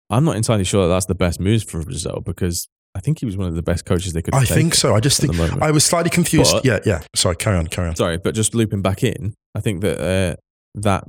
I'm 0.09 0.25
not 0.25 0.37
entirely 0.37 0.65
sure 0.65 0.83
that 0.87 0.95
that's 0.95 1.07
the 1.07 1.15
best 1.15 1.41
move 1.41 1.65
for 1.65 1.83
Brazil 1.83 2.21
because 2.25 2.69
I 2.95 3.01
think 3.01 3.21
he 3.21 3.27
was 3.27 3.37
one 3.37 3.47
of 3.49 3.55
the 3.55 3.63
best 3.63 3.85
coaches 3.85 4.13
they 4.13 4.23
could. 4.23 4.35
Have 4.35 4.43
I 4.43 4.47
think 4.47 4.75
so. 4.75 4.95
I 4.95 5.01
just 5.01 5.21
think. 5.21 5.39
I 5.63 5.71
was 5.71 5.85
slightly 5.85 6.11
confused. 6.11 6.53
But- 6.53 6.65
yeah, 6.65 6.81
yeah. 6.85 7.03
Sorry, 7.15 7.37
carry 7.37 7.57
on, 7.57 7.67
carry 7.69 7.89
on. 7.89 7.97
Sorry, 7.97 8.19
but 8.19 8.35
just 8.35 8.55
looping 8.55 8.83
back 8.83 9.05
in, 9.05 9.35
I 9.55 9.61
think 9.61 9.81
that 9.83 10.01
uh, 10.01 10.37
that 10.75 11.05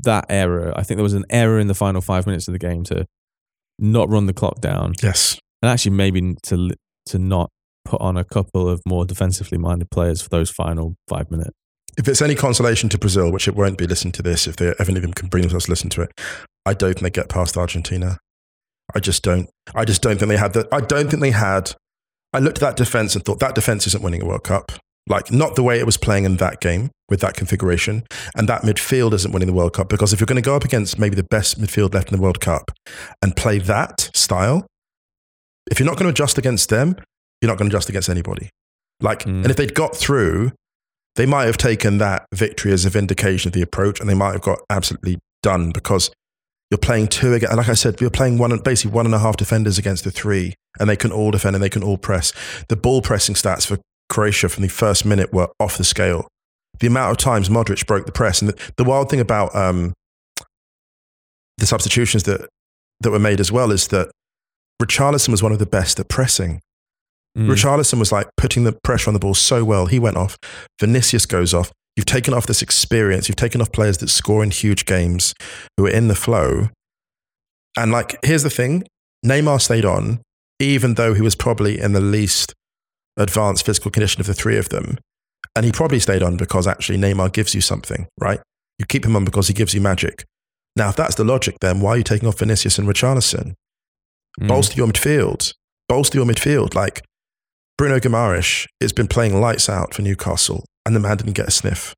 that 0.00 0.26
error. 0.28 0.72
I 0.76 0.82
think 0.82 0.96
there 0.96 1.04
was 1.04 1.14
an 1.14 1.24
error 1.30 1.58
in 1.60 1.66
the 1.68 1.74
final 1.74 2.00
five 2.00 2.26
minutes 2.26 2.48
of 2.48 2.52
the 2.52 2.58
game 2.58 2.82
to 2.84 3.06
not 3.78 4.08
run 4.10 4.26
the 4.26 4.32
clock 4.32 4.60
down, 4.60 4.94
Yes. 5.02 5.38
and 5.62 5.70
actually 5.70 5.92
maybe 5.92 6.34
to 6.44 6.70
to 7.06 7.18
not 7.18 7.48
put 7.84 8.00
on 8.00 8.16
a 8.16 8.24
couple 8.24 8.68
of 8.68 8.80
more 8.86 9.04
defensively 9.06 9.56
minded 9.56 9.90
players 9.90 10.20
for 10.20 10.28
those 10.28 10.50
final 10.50 10.96
five 11.08 11.30
minutes. 11.30 11.50
If 11.96 12.06
it's 12.08 12.22
any 12.22 12.34
consolation 12.34 12.88
to 12.90 12.98
Brazil, 12.98 13.32
which 13.32 13.48
it 13.48 13.54
won't 13.56 13.76
be, 13.78 13.86
listen 13.86 14.12
to 14.12 14.22
this. 14.22 14.46
If 14.46 14.56
they, 14.56 14.68
if 14.78 14.88
any 14.88 14.96
of 14.96 15.02
them 15.02 15.12
can 15.12 15.28
bring 15.28 15.42
themselves 15.42 15.64
to 15.66 15.70
listen 15.72 15.90
to 15.90 16.02
it, 16.02 16.10
I 16.66 16.72
don't 16.74 16.94
think 16.94 17.02
they 17.02 17.10
get 17.10 17.28
past 17.28 17.56
Argentina. 17.56 18.18
I 18.94 19.00
just 19.00 19.22
don't. 19.22 19.48
I 19.74 19.84
just 19.84 20.02
don't 20.02 20.18
think 20.18 20.28
they 20.30 20.36
had 20.36 20.52
that. 20.54 20.68
I 20.72 20.80
don't 20.80 21.08
think 21.10 21.22
they 21.22 21.30
had. 21.30 21.72
I 22.32 22.38
looked 22.38 22.58
at 22.58 22.60
that 22.62 22.76
defense 22.76 23.14
and 23.16 23.24
thought 23.24 23.40
that 23.40 23.54
defense 23.54 23.86
isn't 23.88 24.02
winning 24.02 24.22
a 24.22 24.26
World 24.26 24.44
Cup. 24.44 24.72
Like 25.08 25.32
not 25.32 25.56
the 25.56 25.62
way 25.62 25.78
it 25.80 25.86
was 25.86 25.96
playing 25.96 26.24
in 26.24 26.36
that 26.36 26.60
game 26.60 26.90
with 27.08 27.20
that 27.20 27.34
configuration, 27.34 28.04
and 28.36 28.48
that 28.48 28.62
midfield 28.62 29.12
isn't 29.14 29.32
winning 29.32 29.48
the 29.48 29.52
World 29.54 29.72
Cup 29.72 29.88
because 29.88 30.12
if 30.12 30.20
you're 30.20 30.26
going 30.26 30.40
to 30.40 30.46
go 30.46 30.54
up 30.54 30.64
against 30.64 30.98
maybe 30.98 31.16
the 31.16 31.24
best 31.24 31.60
midfield 31.60 31.94
left 31.94 32.10
in 32.12 32.16
the 32.16 32.22
World 32.22 32.40
Cup 32.40 32.70
and 33.22 33.34
play 33.36 33.58
that 33.58 34.10
style, 34.14 34.66
if 35.70 35.78
you're 35.80 35.86
not 35.86 35.96
going 35.96 36.04
to 36.04 36.10
adjust 36.10 36.38
against 36.38 36.68
them, 36.68 36.96
you're 37.40 37.48
not 37.50 37.58
going 37.58 37.68
to 37.70 37.74
adjust 37.74 37.88
against 37.88 38.08
anybody. 38.08 38.50
Like, 39.00 39.20
Mm. 39.24 39.42
and 39.42 39.46
if 39.46 39.56
they'd 39.56 39.74
got 39.74 39.96
through, 39.96 40.52
they 41.16 41.26
might 41.26 41.46
have 41.46 41.56
taken 41.56 41.98
that 41.98 42.26
victory 42.34 42.70
as 42.72 42.84
a 42.84 42.90
vindication 42.90 43.48
of 43.48 43.52
the 43.54 43.62
approach, 43.62 43.98
and 43.98 44.08
they 44.08 44.14
might 44.14 44.32
have 44.32 44.42
got 44.42 44.58
absolutely 44.70 45.18
done 45.42 45.72
because 45.72 46.10
you're 46.70 46.78
playing 46.78 47.08
two 47.08 47.34
again. 47.34 47.56
Like 47.56 47.68
I 47.68 47.74
said, 47.74 48.00
you're 48.00 48.10
playing 48.10 48.38
one, 48.38 48.56
basically 48.58 48.92
one 48.92 49.06
and 49.06 49.14
a 49.14 49.18
half 49.18 49.36
defenders 49.36 49.78
against 49.78 50.04
the 50.04 50.10
three, 50.10 50.54
and 50.78 50.88
they 50.88 50.96
can 50.96 51.10
all 51.10 51.30
defend 51.30 51.56
and 51.56 51.62
they 51.62 51.70
can 51.70 51.82
all 51.82 51.98
press. 51.98 52.32
The 52.68 52.76
ball 52.76 53.02
pressing 53.02 53.34
stats 53.34 53.66
for 53.66 53.78
Croatia 54.08 54.48
from 54.48 54.62
the 54.62 54.68
first 54.68 55.04
minute 55.04 55.32
were 55.32 55.48
off 55.58 55.76
the 55.76 55.84
scale. 55.84 56.28
The 56.78 56.86
amount 56.86 57.10
of 57.10 57.18
times 57.18 57.48
Modric 57.48 57.86
broke 57.86 58.06
the 58.06 58.12
press, 58.12 58.40
and 58.40 58.50
the, 58.50 58.72
the 58.76 58.84
wild 58.84 59.10
thing 59.10 59.20
about 59.20 59.54
um, 59.54 59.92
the 61.58 61.66
substitutions 61.66 62.22
that 62.24 62.48
that 63.00 63.10
were 63.10 63.18
made 63.18 63.40
as 63.40 63.50
well 63.50 63.70
is 63.70 63.88
that 63.88 64.10
Richarlison 64.80 65.28
was 65.28 65.42
one 65.42 65.52
of 65.52 65.58
the 65.58 65.66
best 65.66 65.98
at 65.98 66.08
pressing. 66.08 66.60
Mm. 67.36 67.48
Richarlison 67.48 67.98
was 67.98 68.12
like 68.12 68.28
putting 68.36 68.64
the 68.64 68.72
pressure 68.84 69.08
on 69.10 69.14
the 69.14 69.20
ball 69.20 69.34
so 69.34 69.64
well. 69.64 69.86
He 69.86 69.98
went 69.98 70.16
off. 70.16 70.36
Vinicius 70.80 71.26
goes 71.26 71.54
off. 71.54 71.72
You've 71.96 72.06
taken 72.06 72.32
off 72.32 72.46
this 72.46 72.62
experience. 72.62 73.28
You've 73.28 73.36
taken 73.36 73.60
off 73.60 73.72
players 73.72 73.98
that 73.98 74.08
score 74.08 74.42
in 74.42 74.50
huge 74.50 74.86
games 74.86 75.34
who 75.76 75.86
are 75.86 75.90
in 75.90 76.08
the 76.08 76.14
flow. 76.14 76.68
And 77.76 77.92
like, 77.92 78.18
here's 78.24 78.42
the 78.42 78.50
thing 78.50 78.84
Neymar 79.24 79.60
stayed 79.60 79.84
on, 79.84 80.20
even 80.58 80.94
though 80.94 81.14
he 81.14 81.22
was 81.22 81.34
probably 81.34 81.80
in 81.80 81.92
the 81.92 82.00
least 82.00 82.54
advanced 83.16 83.66
physical 83.66 83.90
condition 83.90 84.20
of 84.20 84.26
the 84.26 84.34
three 84.34 84.56
of 84.56 84.68
them. 84.68 84.98
And 85.56 85.64
he 85.64 85.72
probably 85.72 85.98
stayed 85.98 86.22
on 86.22 86.36
because 86.36 86.66
actually 86.66 86.98
Neymar 86.98 87.32
gives 87.32 87.54
you 87.54 87.60
something, 87.60 88.06
right? 88.18 88.40
You 88.78 88.86
keep 88.86 89.04
him 89.04 89.16
on 89.16 89.24
because 89.24 89.48
he 89.48 89.54
gives 89.54 89.74
you 89.74 89.80
magic. 89.80 90.24
Now, 90.76 90.88
if 90.88 90.96
that's 90.96 91.16
the 91.16 91.24
logic, 91.24 91.56
then 91.60 91.80
why 91.80 91.90
are 91.90 91.96
you 91.98 92.04
taking 92.04 92.28
off 92.28 92.38
Vinicius 92.38 92.78
and 92.78 92.88
Richarlison? 92.88 93.54
Mm. 94.40 94.48
bolster 94.48 94.76
your 94.76 94.86
midfield. 94.86 95.52
Bolster 95.88 96.18
your 96.18 96.26
midfield. 96.26 96.74
Like 96.74 97.04
Bruno 97.80 97.98
Guimaraes 97.98 98.66
has 98.82 98.92
been 98.92 99.08
playing 99.08 99.40
lights 99.40 99.66
out 99.66 99.94
for 99.94 100.02
Newcastle, 100.02 100.66
and 100.84 100.94
the 100.94 101.00
man 101.00 101.16
didn't 101.16 101.32
get 101.32 101.48
a 101.48 101.50
sniff. 101.50 101.94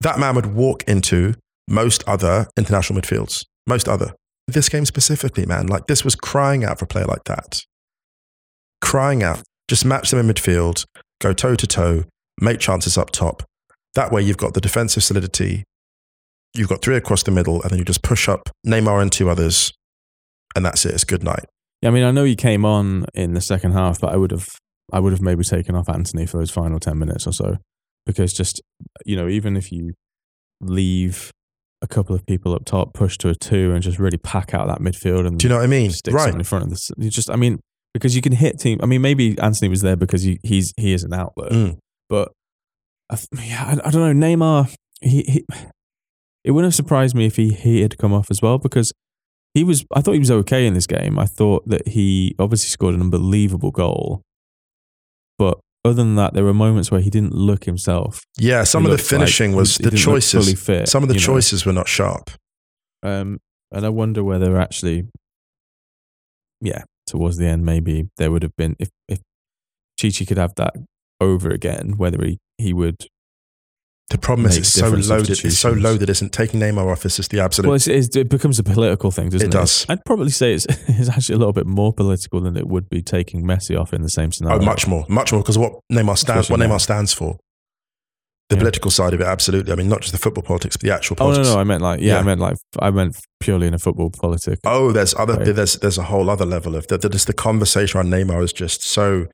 That 0.00 0.16
man 0.16 0.36
would 0.36 0.54
walk 0.54 0.84
into 0.84 1.34
most 1.66 2.04
other 2.06 2.46
international 2.56 3.00
midfields. 3.00 3.44
Most 3.66 3.88
other. 3.88 4.14
This 4.46 4.68
game 4.68 4.84
specifically, 4.84 5.44
man, 5.44 5.66
like 5.66 5.88
this 5.88 6.04
was 6.04 6.14
crying 6.14 6.62
out 6.62 6.78
for 6.78 6.84
a 6.84 6.86
player 6.86 7.06
like 7.06 7.24
that. 7.24 7.62
Crying 8.80 9.24
out. 9.24 9.42
Just 9.66 9.84
match 9.84 10.12
them 10.12 10.20
in 10.20 10.32
midfield, 10.32 10.84
go 11.20 11.32
toe 11.32 11.56
to 11.56 11.66
toe, 11.66 12.04
make 12.40 12.60
chances 12.60 12.96
up 12.96 13.10
top. 13.10 13.42
That 13.96 14.12
way 14.12 14.22
you've 14.22 14.36
got 14.36 14.54
the 14.54 14.60
defensive 14.60 15.02
solidity. 15.02 15.64
You've 16.54 16.68
got 16.68 16.80
three 16.80 16.94
across 16.94 17.24
the 17.24 17.32
middle, 17.32 17.60
and 17.62 17.72
then 17.72 17.80
you 17.80 17.84
just 17.84 18.04
push 18.04 18.28
up 18.28 18.50
Neymar 18.64 19.02
and 19.02 19.10
two 19.10 19.30
others, 19.30 19.72
and 20.54 20.64
that's 20.64 20.86
it. 20.86 20.94
It's 20.94 21.02
good 21.02 21.24
night. 21.24 21.46
Yeah, 21.82 21.88
I 21.88 21.92
mean, 21.92 22.04
I 22.04 22.12
know 22.12 22.22
he 22.22 22.36
came 22.36 22.64
on 22.64 23.06
in 23.14 23.34
the 23.34 23.40
second 23.40 23.72
half, 23.72 24.00
but 24.00 24.12
I 24.12 24.16
would 24.16 24.30
have, 24.30 24.48
I 24.92 25.00
would 25.00 25.12
have 25.12 25.20
maybe 25.22 25.42
taken 25.44 25.74
off 25.74 25.88
Antony 25.88 26.26
for 26.26 26.38
those 26.38 26.50
final 26.50 26.78
ten 26.78 26.98
minutes 26.98 27.26
or 27.26 27.32
so, 27.32 27.56
because 28.06 28.32
just 28.32 28.60
you 29.04 29.16
know, 29.16 29.28
even 29.28 29.56
if 29.56 29.72
you 29.72 29.92
leave 30.60 31.30
a 31.82 31.86
couple 31.86 32.14
of 32.14 32.24
people 32.26 32.54
up 32.54 32.64
top, 32.64 32.94
push 32.94 33.18
to 33.18 33.28
a 33.28 33.34
two, 33.34 33.72
and 33.72 33.82
just 33.82 33.98
really 33.98 34.18
pack 34.18 34.54
out 34.54 34.66
that 34.68 34.78
midfield 34.80 35.26
and 35.26 35.38
Do 35.38 35.46
you 35.46 35.50
know 35.50 35.56
what 35.56 35.64
I 35.64 35.68
mean? 35.68 35.90
stick 35.90 36.14
Right. 36.14 36.32
in 36.34 36.42
front 36.44 36.64
of 36.64 36.70
the, 36.70 36.94
you 36.98 37.10
just, 37.10 37.30
I 37.30 37.36
mean, 37.36 37.60
because 37.92 38.16
you 38.16 38.22
can 38.22 38.32
hit 38.32 38.58
team. 38.58 38.78
I 38.82 38.86
mean, 38.86 39.02
maybe 39.02 39.38
Antony 39.38 39.68
was 39.68 39.82
there 39.82 39.96
because 39.96 40.22
he, 40.22 40.38
he's 40.42 40.72
he 40.76 40.92
is 40.92 41.04
an 41.04 41.12
outlet, 41.12 41.52
Mm. 41.52 41.78
but 42.08 42.32
I, 43.10 43.18
yeah, 43.42 43.64
I, 43.84 43.88
I 43.88 43.90
don't 43.90 44.18
know. 44.18 44.26
Neymar, 44.26 44.74
he, 45.02 45.22
he, 45.22 45.44
it 46.44 46.52
wouldn't 46.52 46.72
have 46.72 46.74
surprised 46.74 47.14
me 47.14 47.26
if 47.26 47.36
he 47.36 47.52
he 47.52 47.82
had 47.82 47.98
come 47.98 48.12
off 48.14 48.30
as 48.30 48.40
well 48.42 48.58
because 48.58 48.92
he 49.54 49.62
was. 49.64 49.84
I 49.94 50.00
thought 50.00 50.12
he 50.12 50.18
was 50.18 50.30
okay 50.30 50.66
in 50.66 50.74
this 50.74 50.86
game. 50.86 51.18
I 51.18 51.26
thought 51.26 51.68
that 51.68 51.88
he 51.88 52.34
obviously 52.38 52.68
scored 52.68 52.94
an 52.94 53.00
unbelievable 53.02 53.70
goal, 53.70 54.22
but 55.38 55.58
other 55.84 55.94
than 55.94 56.16
that, 56.16 56.34
there 56.34 56.44
were 56.44 56.54
moments 56.54 56.90
where 56.90 57.00
he 57.00 57.10
didn't 57.10 57.32
look 57.34 57.64
himself. 57.64 58.22
Yeah, 58.38 58.64
some 58.64 58.82
He 58.82 58.86
of 58.90 58.90
the 58.90 59.02
looked 59.02 59.12
like 59.12 59.20
finishing 59.20 59.50
he- 59.50 59.56
was 59.56 59.76
he 59.76 59.84
the 59.84 59.96
choices. 59.96 60.60
fit, 60.60 60.88
some 60.88 61.02
of 61.02 61.08
the 61.08 61.14
you 61.14 61.20
know. 61.20 61.26
choices 61.26 61.64
were 61.64 61.72
not 61.72 61.88
sharp. 61.88 62.30
Um, 63.02 63.38
and 63.70 63.86
I 63.86 63.88
wonder 63.90 64.24
whether 64.24 64.56
actually, 64.58 65.08
yeah, 66.60 66.82
towards 67.06 67.36
the 67.36 67.46
end, 67.46 67.64
maybe 67.64 68.08
there 68.16 68.30
would 68.30 68.42
have 68.42 68.56
been 68.56 68.74
if 68.78 68.88
if 69.08 69.20
Tite 69.98 70.26
could 70.26 70.38
have 70.38 70.54
that 70.56 70.74
over 71.20 71.50
again, 71.50 71.94
whether 71.96 72.24
he 72.24 72.38
he 72.58 72.72
would. 72.72 72.96
The 74.10 74.18
problem 74.18 74.46
is 74.46 74.56
it's 74.56 74.68
so 74.68 74.82
different 74.82 75.06
loaded. 75.08 75.30
It's 75.30 75.40
so 75.40 75.48
substitutions. 75.48 75.82
loaded. 75.82 76.10
Isn't 76.10 76.32
taking 76.32 76.60
Neymar 76.60 76.92
off 76.92 77.04
is 77.04 77.16
just 77.16 77.30
the 77.32 77.40
absolute. 77.40 77.66
Well, 77.68 77.74
it's, 77.74 77.88
it's, 77.88 78.14
it 78.14 78.28
becomes 78.28 78.58
a 78.60 78.62
political 78.62 79.10
thing, 79.10 79.30
doesn't 79.30 79.48
it? 79.48 79.50
It 79.54 79.58
does. 79.58 79.84
I'd 79.88 80.04
probably 80.04 80.30
say 80.30 80.54
it's 80.54 80.64
it's 80.88 81.08
actually 81.08 81.34
a 81.34 81.38
little 81.38 81.52
bit 81.52 81.66
more 81.66 81.92
political 81.92 82.40
than 82.40 82.56
it 82.56 82.68
would 82.68 82.88
be 82.88 83.02
taking 83.02 83.42
Messi 83.42 83.78
off 83.78 83.92
in 83.92 84.02
the 84.02 84.08
same 84.08 84.30
scenario. 84.30 84.60
oh, 84.60 84.64
much 84.64 84.86
more, 84.86 85.04
much 85.08 85.32
more 85.32 85.42
because 85.42 85.58
what 85.58 85.72
Neymar 85.92 86.16
stands. 86.18 86.48
What 86.48 86.60
Especially 86.60 86.66
now. 86.68 86.74
Neymar 86.76 86.80
stands 86.80 87.12
for. 87.12 87.36
The 88.48 88.54
Yeah. 88.54 88.60
political 88.60 88.92
side 88.92 89.12
of 89.12 89.20
it, 89.20 89.24
absolutely. 89.26 89.72
I 89.72 89.74
mean, 89.74 89.88
not 89.88 90.02
just 90.02 90.12
the 90.12 90.18
football 90.18 90.44
politics, 90.44 90.76
but 90.76 90.82
the 90.86 90.94
actual 90.94 91.16
Oh 91.18 91.24
no, 91.24 91.32
politics. 91.32 91.52
no, 91.54 91.60
I 91.60 91.64
meant 91.64 91.82
like 91.82 92.00
yeah, 92.00 92.12
Yeah. 92.12 92.18
I 92.20 92.22
meant 92.22 92.40
like 92.40 92.56
I 92.78 92.90
meant 92.92 93.16
purely 93.40 93.66
in 93.66 93.74
a 93.74 93.78
football 93.80 94.10
politic. 94.10 94.60
Oh, 94.64 94.92
there's 94.92 95.16
other. 95.16 95.34
Right. 95.34 95.52
There's 95.52 95.74
there's 95.80 95.98
a 95.98 96.04
whole 96.04 96.30
other 96.30 96.46
level 96.46 96.76
of 96.76 96.86
that. 96.86 97.00
that 97.02 97.10
Just 97.10 97.26
the 97.26 97.32
conversation 97.32 97.98
around 97.98 98.10
Neymar 98.12 98.44
is 98.44 98.52
just 98.52 98.84
so 98.86 99.26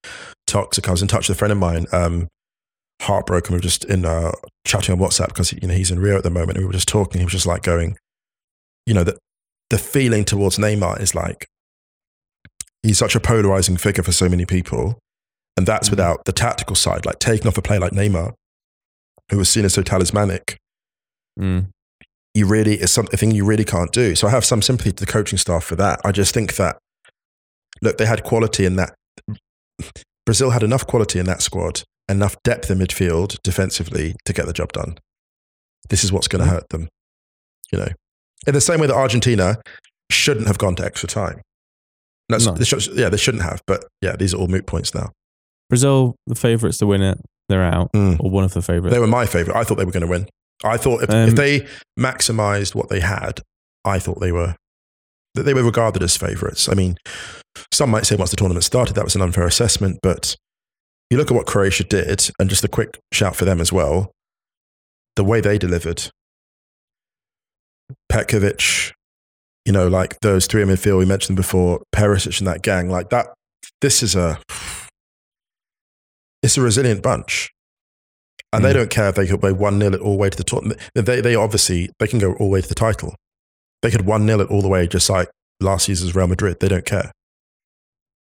toxic. 0.46 0.88
I 0.88 0.92
was 0.92 1.02
in 1.02 1.08
touch 1.08 1.28
with 1.28 1.36
a 1.36 1.38
friend 1.38 1.52
of 1.52 1.58
mine 1.58 1.84
um, 1.92 2.28
heartbroken. 3.02 3.52
We 3.52 3.58
were 3.58 3.62
just 3.62 3.84
in 3.84 4.04
uh, 4.04 4.32
chatting 4.64 4.92
on 4.94 4.98
WhatsApp 5.00 5.28
because 5.28 5.52
you 5.52 5.66
know 5.68 5.74
he's 5.74 5.90
in 5.90 5.98
Rio 6.00 6.16
at 6.16 6.22
the 6.22 6.30
moment, 6.30 6.56
and 6.56 6.60
we 6.60 6.66
were 6.66 6.72
just 6.72 6.88
talking. 6.88 7.20
He 7.20 7.24
was 7.24 7.32
just 7.32 7.46
like 7.46 7.62
going, 7.62 7.96
you 8.86 8.94
know, 8.94 9.04
that 9.04 9.18
the 9.70 9.78
feeling 9.78 10.24
towards 10.24 10.58
Neymar 10.58 11.00
is 11.00 11.14
like 11.14 11.46
he's 12.82 12.98
such 12.98 13.14
a 13.14 13.20
polarizing 13.20 13.76
figure 13.76 14.02
for 14.02 14.12
so 14.12 14.28
many 14.28 14.44
people, 14.44 14.98
and 15.56 15.66
that's 15.66 15.88
Mm. 15.88 15.92
without 15.92 16.24
the 16.24 16.32
tactical 16.32 16.76
side, 16.76 17.06
like 17.06 17.18
taking 17.18 17.46
off 17.48 17.58
a 17.58 17.62
player 17.62 17.80
like 17.80 17.92
Neymar, 17.92 18.32
who 19.30 19.38
was 19.38 19.48
seen 19.48 19.64
as 19.64 19.74
so 19.74 19.82
talismanic. 19.82 20.56
Mm. 21.38 21.68
You 22.34 22.46
really 22.46 22.74
is 22.76 22.90
something 22.90 23.30
you 23.30 23.44
really 23.44 23.64
can't 23.64 23.92
do. 23.92 24.14
So 24.14 24.26
I 24.26 24.30
have 24.30 24.44
some 24.44 24.62
sympathy 24.62 24.92
to 24.92 25.04
the 25.04 25.10
coaching 25.10 25.38
staff 25.38 25.64
for 25.64 25.76
that. 25.76 26.00
I 26.04 26.12
just 26.12 26.32
think 26.32 26.56
that 26.56 26.78
look, 27.82 27.98
they 27.98 28.06
had 28.06 28.22
quality 28.24 28.64
in 28.64 28.76
that. 28.76 28.94
Brazil 30.24 30.50
had 30.50 30.62
enough 30.62 30.86
quality 30.86 31.18
in 31.18 31.26
that 31.26 31.42
squad, 31.42 31.82
enough 32.08 32.36
depth 32.42 32.70
in 32.70 32.78
midfield 32.78 33.36
defensively 33.42 34.14
to 34.24 34.32
get 34.32 34.46
the 34.46 34.52
job 34.52 34.72
done. 34.72 34.98
This 35.88 36.04
is 36.04 36.12
what's 36.12 36.28
going 36.28 36.44
to 36.44 36.48
Mm. 36.48 36.54
hurt 36.54 36.68
them. 36.70 36.88
You 37.72 37.78
know, 37.78 37.88
in 38.46 38.54
the 38.54 38.60
same 38.60 38.80
way 38.80 38.86
that 38.86 38.94
Argentina 38.94 39.60
shouldn't 40.10 40.46
have 40.46 40.58
gone 40.58 40.74
to 40.76 40.84
extra 40.84 41.08
time. 41.08 41.40
That's, 42.28 42.46
No. 42.46 42.52
they 42.54 42.64
should- 42.64 42.86
yeah, 42.96 43.08
they 43.08 43.16
shouldn't 43.16 43.42
have. 43.44 43.62
But 43.66 43.84
yeah, 44.00 44.16
these 44.16 44.34
are 44.34 44.36
all 44.38 44.48
moot 44.48 44.66
points 44.66 44.94
now. 44.94 45.10
Brazil, 45.70 46.16
the 46.26 46.34
favourites 46.34 46.78
to 46.78 46.86
win 46.86 47.02
it, 47.02 47.18
they're 47.48 47.62
out, 47.62 47.90
Mm. 47.94 48.18
or 48.20 48.30
one 48.30 48.44
of 48.44 48.52
the 48.52 48.62
favourites. 48.62 48.92
They 48.94 49.00
were 49.00 49.06
my 49.06 49.26
favorite. 49.26 49.56
I 49.56 49.64
thought 49.64 49.76
they 49.76 49.84
were 49.84 49.92
going 49.92 50.02
to 50.02 50.06
win. 50.06 50.28
I 50.64 50.76
thought 50.76 51.02
if, 51.02 51.10
Um, 51.10 51.28
if 51.28 51.34
they 51.34 51.66
maximized 51.98 52.74
what 52.74 52.88
they 52.88 53.00
had, 53.00 53.40
I 53.84 53.98
thought 53.98 54.20
they 54.20 54.32
were 54.32 54.54
that 55.34 55.44
they 55.44 55.54
were 55.54 55.62
regarded 55.62 56.02
as 56.02 56.14
favorites. 56.16 56.68
I 56.68 56.74
mean, 56.74 56.96
some 57.72 57.88
might 57.90 58.04
say 58.04 58.16
once 58.16 58.30
the 58.32 58.36
tournament 58.36 58.64
started, 58.64 58.94
that 58.96 59.04
was 59.04 59.14
an 59.16 59.22
unfair 59.22 59.46
assessment, 59.46 59.98
but 60.02 60.36
you 61.12 61.18
look 61.18 61.30
at 61.30 61.34
what 61.34 61.46
Croatia 61.46 61.84
did, 61.84 62.30
and 62.38 62.48
just 62.48 62.64
a 62.64 62.68
quick 62.68 62.98
shout 63.12 63.36
for 63.36 63.44
them 63.44 63.60
as 63.60 63.70
well. 63.70 64.10
The 65.16 65.22
way 65.24 65.42
they 65.42 65.58
delivered, 65.58 66.08
Petkovic, 68.10 68.92
you 69.66 69.72
know, 69.72 69.88
like 69.88 70.18
those 70.20 70.46
three 70.46 70.62
in 70.62 70.68
midfield 70.68 70.96
we 70.98 71.04
mentioned 71.04 71.36
before, 71.36 71.82
Perisic 71.94 72.38
and 72.38 72.48
that 72.48 72.62
gang, 72.62 72.88
like 72.88 73.10
that. 73.10 73.26
This 73.82 74.02
is 74.02 74.16
a, 74.16 74.40
it's 76.42 76.56
a 76.56 76.62
resilient 76.62 77.02
bunch. 77.02 77.50
And 78.54 78.64
they 78.64 78.70
Mm. 78.70 78.74
don't 78.74 78.90
care 78.90 79.08
if 79.10 79.14
they 79.14 79.26
could 79.26 79.40
play 79.40 79.52
1 79.52 79.78
0 79.78 79.92
it 79.94 80.00
all 80.00 80.12
the 80.12 80.18
way 80.18 80.30
to 80.30 80.36
the 80.36 80.44
tournament. 80.44 80.80
They, 80.94 81.20
they 81.20 81.34
obviously, 81.34 81.90
they 81.98 82.06
can 82.06 82.18
go 82.20 82.32
all 82.34 82.46
the 82.46 82.52
way 82.52 82.60
to 82.62 82.68
the 82.68 82.74
title. 82.74 83.14
They 83.82 83.90
could 83.90 84.06
1 84.06 84.26
0 84.26 84.40
it 84.40 84.50
all 84.50 84.62
the 84.62 84.68
way, 84.68 84.86
just 84.86 85.10
like 85.10 85.28
last 85.60 85.84
season's 85.86 86.14
Real 86.14 86.26
Madrid. 86.26 86.58
They 86.60 86.68
don't 86.68 86.86
care. 86.86 87.12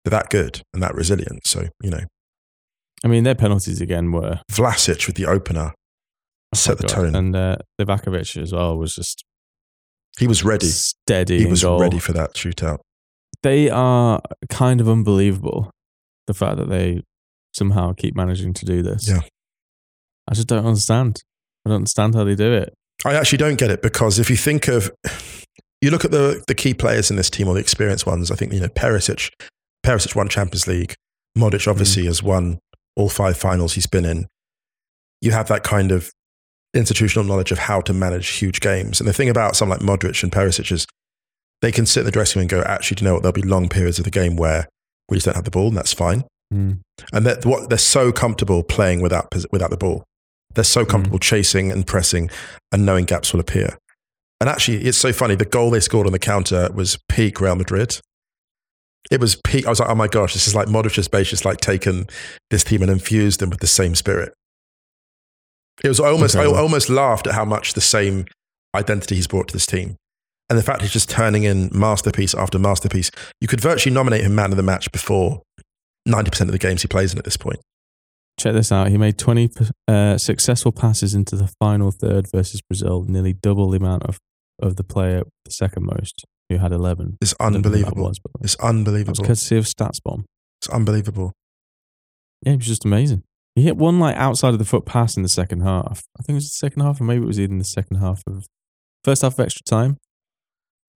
They're 0.04 0.10
that 0.10 0.30
good 0.30 0.62
and 0.72 0.82
that 0.82 0.94
resilient. 0.94 1.46
So, 1.46 1.68
you 1.82 1.90
know, 1.90 2.04
I 3.05 3.09
mean, 3.09 3.24
their 3.24 3.34
penalties 3.34 3.80
again 3.80 4.12
were 4.12 4.40
Vlasic 4.51 5.07
with 5.07 5.16
the 5.16 5.26
opener 5.26 5.72
oh 5.72 6.57
set 6.57 6.78
the 6.78 6.86
God. 6.86 6.94
tone. 6.94 7.14
and 7.14 7.36
uh, 7.36 7.57
Livakovic 7.80 8.40
as 8.40 8.53
well 8.53 8.76
was 8.76 8.94
just 8.94 9.24
he 10.18 10.26
was 10.26 10.44
ready. 10.44 10.66
steady. 10.66 11.38
He 11.38 11.46
was 11.46 11.62
goal. 11.62 11.80
ready 11.80 11.98
for 11.98 12.12
that 12.12 12.34
shootout. 12.34 12.78
They 13.42 13.70
are 13.70 14.20
kind 14.51 14.80
of 14.80 14.88
unbelievable. 14.88 15.70
The 16.26 16.34
fact 16.34 16.59
that 16.59 16.68
they 16.68 17.03
somehow 17.53 17.92
keep 17.92 18.14
managing 18.14 18.53
to 18.55 18.64
do 18.64 18.82
this. 18.82 19.09
Yeah. 19.09 19.20
I 20.28 20.34
just 20.34 20.46
don't 20.46 20.66
understand. 20.66 21.22
I 21.64 21.70
don't 21.70 21.76
understand 21.76 22.14
how 22.14 22.24
they 22.24 22.34
do 22.34 22.53
it. 22.53 22.74
I 23.05 23.14
actually 23.14 23.38
don't 23.38 23.59
get 23.59 23.70
it 23.70 23.82
because 23.82 24.18
if 24.18 24.30
you 24.30 24.36
think 24.36 24.68
of, 24.68 24.90
you 25.80 25.90
look 25.90 26.05
at 26.05 26.11
the, 26.11 26.42
the 26.46 26.55
key 26.55 26.74
players 26.74 27.11
in 27.11 27.16
this 27.16 27.30
team 27.30 27.48
or 27.48 27.55
the 27.55 27.61
experienced 27.61 28.07
ones, 28.07 28.30
I 28.30 28.36
think, 28.36 28.53
you 28.53 28.61
know, 28.61 28.68
Perisic, 28.68 29.30
Perisic 29.84 30.14
won 30.14 30.28
Champions 30.28 30.66
League. 30.66 30.94
Modric 31.36 31.66
obviously 31.66 32.05
has 32.07 32.22
won 32.22 32.59
all 32.97 33.09
five 33.09 33.36
finals 33.36 33.74
he's 33.74 33.86
been 33.86 34.05
in. 34.05 34.26
You 35.20 35.32
have 35.32 35.49
that 35.49 35.62
kind 35.62 35.93
of 35.93 36.11
institutional 36.74 37.24
knowledge 37.24 37.53
of 37.53 37.59
how 37.59 37.80
to 37.82 37.93
manage 37.93 38.28
huge 38.28 38.61
games. 38.61 39.01
And 39.01 39.09
the 39.09 39.12
thing 39.12 39.28
about 39.28 39.57
someone 39.57 39.78
like 39.78 39.86
Modric 39.86 40.22
and 40.22 40.32
Perisic 40.32 40.70
is 40.72 40.86
they 41.61 41.72
can 41.72 41.86
sit 41.86 42.01
in 42.01 42.07
the 42.07 42.12
dressing 42.12 42.41
room 42.41 42.45
and 42.45 42.51
go, 42.51 42.62
actually, 42.62 42.97
do 42.97 43.05
you 43.05 43.09
know 43.09 43.14
what? 43.14 43.22
There'll 43.22 43.32
be 43.32 43.43
long 43.43 43.68
periods 43.68 43.99
of 43.99 44.05
the 44.05 44.11
game 44.11 44.36
where 44.36 44.68
we 45.09 45.16
just 45.16 45.26
don't 45.26 45.34
have 45.34 45.45
the 45.45 45.51
ball 45.51 45.68
and 45.68 45.76
that's 45.76 45.93
fine. 45.93 46.24
Mm. 46.53 46.80
And 47.12 47.26
that 47.26 47.45
what 47.45 47.68
they're 47.68 47.78
so 47.78 48.12
comfortable 48.12 48.62
playing 48.62 49.01
without 49.03 49.32
without 49.53 49.70
the 49.70 49.76
ball. 49.76 50.05
They're 50.55 50.64
so 50.64 50.84
comfortable 50.84 51.20
chasing 51.20 51.70
and 51.70 51.86
pressing 51.86 52.28
and 52.72 52.84
knowing 52.84 53.05
gaps 53.05 53.32
will 53.32 53.41
appear. 53.41 53.78
And 54.41 54.49
actually, 54.49 54.78
it's 54.84 54.99
so 54.99 55.12
funny. 55.12 55.36
The 55.36 55.45
goal 55.45 55.70
they 55.70 55.80
scored 55.80 56.07
on 56.07 56.12
the 56.12 56.18
counter 56.18 56.70
was 56.74 56.99
peak 57.09 57.41
Real 57.41 57.55
Madrid. 57.55 58.01
It 59.11 59.20
was 59.20 59.36
peak. 59.36 59.66
I 59.66 59.70
was 59.70 59.80
like, 59.80 59.88
oh 59.88 59.94
my 59.94 60.09
gosh, 60.09 60.34
this 60.34 60.46
is 60.46 60.55
like 60.55 60.68
Modric 60.68 60.96
has 60.96 61.09
basically 61.09 61.30
just 61.30 61.44
like 61.44 61.59
taken 61.59 62.07
this 62.51 62.64
team 62.64 62.82
and 62.82 62.90
infused 62.90 63.40
them 63.40 63.51
with 63.51 63.61
the 63.61 63.66
same 63.66 63.94
spirit. 63.94 64.32
It 65.82 65.88
was 65.88 66.01
I 66.01 66.11
almost 66.11 66.36
I 66.36 66.44
almost 66.44 66.90
laughed 66.90 67.26
at 67.26 67.34
how 67.34 67.44
much 67.44 67.72
the 67.72 67.80
same 67.80 68.26
identity 68.74 69.14
he's 69.14 69.26
brought 69.26 69.48
to 69.48 69.53
this 69.53 69.66
team. 69.66 69.96
And 70.48 70.59
the 70.59 70.62
fact 70.62 70.82
he's 70.82 70.92
just 70.92 71.09
turning 71.09 71.44
in 71.44 71.70
masterpiece 71.72 72.34
after 72.34 72.59
masterpiece. 72.59 73.11
You 73.40 73.48
could 73.48 73.61
virtually 73.61 73.94
nominate 73.94 74.22
him 74.22 74.34
man 74.34 74.51
of 74.51 74.57
the 74.57 74.64
match 74.64 74.90
before 74.90 75.42
90% 76.09 76.42
of 76.42 76.53
the 76.53 76.59
games 76.59 76.82
he 76.82 76.88
plays 76.88 77.12
in 77.12 77.18
at 77.18 77.24
this 77.24 77.36
point. 77.36 77.61
Check 78.38 78.55
this 78.55 78.72
out. 78.72 78.88
He 78.88 78.98
made 78.98 79.16
20 79.16 79.51
uh, 79.86 80.18
successful 80.18 80.72
passes 80.72 81.14
into 81.14 81.36
the 81.36 81.53
final 81.61 81.90
third 81.90 82.26
versus 82.32 82.62
Brazil, 82.62 83.05
nearly 83.07 83.32
double 83.32 83.70
the 83.70 83.76
amount 83.76 84.05
of, 84.05 84.18
of 84.61 84.76
the 84.76 84.82
player, 84.82 85.22
the 85.44 85.51
second 85.53 85.84
most, 85.84 86.24
who 86.51 86.59
had 86.59 86.72
11. 86.72 87.16
It's 87.20 87.34
I 87.40 87.44
don't 87.44 87.53
know 87.53 87.57
who 87.57 87.62
that 87.62 87.86
unbelievable. 87.86 88.09
was, 88.09 88.20
It's 88.42 88.57
unbelievable. 88.57 89.24
courtesy 89.24 89.57
of 89.57 89.64
StatsBomb. 89.64 90.24
It's 90.61 90.68
unbelievable. 90.68 91.32
Yeah, 92.44 92.53
it 92.53 92.57
was 92.57 92.66
just 92.66 92.84
amazing. 92.84 93.22
He 93.55 93.62
hit 93.62 93.76
one 93.76 93.98
like 93.98 94.16
outside 94.16 94.53
of 94.53 94.59
the 94.59 94.64
foot 94.64 94.84
pass 94.86 95.16
in 95.16 95.22
the 95.22 95.28
second 95.28 95.61
half. 95.61 96.03
I 96.18 96.22
think 96.22 96.30
it 96.34 96.34
was 96.34 96.44
the 96.51 96.66
second 96.66 96.82
half, 96.82 97.01
or 97.01 97.05
maybe 97.05 97.22
it 97.24 97.26
was 97.26 97.40
even 97.40 97.59
the 97.59 97.64
second 97.64 97.96
half 97.98 98.22
of 98.26 98.46
first 99.05 99.22
half 99.22 99.34
of 99.34 99.40
extra 99.40 99.62
time. 99.64 99.90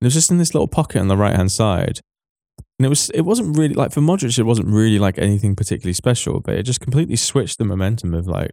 And 0.01 0.03
it 0.03 0.07
was 0.07 0.15
just 0.15 0.31
in 0.31 0.39
this 0.39 0.55
little 0.55 0.69
pocket 0.69 1.01
on 1.01 1.09
the 1.09 1.17
right 1.17 1.35
hand 1.37 1.51
side. 1.53 2.01
And 2.79 2.87
it 2.87 2.89
was 2.89 3.11
it 3.11 3.23
wasn't 3.23 3.57
really 3.57 3.75
like 3.75 3.93
for 3.93 4.01
Modric, 4.01 4.39
it 4.39 4.43
wasn't 4.45 4.69
really 4.69 4.99
like 4.99 5.19
anything 5.19 5.55
particularly 5.57 5.93
special, 5.95 6.41
but 6.41 6.55
it 6.55 6.63
just 6.65 6.81
completely 6.81 7.17
switched 7.17 7.59
the 7.59 7.65
momentum 7.65 8.15
of 8.15 8.27
like 8.27 8.51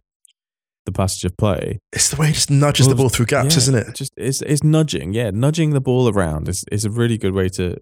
the 0.86 0.92
passage 0.92 1.24
of 1.24 1.36
play. 1.36 1.78
It's 1.92 2.10
the 2.10 2.16
way 2.16 2.30
it 2.30 2.34
just 2.34 2.50
nudges 2.50 2.88
the 2.88 2.94
ball 2.94 3.08
through 3.08 3.26
gaps, 3.26 3.54
Yeah, 3.54 3.58
isn't 3.58 3.74
it? 3.74 3.94
Just 3.94 4.12
it's 4.16 4.42
it's 4.42 4.64
nudging, 4.64 5.12
yeah, 5.12 5.30
nudging 5.30 5.70
the 5.70 5.80
ball 5.80 6.08
around 6.08 6.48
is 6.48 6.64
is 6.72 6.84
a 6.84 6.90
really 6.90 7.18
good 7.18 7.34
way 7.34 7.48
to 7.50 7.76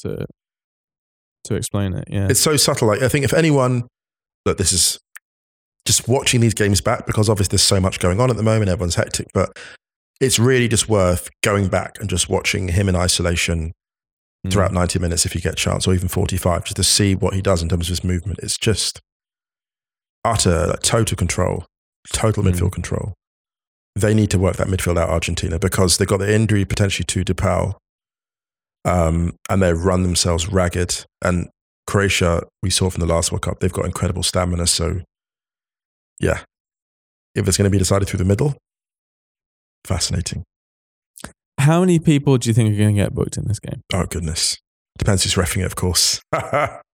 to 0.00 0.26
to 1.44 1.54
explain 1.54 1.94
it. 1.94 2.04
Yeah, 2.08 2.28
It's 2.30 2.40
so 2.40 2.56
subtle. 2.56 2.88
Like 2.88 3.02
I 3.02 3.08
think 3.08 3.24
if 3.24 3.32
anyone, 3.32 3.86
look, 4.46 4.58
this 4.58 4.72
is 4.72 4.98
just 5.86 6.06
watching 6.08 6.40
these 6.40 6.54
games 6.54 6.80
back 6.80 7.06
because 7.06 7.28
obviously 7.28 7.52
there's 7.52 7.62
so 7.62 7.80
much 7.80 7.98
going 8.00 8.20
on 8.20 8.30
at 8.30 8.36
the 8.36 8.42
moment. 8.42 8.68
Everyone's 8.70 8.96
hectic, 8.96 9.28
but 9.32 9.50
it's 10.20 10.38
really 10.38 10.68
just 10.68 10.88
worth 10.88 11.30
going 11.42 11.68
back 11.68 11.96
and 12.00 12.10
just 12.10 12.28
watching 12.28 12.68
him 12.68 12.88
in 12.88 12.96
isolation 12.96 13.72
Mm. 14.46 14.50
throughout 14.52 14.72
90 14.72 14.98
minutes 14.98 15.26
if 15.26 15.34
you 15.34 15.40
get 15.42 15.52
a 15.52 15.56
chance, 15.56 15.86
or 15.86 15.92
even 15.92 16.08
45, 16.08 16.64
just 16.64 16.76
to 16.76 16.82
see 16.82 17.14
what 17.14 17.34
he 17.34 17.42
does 17.42 17.60
in 17.62 17.68
terms 17.68 17.88
of 17.88 17.90
his 17.90 18.02
movement. 18.02 18.38
It's 18.42 18.56
just 18.56 18.98
utter, 20.24 20.66
like, 20.68 20.80
total 20.80 21.14
control, 21.14 21.66
total 22.12 22.42
Mm. 22.42 22.52
midfield 22.52 22.72
control. 22.72 23.14
They 23.96 24.14
need 24.14 24.30
to 24.30 24.38
work 24.38 24.56
that 24.56 24.68
midfield 24.68 24.98
out, 24.98 25.10
Argentina, 25.10 25.58
because 25.58 25.98
they've 25.98 26.08
got 26.08 26.18
the 26.18 26.32
injury 26.32 26.64
potentially 26.64 27.04
to 27.06 27.24
De 27.24 27.34
Paul, 27.34 27.76
um, 28.84 29.34
and 29.48 29.60
they 29.62 29.72
run 29.72 30.02
themselves 30.04 30.48
ragged. 30.48 31.04
And 31.22 31.48
Croatia, 31.86 32.44
we 32.62 32.70
saw 32.70 32.88
from 32.88 33.00
the 33.00 33.12
last 33.12 33.32
World 33.32 33.42
Cup, 33.42 33.60
they've 33.60 33.72
got 33.72 33.84
incredible 33.84 34.22
stamina. 34.22 34.66
So, 34.68 35.00
yeah, 36.20 36.44
if 37.34 37.46
it's 37.48 37.56
going 37.56 37.64
to 37.64 37.70
be 37.70 37.78
decided 37.78 38.08
through 38.08 38.18
the 38.18 38.24
middle, 38.24 38.56
fascinating. 39.84 40.44
How 41.58 41.80
many 41.80 41.98
people 41.98 42.38
do 42.38 42.48
you 42.48 42.54
think 42.54 42.72
are 42.72 42.78
going 42.78 42.94
to 42.96 43.02
get 43.02 43.12
booked 43.14 43.36
in 43.36 43.46
this 43.46 43.58
game? 43.60 43.82
Oh 43.92 44.06
goodness, 44.06 44.56
depends 44.98 45.24
who's 45.24 45.34
refing 45.34 45.62
it, 45.62 45.66
of 45.66 45.76
course. 45.76 46.20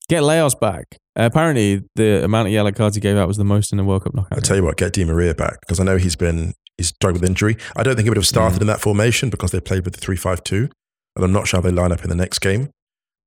Get 0.09 0.22
Lahoz 0.22 0.54
back. 0.54 0.86
Uh, 1.18 1.24
apparently, 1.24 1.82
the 1.96 2.24
amount 2.24 2.46
of 2.48 2.52
yellow 2.52 2.70
cards 2.72 2.94
he 2.94 3.00
gave 3.00 3.16
out 3.16 3.26
was 3.26 3.36
the 3.38 3.44
most 3.44 3.72
in 3.72 3.78
a 3.80 3.84
World 3.84 4.04
Cup 4.04 4.14
knockout. 4.14 4.38
I 4.38 4.40
tell 4.40 4.57
you 4.57 4.62
what, 4.62 4.76
get 4.76 4.92
Di 4.92 5.04
Maria 5.04 5.34
back 5.34 5.61
because 5.61 5.80
I 5.80 5.84
know 5.84 5.96
he's 5.96 6.16
been 6.16 6.52
he's 6.76 6.88
struggled 6.88 7.22
with 7.22 7.30
injury. 7.30 7.57
I 7.76 7.82
don't 7.82 7.96
think 7.96 8.04
he 8.04 8.11
would 8.11 8.16
have 8.16 8.26
started 8.26 8.59
Mm. 8.59 8.62
in 8.62 8.66
that 8.68 8.80
formation 8.80 9.30
because 9.30 9.50
they 9.50 9.61
played 9.61 9.84
with 9.84 9.94
the 9.94 10.00
three 10.00 10.16
five 10.16 10.44
two, 10.44 10.68
and 11.16 11.24
I'm 11.24 11.32
not 11.32 11.48
sure 11.48 11.59
how 11.61 11.62
they 11.68 11.74
line 11.74 11.90
up 11.92 12.02
in 12.04 12.09
the 12.11 12.14
next 12.16 12.38
game. 12.40 12.70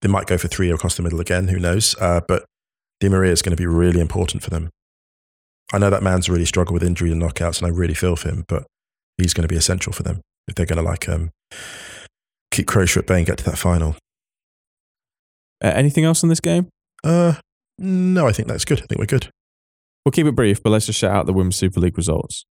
They 0.02 0.08
might 0.08 0.28
go 0.28 0.38
for 0.38 0.48
three 0.48 0.72
across 0.72 0.96
the 0.96 1.04
middle 1.04 1.20
again. 1.20 1.50
Who 1.50 1.60
knows? 1.60 1.96
Uh, 2.00 2.22
but 2.28 2.46
Di 3.02 3.10
Maria 3.10 3.32
is 3.34 3.42
going 3.42 3.56
to 3.56 3.62
be 3.62 3.66
really 3.68 4.00
important 4.00 4.44
for 4.44 4.50
them. 4.50 4.70
I 5.74 5.78
know 5.78 5.90
that 5.90 6.02
man's 6.04 6.30
really 6.30 6.46
struggled 6.46 6.74
with 6.74 6.84
injury 6.88 7.12
and 7.12 7.22
knockouts, 7.22 7.62
and 7.62 7.68
I 7.70 7.76
really 7.76 7.94
feel 7.94 8.16
for 8.16 8.30
him. 8.30 8.46
But 8.48 8.64
he's 9.18 9.34
going 9.34 9.44
to 9.48 9.52
be 9.54 9.58
essential 9.58 9.92
for 9.92 10.04
them 10.04 10.22
if 10.48 10.56
they're 10.56 10.66
going 10.66 10.78
to 10.84 10.90
like 10.90 11.10
um, 11.10 11.32
keep 12.52 12.68
Croatia 12.68 13.00
at 13.00 13.08
bay 13.08 13.18
and 13.18 13.26
get 13.26 13.38
to 13.40 13.44
that 13.46 13.58
final. 13.58 13.96
Uh, 15.64 15.72
anything 15.76 16.06
else 16.06 16.24
in 16.24 16.30
this 16.30 16.40
game? 16.40 16.70
Uh, 17.04 17.36
no, 17.78 18.28
I 18.28 18.32
think 18.32 18.48
that's 18.48 18.66
good. 18.66 18.82
I 18.82 18.86
think 18.86 19.00
we're 19.00 19.06
good. 19.06 19.30
We'll 20.06 20.12
keep 20.12 20.26
it 20.26 20.36
brief, 20.36 20.64
but 20.64 20.70
let's 20.70 20.86
just 20.86 21.00
shout 21.00 21.12
out 21.12 21.26
the 21.26 21.34
Women's 21.34 21.58
Super 21.58 21.80
League 21.80 21.98
results. 21.98 22.46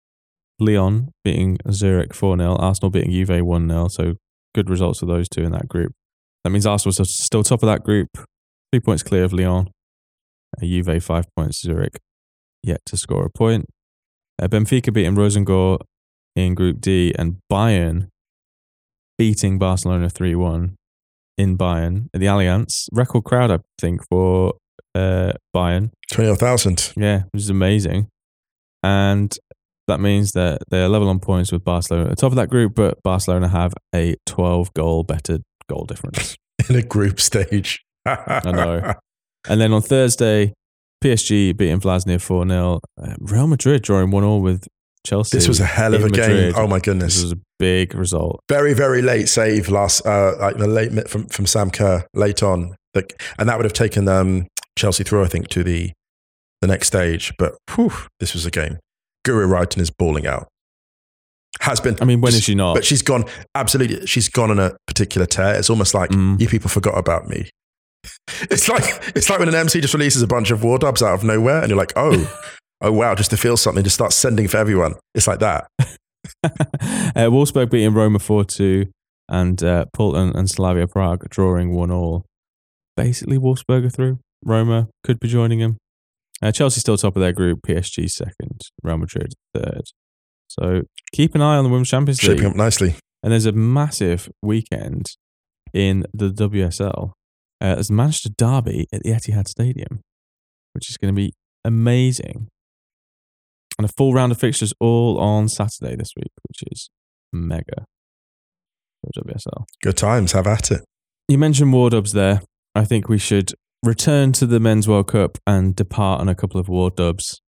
Lyon 0.59 1.11
beating 1.25 1.59
Zurich 1.71 2.15
4 2.15 2.37
0, 2.39 2.57
Arsenal 2.57 2.91
beating 2.91 3.11
Juve 3.11 3.45
1 3.45 3.69
0. 3.69 3.89
So 3.89 4.15
good 4.55 4.71
results 4.71 5.01
for 5.01 5.07
those 5.07 5.29
two 5.29 5.43
in 5.43 5.53
that 5.53 5.69
group. 5.69 5.93
That 6.43 6.51
means 6.51 6.67
Arsenal's 6.67 7.01
still 7.13 7.43
top 7.43 7.63
of 7.63 7.67
that 7.67 7.83
group, 7.83 8.09
three 8.73 8.81
points 8.81 9.03
clear 9.03 9.25
of 9.25 9.33
Lyon. 9.33 9.69
Uh, 10.57 10.67
Juve, 10.67 11.03
five 11.03 11.27
points. 11.37 11.61
Zurich 11.61 11.97
yet 12.63 12.81
to 12.87 12.97
score 12.97 13.27
a 13.27 13.31
point. 13.31 13.67
Uh, 14.41 14.49
Benfica 14.49 14.93
beating 14.93 15.15
Rosengård 15.15 15.81
in 16.35 16.55
Group 16.55 16.81
D 16.81 17.15
and 17.17 17.37
Bayern 17.51 18.09
beating 19.17 19.59
Barcelona 19.59 20.09
3 20.09 20.35
1 20.35 20.77
in 21.39 21.57
Bayern 21.59 22.07
at 22.15 22.21
the 22.21 22.27
Allianz. 22.27 22.89
Record 22.93 23.25
crowd, 23.25 23.51
I 23.51 23.59
think, 23.81 24.01
for 24.09 24.55
uh, 24.95 25.33
Bayern. 25.55 25.91
20,000. 26.13 26.93
Yeah, 26.97 27.23
which 27.33 27.43
is 27.43 27.51
amazing. 27.51 28.09
And 28.83 29.37
that 29.89 30.01
means 30.01 30.33
that 30.33 30.63
they're 30.71 30.89
level 30.89 31.09
on 31.09 31.19
points 31.21 31.53
with 31.53 31.65
Barcelona 31.65 32.05
at 32.05 32.11
the 32.11 32.17
top 32.17 32.33
of 32.33 32.37
that 32.37 32.49
group, 32.49 32.75
but 32.75 33.03
Barcelona 33.03 33.49
have 33.49 33.75
a 33.95 34.15
12 34.27 34.73
goal 34.75 35.03
better 35.03 35.39
goal 35.69 35.85
difference. 35.85 36.37
In 36.69 36.77
a 36.77 36.83
group 36.83 37.21
stage. 37.21 37.85
I 38.07 38.41
know. 38.51 38.95
And 39.49 39.61
then 39.61 39.73
on 39.73 39.83
Thursday, 39.83 40.55
PSG 41.03 41.57
beating 41.57 41.81
Vllaznia 41.81 42.21
4 42.21 42.49
0. 42.49 42.81
Uh, 43.03 43.15
Real 43.19 43.47
Madrid 43.47 43.83
drawing 43.83 44.11
1 44.11 44.25
all 44.25 44.41
with 44.41 44.67
Chelsea. 45.07 45.37
This 45.37 45.49
was 45.49 45.61
a 45.61 45.67
hell 45.67 45.93
of 45.95 46.05
a 46.05 46.09
game. 46.11 46.55
Oh 46.57 46.67
my 46.67 46.77
This 46.77 46.85
goodness. 46.85 47.23
was 47.23 47.33
a 47.33 47.39
big 47.65 47.95
result. 47.95 48.41
very, 48.49 48.75
very 48.75 49.01
late 49.03 49.29
save 49.29 49.69
last, 49.69 50.05
uh, 50.07 50.35
like 50.39 50.57
the 50.59 50.67
late 50.69 51.09
from, 51.09 51.27
from 51.29 51.47
Sam 51.47 51.71
Kerr 51.71 52.05
late 52.15 52.43
on. 52.43 52.75
Like, 52.95 53.21
and 53.39 53.49
that 53.49 53.57
would 53.59 53.65
have 53.65 53.73
taken 53.73 54.07
um, 54.09 54.47
Chelsea 54.79 55.05
through, 55.05 55.25
I 55.25 55.29
think, 55.29 55.49
to 55.49 55.65
the, 55.65 55.93
the 56.61 56.69
next 56.69 56.87
stage. 56.89 57.33
But 57.39 57.55
whew, 57.75 57.93
this 58.21 58.35
was 58.35 58.45
a 58.47 58.51
game. 58.51 58.79
Guru 59.25 59.47
Wrighton 59.49 59.81
is 59.81 59.91
balling 59.91 60.27
out. 60.27 60.47
Has 61.61 61.81
been. 61.81 61.97
I 62.01 62.05
mean, 62.05 62.21
when 62.21 62.35
is 62.35 62.43
she 62.43 62.55
not? 62.55 62.75
But 62.75 62.85
she's 62.85 63.01
gone, 63.03 63.25
absolutely, 63.55 64.07
she's 64.07 64.29
gone 64.29 64.51
on 64.51 64.59
a 64.59 64.77
particular 64.87 65.27
tear. 65.27 65.55
It's 65.55 65.71
almost 65.71 65.95
like, 65.95 66.11
Mm. 66.11 66.41
you 66.41 66.49
people 66.49 66.69
forgot 66.69 66.99
about 66.99 67.29
me. 67.29 67.49
It's 68.51 68.69
like 68.69 68.85
it's 69.17 69.31
like 69.31 69.39
when 69.39 69.49
an 69.49 69.55
MC 69.55 69.81
just 69.81 69.95
releases 69.95 70.21
a 70.21 70.27
bunch 70.27 70.51
of 70.51 70.63
war 70.63 70.79
dubs 70.79 71.03
out 71.03 71.15
of 71.15 71.25
nowhere, 71.25 71.61
and 71.61 71.69
you're 71.71 71.79
like, 71.79 71.93
oh, 71.97 72.13
oh 72.83 72.93
wow, 72.93 73.15
just 73.15 73.31
to 73.31 73.37
feel 73.37 73.57
something, 73.57 73.83
just 73.83 73.95
start 73.95 74.13
sending 74.13 74.47
for 74.49 74.59
everyone. 74.59 74.95
It's 75.15 75.27
like 75.27 75.39
that. 75.41 75.67
uh, 76.45 77.29
Wolfsburg 77.31 77.71
beating 77.71 77.95
Roma 77.95 78.19
4 78.19 78.45
2 78.45 78.87
and 79.29 79.63
uh, 79.63 79.87
Portland 79.93 80.35
and 80.35 80.51
Slavia 80.51 80.87
Prague 80.87 81.29
drawing 81.31 81.75
1 81.75 81.91
all. 81.91 82.25
Basically, 82.97 83.39
Wolfsburg 83.39 83.87
are 83.87 83.91
through. 83.91 84.19
Roma 84.45 84.89
could 85.03 85.19
be 85.19 85.29
joining 85.29 85.61
them. 85.61 85.79
Uh, 86.43 86.53
Chelsea 86.53 86.81
still 86.81 86.97
top 86.97 87.17
of 87.17 87.21
their 87.21 87.33
group, 87.33 87.61
PSG 87.67 88.09
second, 88.11 88.61
Real 88.83 88.99
Madrid 88.99 89.33
third. 89.55 89.83
So 90.49 90.83
keep 91.13 91.35
an 91.35 91.43
eye 91.43 91.57
on 91.57 91.65
the 91.65 91.71
Women's 91.71 91.89
Champions 91.89 92.23
League. 92.23 92.39
Shaping 92.39 92.51
up 92.51 92.57
nicely. 92.57 92.97
And 93.23 93.33
there's 93.33 93.47
a 93.47 93.53
massive 93.53 94.29
weekend 94.43 95.07
in 95.73 96.05
the 96.13 96.31
WSL. 96.31 97.13
Uh, 97.61 97.75
there's 97.75 97.91
Manchester 97.91 98.29
Derby 98.37 98.87
at 98.93 99.03
the 99.03 99.11
Etihad 99.11 99.49
Stadium, 99.49 100.01
which 100.73 100.91
is 100.91 100.97
going 100.99 101.15
to 101.15 101.17
be 101.17 101.33
amazing. 101.65 102.49
And 103.79 103.85
a 103.85 103.93
full 103.97 104.13
round 104.13 104.33
of 104.33 104.39
fixtures 104.39 104.73
all 104.81 105.19
on 105.19 105.49
Saturday 105.49 105.97
this 105.97 106.13
week, 106.17 106.31
which 106.49 106.63
is 106.71 106.91
mega 107.33 107.87
for 109.03 109.23
WSL. 109.23 109.65
Good 109.83 109.97
times. 109.97 110.33
Have 110.33 110.47
at 110.47 110.71
it. 110.71 110.85
You 111.29 111.39
mentioned 111.39 111.73
Wardubs 111.73 112.13
there. 112.13 112.43
I 112.75 112.85
think 112.85 113.09
we 113.09 113.19
should 113.19 113.53
return 113.83 114.33
to 114.33 114.47
the 114.47 114.61
Men's 114.61 114.89
World 114.89 115.09
Cup 115.09 115.39
and 115.47 115.75
depart 115.75 116.21
on 116.21 116.29
a 116.29 116.35
couple 116.35 116.61
of 116.61 116.67
Wardubs. 116.67 117.41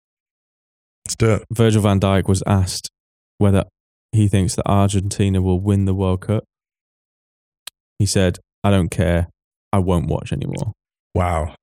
Let's 1.06 1.16
do 1.16 1.34
it. 1.34 1.44
Virgil 1.52 1.82
van 1.82 2.00
Dijk 2.00 2.28
was 2.28 2.42
asked 2.46 2.90
whether 3.38 3.64
he 4.12 4.28
thinks 4.28 4.54
that 4.54 4.66
Argentina 4.66 5.42
will 5.42 5.60
win 5.60 5.84
the 5.84 5.94
World 5.94 6.22
Cup. 6.22 6.44
He 7.98 8.06
said, 8.06 8.38
I 8.62 8.70
don't 8.70 8.90
care. 8.90 9.28
I 9.72 9.78
won't 9.78 10.08
watch 10.08 10.32
anymore. 10.32 10.72
Wow. 11.14 11.54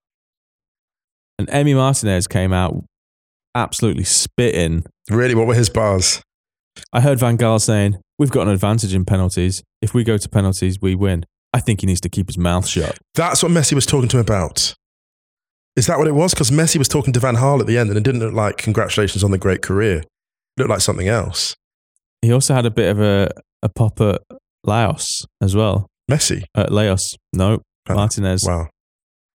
And 1.39 1.47
Emi 1.47 1.75
Martinez 1.75 2.27
came 2.27 2.53
out 2.53 2.83
absolutely 3.55 4.03
spitting. 4.03 4.83
Really, 5.09 5.35
what 5.35 5.47
were 5.47 5.53
his 5.55 5.69
bars? 5.69 6.21
I 6.93 7.01
heard 7.01 7.19
Van 7.19 7.37
Gaal 7.37 7.59
saying, 7.61 7.97
We've 8.17 8.31
got 8.31 8.43
an 8.47 8.53
advantage 8.53 8.93
in 8.93 9.03
penalties. 9.05 9.63
If 9.81 9.93
we 9.93 10.03
go 10.03 10.17
to 10.17 10.29
penalties, 10.29 10.79
we 10.81 10.93
win. 10.95 11.25
I 11.53 11.59
think 11.59 11.81
he 11.81 11.87
needs 11.87 12.01
to 12.01 12.09
keep 12.09 12.27
his 12.27 12.37
mouth 12.37 12.67
shut. 12.67 12.97
That's 13.15 13.41
what 13.43 13.51
Messi 13.51 13.73
was 13.73 13.85
talking 13.85 14.07
to 14.09 14.17
him 14.17 14.21
about. 14.21 14.73
Is 15.75 15.87
that 15.87 15.97
what 15.97 16.07
it 16.07 16.13
was? 16.13 16.33
Because 16.33 16.51
Messi 16.51 16.77
was 16.77 16.87
talking 16.87 17.13
to 17.13 17.19
Van 17.19 17.35
Gaal 17.35 17.59
at 17.59 17.67
the 17.67 17.77
end, 17.77 17.89
and 17.89 17.97
it 17.97 18.03
didn't 18.03 18.21
look 18.21 18.33
like 18.33 18.57
congratulations 18.57 19.23
on 19.23 19.31
the 19.31 19.37
great 19.37 19.61
career. 19.61 19.97
It 19.99 20.05
looked 20.57 20.69
like 20.69 20.81
something 20.81 21.07
else. 21.07 21.55
He 22.21 22.31
also 22.31 22.53
had 22.53 22.65
a 22.65 22.71
bit 22.71 22.89
of 22.89 22.99
a, 23.01 23.31
a 23.63 23.69
pop 23.69 23.99
at 24.01 24.21
Lahoz 24.65 25.25
as 25.41 25.55
well. 25.55 25.87
Messi. 26.09 26.43
At 26.55 26.71
Lahoz. 26.71 27.15
No, 27.33 27.59
Oh, 27.89 27.95
Martinez. 27.95 28.43
Wow. 28.47 28.69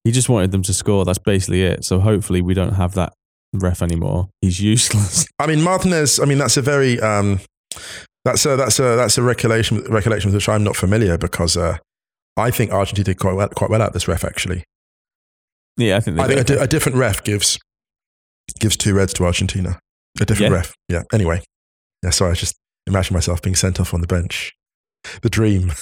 He 0.03 0.11
just 0.11 0.27
wanted 0.27 0.51
them 0.51 0.63
to 0.63 0.73
score. 0.73 1.05
That's 1.05 1.17
basically 1.19 1.63
it. 1.63 1.85
So 1.85 1.99
hopefully 1.99 2.41
we 2.41 2.53
don't 2.53 2.73
have 2.73 2.93
that 2.95 3.13
ref 3.53 3.81
anymore. 3.81 4.29
He's 4.41 4.59
useless. 4.59 5.27
I 5.39 5.47
mean, 5.47 5.61
Martinez. 5.61 6.19
I 6.19 6.25
mean, 6.25 6.37
that's 6.37 6.57
a 6.57 6.61
very 6.61 6.99
um, 6.99 7.39
that's 8.25 8.45
a 8.45 8.55
that's 8.55 8.79
a 8.79 8.95
that's 8.95 9.17
a 9.17 9.23
recollection 9.23 9.83
recollection 9.85 10.29
with 10.29 10.35
which 10.35 10.49
I'm 10.49 10.63
not 10.63 10.75
familiar 10.75 11.17
because 11.17 11.57
uh, 11.57 11.77
I 12.37 12.51
think 12.51 12.71
Argentina 12.71 13.05
did 13.05 13.19
quite 13.19 13.33
well, 13.35 13.49
quite 13.49 13.69
well 13.69 13.81
at 13.81 13.93
this 13.93 14.07
ref. 14.07 14.23
Actually, 14.23 14.63
yeah, 15.77 15.97
I 15.97 15.99
think 15.99 16.19
I 16.19 16.27
think 16.27 16.49
a 16.49 16.67
different 16.67 16.97
ref 16.97 17.23
gives 17.23 17.59
gives 18.59 18.77
two 18.77 18.93
reds 18.93 19.13
to 19.13 19.25
Argentina. 19.25 19.79
A 20.21 20.25
different 20.25 20.51
Yeah. 20.51 20.57
ref. 20.57 20.73
Yeah. 20.89 21.01
Anyway, 21.11 21.41
yeah. 22.03 22.11
Sorry, 22.11 22.31
I 22.31 22.35
just 22.35 22.55
imagine 22.85 23.15
myself 23.15 23.41
being 23.41 23.55
sent 23.55 23.79
off 23.79 23.93
on 23.93 24.01
the 24.01 24.07
bench. 24.07 24.51
The 25.21 25.29
dream. 25.29 25.71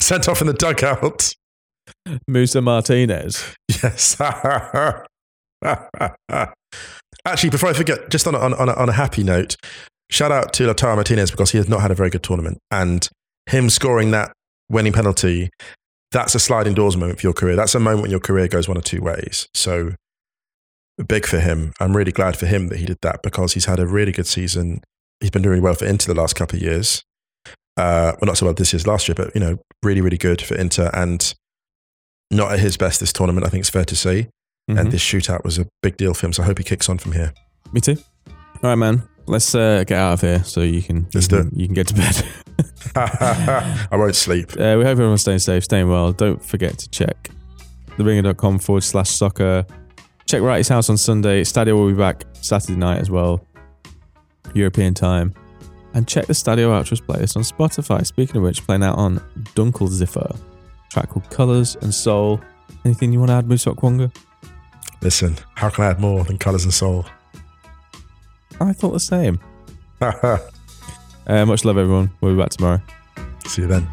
sent 0.00 0.28
off 0.28 0.40
in 0.40 0.46
the 0.46 0.54
dugout. 0.56 1.32
Musa 2.26 2.60
Martinez. 2.60 3.44
Yes. 3.82 4.16
Actually, 7.24 7.50
before 7.50 7.70
I 7.70 7.72
forget, 7.72 8.10
just 8.10 8.26
on 8.26 8.34
a, 8.34 8.38
on, 8.38 8.52
a- 8.52 8.74
on, 8.74 8.88
a, 8.88 8.92
happy 8.92 9.22
note, 9.24 9.56
shout 10.10 10.30
out 10.30 10.52
to 10.54 10.64
Lautaro 10.64 10.94
Martinez 10.94 11.30
because 11.30 11.50
he 11.50 11.58
has 11.58 11.68
not 11.68 11.80
had 11.80 11.90
a 11.90 11.94
very 11.94 12.10
good 12.10 12.22
tournament. 12.22 12.58
And 12.70 13.08
him 13.46 13.68
scoring 13.70 14.10
that 14.12 14.32
winning 14.68 14.92
penalty, 14.92 15.50
that's 16.12 16.34
a 16.34 16.38
sliding 16.38 16.74
doors 16.74 16.96
moment 16.96 17.20
for 17.20 17.26
your 17.26 17.32
career. 17.32 17.56
That's 17.56 17.74
a 17.74 17.80
moment 17.80 18.02
when 18.02 18.10
your 18.10 18.20
career 18.20 18.48
goes 18.48 18.68
one 18.68 18.78
or 18.78 18.82
two 18.82 19.02
ways. 19.02 19.48
So 19.54 19.92
big 21.08 21.26
for 21.26 21.40
him. 21.40 21.72
I'm 21.80 21.96
really 21.96 22.12
glad 22.12 22.36
for 22.36 22.46
him 22.46 22.68
that 22.68 22.78
he 22.78 22.86
did 22.86 22.98
that 23.02 23.22
because 23.22 23.54
he's 23.54 23.66
had 23.66 23.80
a 23.80 23.86
really 23.86 24.12
good 24.12 24.26
season. 24.26 24.82
He's 25.20 25.30
been 25.30 25.42
doing 25.42 25.62
well 25.62 25.74
for 25.74 25.86
Inter 25.86 26.12
the 26.12 26.20
last 26.20 26.36
couple 26.36 26.56
of 26.56 26.62
years. 26.62 27.02
Uh, 27.76 28.12
well, 28.20 28.26
not 28.26 28.38
so 28.38 28.46
well 28.46 28.54
this 28.54 28.72
year's 28.72 28.86
last 28.86 29.08
year, 29.08 29.14
but 29.14 29.34
you 29.34 29.40
know, 29.40 29.58
really, 29.82 30.00
really 30.00 30.16
good 30.16 30.40
for 30.40 30.54
Inter 30.54 30.90
and 30.94 31.34
not 32.30 32.52
at 32.52 32.60
his 32.60 32.76
best 32.76 33.00
this 33.00 33.12
tournament. 33.12 33.46
I 33.46 33.50
think 33.50 33.60
it's 33.60 33.70
fair 33.70 33.84
to 33.84 33.96
say 33.96 34.28
Mhm. 34.70 34.80
and 34.80 34.92
this 34.92 35.02
shootout 35.02 35.44
was 35.44 35.58
a 35.58 35.66
big 35.82 35.96
deal 35.96 36.12
for 36.14 36.26
him. 36.26 36.32
So 36.32 36.42
I 36.42 36.46
hope 36.46 36.58
he 36.58 36.64
kicks 36.64 36.88
on 36.88 36.98
from 36.98 37.12
here. 37.12 37.32
Me 37.72 37.80
too. 37.80 37.96
All 38.26 38.70
right, 38.70 38.74
man. 38.76 39.02
Let's 39.26 39.54
uh, 39.54 39.84
get 39.86 39.98
out 39.98 40.14
of 40.14 40.20
here 40.20 40.42
so 40.44 40.60
you 40.60 40.82
can 40.82 41.06
you 41.12 41.20
can, 41.20 41.50
you 41.54 41.66
can 41.66 41.74
get 41.74 41.86
to 41.88 41.94
bed. 41.94 42.24
I 42.96 43.96
won't 43.96 44.14
sleep. 44.14 44.52
Uh, 44.52 44.76
we 44.78 44.84
hope 44.84 44.86
everyone's 44.98 45.20
staying 45.22 45.40
safe, 45.40 45.64
staying 45.64 45.88
well. 45.88 46.12
Don't 46.12 46.42
forget 46.44 46.78
to 46.78 46.88
check 46.90 47.30
theringer.com 47.98 48.58
forward 48.60 48.82
slash 48.84 49.10
soccer. 49.10 49.64
Check 50.26 50.42
Wrighty's 50.42 50.68
House 50.68 50.90
on 50.90 50.96
Sunday. 50.96 51.42
Stadio 51.42 51.74
will 51.74 51.88
be 51.88 51.94
back 51.96 52.24
Saturday 52.34 52.76
night 52.76 52.98
as 52.98 53.10
well, 53.10 53.44
European 54.54 54.94
time. 54.94 55.34
And 55.94 56.06
check 56.06 56.26
the 56.26 56.32
Stadio 56.34 56.68
Outros 56.70 57.00
playlist 57.00 57.36
on 57.36 57.42
Spotify. 57.42 58.04
Speaking 58.06 58.36
of 58.36 58.42
which, 58.42 58.62
playing 58.64 58.82
out 58.82 58.98
on 58.98 59.18
Dunkelziffer, 59.54 60.38
track 60.90 61.08
called 61.10 61.28
Colours 61.30 61.76
and 61.80 61.92
Soul. 61.94 62.40
Anything 62.84 63.12
you 63.12 63.18
want 63.18 63.30
to 63.30 63.34
add, 63.34 63.48
Musa 63.48 63.70
Okwonga? 63.70 64.14
Listen, 65.02 65.36
how 65.54 65.68
can 65.70 65.84
I 65.84 65.90
add 65.90 66.00
more 66.00 66.24
than 66.24 66.38
colours 66.38 66.64
and 66.64 66.74
soul? 66.74 67.06
I 68.60 68.72
thought 68.72 68.92
the 68.92 69.00
same. 69.00 69.38
Uh, 71.28 71.44
much 71.44 71.64
love, 71.64 71.76
everyone. 71.76 72.08
We'll 72.20 72.34
be 72.36 72.38
back 72.40 72.50
tomorrow. 72.50 72.80
See 73.46 73.62
you 73.62 73.66
then. 73.66 73.88